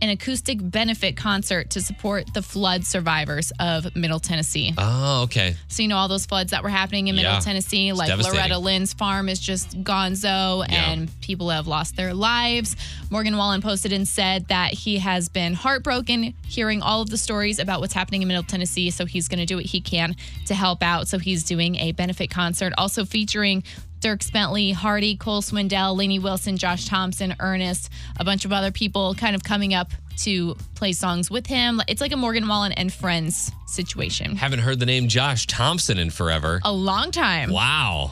an 0.01 0.09
acoustic 0.09 0.57
benefit 0.61 1.15
concert 1.15 1.69
to 1.69 1.79
support 1.81 2.31
the 2.33 2.41
flood 2.41 2.83
survivors 2.85 3.53
of 3.61 3.95
Middle 3.95 4.19
Tennessee. 4.19 4.73
Oh, 4.77 5.21
okay. 5.23 5.55
So 5.69 5.83
you 5.83 5.87
know 5.87 5.95
all 5.95 6.09
those 6.09 6.25
floods 6.25 6.51
that 6.51 6.63
were 6.63 6.69
happening 6.69 7.07
in 7.07 7.15
Middle 7.15 7.31
Yeah. 7.31 7.39
Tennessee, 7.39 7.87
It's 7.89 7.97
like. 7.97 8.09
Loretta 8.21 8.57
Lynn's 8.57 8.91
farm 8.93 9.29
is 9.29 9.39
just 9.39 9.81
gonzo, 9.85 10.67
Yeah. 10.69 10.91
and 10.91 11.21
people 11.21 11.49
have 11.49 11.65
lost 11.65 11.95
their 11.95 12.13
lives. 12.13 12.75
Morgan 13.09 13.37
Wallen 13.37 13.61
posted 13.61 13.93
and 13.93 14.05
said 14.05 14.49
that 14.49 14.73
he 14.73 14.97
has 14.97 15.29
been 15.29 15.53
heartbroken 15.53 16.33
hearing 16.45 16.81
all 16.81 17.01
of 17.01 17.09
the 17.09 17.17
stories 17.17 17.57
about 17.57 17.79
what's 17.79 17.93
happening 17.93 18.21
in 18.21 18.27
Middle 18.27 18.43
Tennessee. 18.43 18.89
So 18.91 19.05
he's 19.05 19.29
going 19.29 19.39
to 19.39 19.45
do 19.45 19.55
what 19.55 19.65
he 19.65 19.79
can 19.79 20.17
to 20.47 20.53
help 20.55 20.83
out. 20.83 21.07
So 21.07 21.19
he's 21.19 21.45
doing 21.45 21.77
a 21.77 21.93
benefit 21.93 22.29
concert, 22.29 22.73
also 22.77 23.05
featuring. 23.05 23.63
Dierks 24.01 24.31
Bentley, 24.31 24.71
Hardy, 24.71 25.15
Cole 25.15 25.41
Swindell, 25.41 25.95
Lainey 25.97 26.19
Wilson, 26.19 26.57
Josh 26.57 26.85
Thompson, 26.85 27.35
Ernest, 27.39 27.89
a 28.19 28.23
bunch 28.25 28.45
of 28.45 28.53
other 28.53 28.71
people 28.71 29.15
kind 29.15 29.35
of 29.35 29.43
coming 29.43 29.73
up 29.73 29.91
to 30.17 30.55
play 30.75 30.93
songs 30.93 31.29
with 31.31 31.47
him. 31.47 31.81
It's 31.87 32.01
like 32.01 32.11
a 32.11 32.17
Morgan 32.17 32.47
Wallen 32.47 32.71
and 32.73 32.93
Friends 32.93 33.51
situation. 33.67 34.35
Haven't 34.35 34.59
heard 34.59 34.79
the 34.79 34.85
name 34.85 35.07
Josh 35.07 35.47
Thompson 35.47 35.97
in 35.97 36.09
forever. 36.09 36.61
A 36.63 36.71
long 36.71 37.11
time. 37.11 37.51
Wow. 37.51 38.11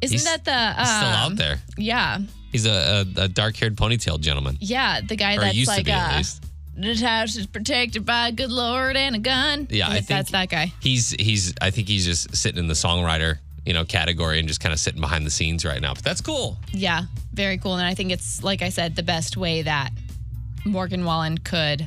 Isn't 0.00 0.18
He's- 0.18 0.24
that 0.24 0.44
the 0.44 0.80
He's 0.80 0.88
still 0.96 1.08
um, 1.08 1.32
out 1.32 1.36
there. 1.36 1.58
Yeah, 1.78 2.18
He's 2.52 2.66
a, 2.66 3.04
a, 3.16 3.22
a 3.22 3.28
dark 3.28 3.56
haired 3.56 3.74
ponytail 3.76 4.20
gentleman. 4.20 4.58
yeah, 4.60 5.00
the 5.00 5.16
guy 5.16 5.36
Or 5.36 5.40
that's 5.40 5.56
used 5.56 5.70
to 5.70 5.76
like, 5.78 5.86
be, 5.86 5.90
at 5.90 6.12
uh, 6.12 6.16
least. 6.18 6.44
this 6.76 7.00
house 7.00 7.34
is 7.36 7.46
protected 7.48 8.04
by 8.06 8.28
a 8.28 8.32
good 8.32 8.52
lord 8.52 8.96
and 8.96 9.16
a 9.16 9.18
gun. 9.18 9.66
Yeah, 9.70 9.88
I 9.88 9.96
If 9.96 10.06
that's 10.06 10.30
that 10.30 10.50
guy. 10.50 10.72
He's 10.80 11.10
he's 11.10 11.52
I 11.60 11.70
think 11.70 11.88
he's 11.88 12.04
just 12.04 12.36
sitting 12.36 12.58
in 12.60 12.68
the 12.68 12.74
songwriter, 12.74 13.38
you 13.66 13.72
know, 13.72 13.84
category 13.84 14.38
and 14.38 14.48
just 14.48 14.60
kind 14.60 14.72
of 14.72 14.78
sitting 14.78 15.00
behind 15.00 15.26
the 15.26 15.30
scenes 15.30 15.64
right 15.64 15.80
now. 15.80 15.94
But 15.94 16.04
that's 16.04 16.20
cool. 16.20 16.58
Yeah, 16.70 17.02
very 17.32 17.58
cool. 17.58 17.76
And 17.76 17.86
I 17.86 17.94
think 17.94 18.12
it's 18.12 18.42
like 18.42 18.62
I 18.62 18.68
said, 18.68 18.96
the 18.96 19.02
best 19.02 19.36
way 19.36 19.62
that 19.62 19.90
Morgan 20.64 21.04
Wallen 21.04 21.38
could 21.38 21.86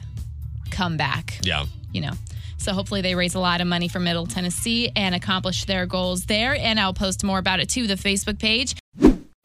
come 0.71 0.97
back. 0.97 1.39
Yeah. 1.43 1.65
You 1.91 2.01
know. 2.01 2.13
So 2.59 2.73
hopefully 2.73 3.01
they 3.01 3.15
raise 3.15 3.35
a 3.35 3.39
lot 3.39 3.61
of 3.61 3.67
money 3.67 3.87
for 3.87 3.99
Middle 3.99 4.25
Tennessee 4.25 4.91
and 4.95 5.13
accomplish 5.13 5.65
their 5.65 5.85
goals 5.85 6.25
there. 6.25 6.55
And 6.55 6.79
I'll 6.79 6.93
post 6.93 7.23
more 7.23 7.37
about 7.37 7.59
it 7.59 7.69
to 7.69 7.87
the 7.87 7.93
Facebook 7.93 8.39
page. 8.39 8.75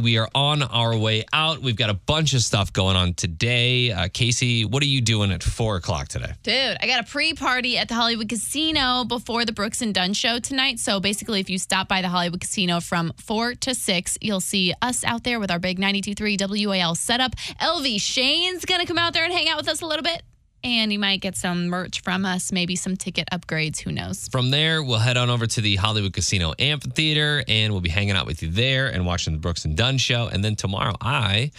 We 0.02 0.18
are 0.18 0.28
on 0.34 0.62
our 0.62 0.96
way 0.96 1.24
out. 1.32 1.60
We've 1.60 1.76
got 1.76 1.88
a 1.88 1.94
bunch 1.94 2.34
of 2.34 2.42
stuff 2.42 2.72
going 2.72 2.96
on 2.96 3.14
today. 3.14 3.92
Uh, 3.92 4.08
Casey, 4.12 4.64
what 4.64 4.82
are 4.82 4.86
you 4.86 5.00
doing 5.00 5.30
at 5.30 5.44
four 5.44 5.76
o'clock 5.76 6.08
today? 6.08 6.32
Dude, 6.42 6.76
I 6.80 6.86
got 6.88 7.06
a 7.06 7.08
pre-party 7.08 7.78
at 7.78 7.86
the 7.88 7.94
Hollywood 7.94 8.28
Casino 8.28 9.04
before 9.04 9.44
the 9.44 9.52
Brooks 9.52 9.80
and 9.80 9.94
Dunn 9.94 10.12
show 10.12 10.40
tonight. 10.40 10.80
So 10.80 10.98
basically, 10.98 11.38
if 11.38 11.48
you 11.48 11.56
stop 11.56 11.86
by 11.86 12.02
the 12.02 12.08
Hollywood 12.08 12.40
Casino 12.40 12.80
from 12.80 13.12
4 13.16 13.54
to 13.54 13.74
6, 13.76 14.18
you'll 14.20 14.40
see 14.40 14.74
us 14.82 15.04
out 15.04 15.22
there 15.22 15.38
with 15.38 15.52
our 15.52 15.60
big 15.60 15.78
92.3 15.78 16.66
WIL 16.66 16.96
setup. 16.96 17.36
LV 17.60 18.00
Shane's 18.00 18.64
going 18.64 18.80
to 18.80 18.86
come 18.86 18.98
out 18.98 19.12
there 19.12 19.24
and 19.24 19.32
hang 19.32 19.48
out 19.48 19.56
with 19.56 19.68
us 19.68 19.82
a 19.82 19.86
little 19.86 20.02
bit. 20.02 20.22
And 20.64 20.92
you 20.92 20.98
might 20.98 21.20
get 21.20 21.36
some 21.36 21.68
merch 21.68 22.02
from 22.02 22.24
us, 22.24 22.52
maybe 22.52 22.76
some 22.76 22.96
ticket 22.96 23.28
upgrades. 23.32 23.80
Who 23.80 23.90
knows? 23.90 24.28
From 24.28 24.50
there, 24.50 24.82
we'll 24.82 24.98
head 24.98 25.16
on 25.16 25.28
over 25.28 25.46
to 25.46 25.60
the 25.60 25.74
Hollywood 25.76 26.12
Casino 26.12 26.54
Amphitheater 26.58 27.42
and 27.48 27.72
we'll 27.72 27.80
be 27.80 27.88
hanging 27.88 28.12
out 28.16 28.26
with 28.26 28.42
you 28.42 28.50
there 28.50 28.86
and 28.88 29.04
watching 29.04 29.32
the 29.32 29.40
Brooks 29.40 29.64
and 29.64 29.76
Dunn 29.76 29.98
show. 29.98 30.28
And 30.28 30.44
then 30.44 30.54
tomorrow, 30.54 30.94
I 31.00 31.50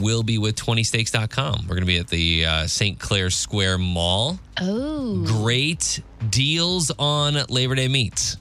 will 0.00 0.22
be 0.22 0.38
with 0.38 0.56
20stakes.com. 0.56 1.64
We're 1.64 1.74
going 1.74 1.80
to 1.80 1.86
be 1.86 1.98
at 1.98 2.08
the 2.08 2.46
uh, 2.46 2.66
St. 2.66 2.98
Clair 2.98 3.28
Square 3.28 3.78
Mall. 3.78 4.38
Oh. 4.58 5.22
Great 5.26 6.00
deals 6.30 6.90
on 6.98 7.34
Labor 7.50 7.74
Day 7.74 7.88
meats. 7.88 8.38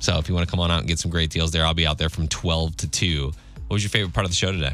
So 0.00 0.16
if 0.18 0.28
you 0.28 0.34
want 0.34 0.46
to 0.46 0.50
come 0.50 0.60
on 0.60 0.70
out 0.70 0.78
and 0.78 0.88
get 0.88 0.98
some 0.98 1.10
great 1.10 1.30
deals 1.30 1.50
there, 1.50 1.66
I'll 1.66 1.74
be 1.74 1.86
out 1.86 1.98
there 1.98 2.08
from 2.08 2.28
12 2.28 2.76
to 2.78 2.88
2. 2.88 3.24
What 3.26 3.74
was 3.74 3.82
your 3.82 3.90
favorite 3.90 4.14
part 4.14 4.24
of 4.24 4.30
the 4.30 4.36
show 4.36 4.50
today? 4.50 4.72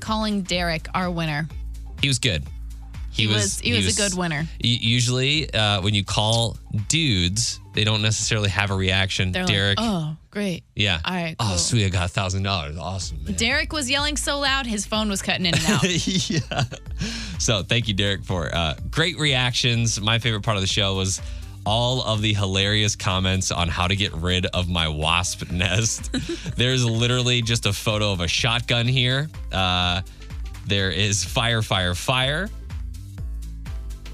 Calling 0.00 0.42
Derek 0.42 0.88
our 0.94 1.10
winner. 1.10 1.46
He 2.00 2.08
was 2.08 2.18
good. 2.18 2.42
He 3.18 3.26
was- 3.26 3.58
he 3.60 3.72
was 3.72 3.98
a 3.98 4.00
good 4.08 4.16
winner. 4.16 4.46
Usually, 4.62 5.52
uh, 5.52 5.80
when 5.82 5.94
you 5.94 6.04
call 6.04 6.56
dudes, 6.88 7.60
they 7.74 7.84
don't 7.84 8.02
necessarily 8.02 8.48
have 8.48 8.70
a 8.70 8.74
reaction. 8.74 9.32
They're 9.32 9.44
Derek, 9.44 9.78
like, 9.80 9.88
oh, 9.88 10.16
great. 10.30 10.62
yeah. 10.74 11.00
All 11.04 11.14
right, 11.14 11.36
Oh, 11.38 11.46
cool. 11.48 11.58
sweet. 11.58 11.84
I 11.86 11.88
got 11.88 12.04
a 12.06 12.08
thousand 12.08 12.42
dollars. 12.44 12.76
Awesome, 12.78 13.22
man. 13.24 13.34
Derek 13.34 13.72
was 13.72 13.90
yelling 13.90 14.16
so 14.16 14.38
loud, 14.38 14.66
his 14.66 14.86
phone 14.86 15.08
was 15.08 15.20
cutting 15.22 15.46
in 15.46 15.54
and 15.54 15.66
out. 15.66 15.84
yeah. 16.30 16.64
So 17.38 17.62
thank 17.62 17.88
you, 17.88 17.94
Derek, 17.94 18.24
for 18.24 18.54
uh, 18.54 18.74
great 18.90 19.18
reactions. 19.18 20.00
My 20.00 20.18
favorite 20.18 20.42
part 20.42 20.56
of 20.56 20.60
the 20.60 20.66
show 20.68 20.94
was 20.96 21.20
all 21.66 22.02
of 22.02 22.22
the 22.22 22.32
hilarious 22.34 22.96
comments 22.96 23.50
on 23.50 23.68
how 23.68 23.86
to 23.86 23.94
get 23.94 24.12
rid 24.14 24.46
of 24.46 24.68
my 24.68 24.88
wasp 24.88 25.50
nest. 25.50 26.10
There's 26.56 26.84
literally 26.84 27.42
just 27.42 27.66
a 27.66 27.72
photo 27.72 28.10
of 28.12 28.20
a 28.20 28.28
shotgun 28.28 28.86
here. 28.88 29.28
Uh, 29.52 30.00
there 30.66 30.90
is 30.90 31.24
fire, 31.24 31.62
fire, 31.62 31.94
fire. 31.94 32.48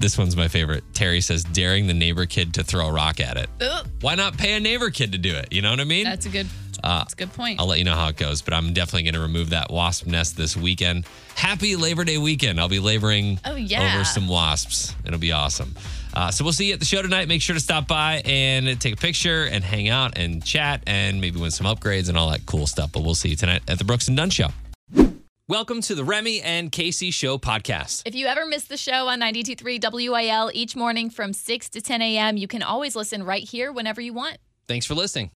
This 0.05 0.19
one's 0.19 0.37
my 0.37 0.47
favorite. 0.47 0.83
Terry 0.93 1.19
says, 1.19 1.43
daring 1.43 1.87
the 1.87 1.93
neighbor 1.95 2.27
kid 2.27 2.53
to 2.53 2.63
throw 2.63 2.89
a 2.89 2.91
rock 2.91 3.19
at 3.19 3.37
it. 3.37 3.49
Ugh, 3.59 3.87
Why 4.01 4.13
not 4.13 4.37
pay 4.37 4.53
a 4.53 4.59
neighbor 4.59 4.91
kid 4.91 5.13
to 5.13 5.17
do 5.17 5.33
it? 5.33 5.51
You 5.51 5.63
know 5.63 5.71
what 5.71 5.79
I 5.79 5.83
mean? 5.83 6.03
that's 6.03 6.27
a 6.27 6.29
good. 6.29 6.45
Uh, 6.83 6.99
that's 6.99 7.13
a 7.13 7.15
good 7.15 7.33
point. 7.33 7.59
I'll 7.59 7.65
let 7.65 7.79
you 7.79 7.85
know 7.85 7.95
how 7.95 8.09
it 8.09 8.15
goes, 8.17 8.43
but 8.43 8.53
I'm 8.53 8.71
definitely 8.71 9.01
going 9.01 9.15
to 9.15 9.21
remove 9.21 9.49
that 9.49 9.71
wasp 9.71 10.05
nest 10.05 10.37
this 10.37 10.55
weekend. 10.55 11.07
Happy 11.33 11.75
Labor 11.75 12.03
Day 12.03 12.19
weekend. 12.19 12.59
I'll 12.59 12.69
be 12.69 12.79
laboring 12.79 13.39
Oh, 13.45 13.55
yeah. 13.55 13.95
over 13.95 14.03
some 14.05 14.27
wasps. 14.27 14.93
It'll 15.05 15.17
be 15.17 15.31
awesome. 15.31 15.73
Uh, 16.13 16.29
so 16.29 16.43
we'll 16.43 16.53
see 16.53 16.67
you 16.67 16.73
at 16.75 16.79
the 16.79 16.85
show 16.85 17.01
tonight. 17.01 17.27
Make 17.27 17.41
sure 17.41 17.55
to 17.55 17.59
stop 17.59 17.87
by 17.87 18.21
and 18.25 18.79
take 18.79 18.93
a 18.93 18.97
picture 18.97 19.45
and 19.45 19.63
hang 19.63 19.89
out 19.89 20.19
and 20.19 20.45
chat 20.45 20.83
and 20.85 21.19
maybe 21.19 21.39
win 21.39 21.49
some 21.49 21.65
upgrades 21.65 22.09
and 22.09 22.17
all 22.19 22.29
that 22.29 22.45
cool 22.45 22.67
stuff. 22.67 22.91
But 22.91 23.01
we'll 23.01 23.15
see 23.15 23.29
you 23.29 23.35
tonight 23.35 23.63
at 23.67 23.79
the 23.79 23.83
Brooks 23.85 24.07
and 24.07 24.15
Dunn 24.15 24.29
Show. 24.29 24.49
Welcome 25.47 25.81
to 25.81 25.93
the 25.93 26.03
Remy 26.03 26.41
and 26.41 26.71
Casey 26.71 27.11
Show 27.11 27.37
podcast. 27.37 28.01
If 28.07 28.15
you 28.15 28.25
ever 28.25 28.47
miss 28.47 28.65
the 28.65 28.77
show 28.77 29.09
on 29.09 29.21
92.3 29.21 30.09
WIL 30.09 30.49
each 30.55 30.75
morning 30.75 31.11
from 31.11 31.33
6 31.33 31.69
to 31.69 31.81
10 31.81 32.01
a.m., 32.01 32.35
you 32.35 32.47
can 32.47 32.63
always 32.63 32.95
listen 32.95 33.21
right 33.21 33.47
here 33.47 33.71
whenever 33.71 34.01
you 34.01 34.11
want. 34.11 34.39
Thanks 34.67 34.87
for 34.87 34.95
listening. 34.95 35.29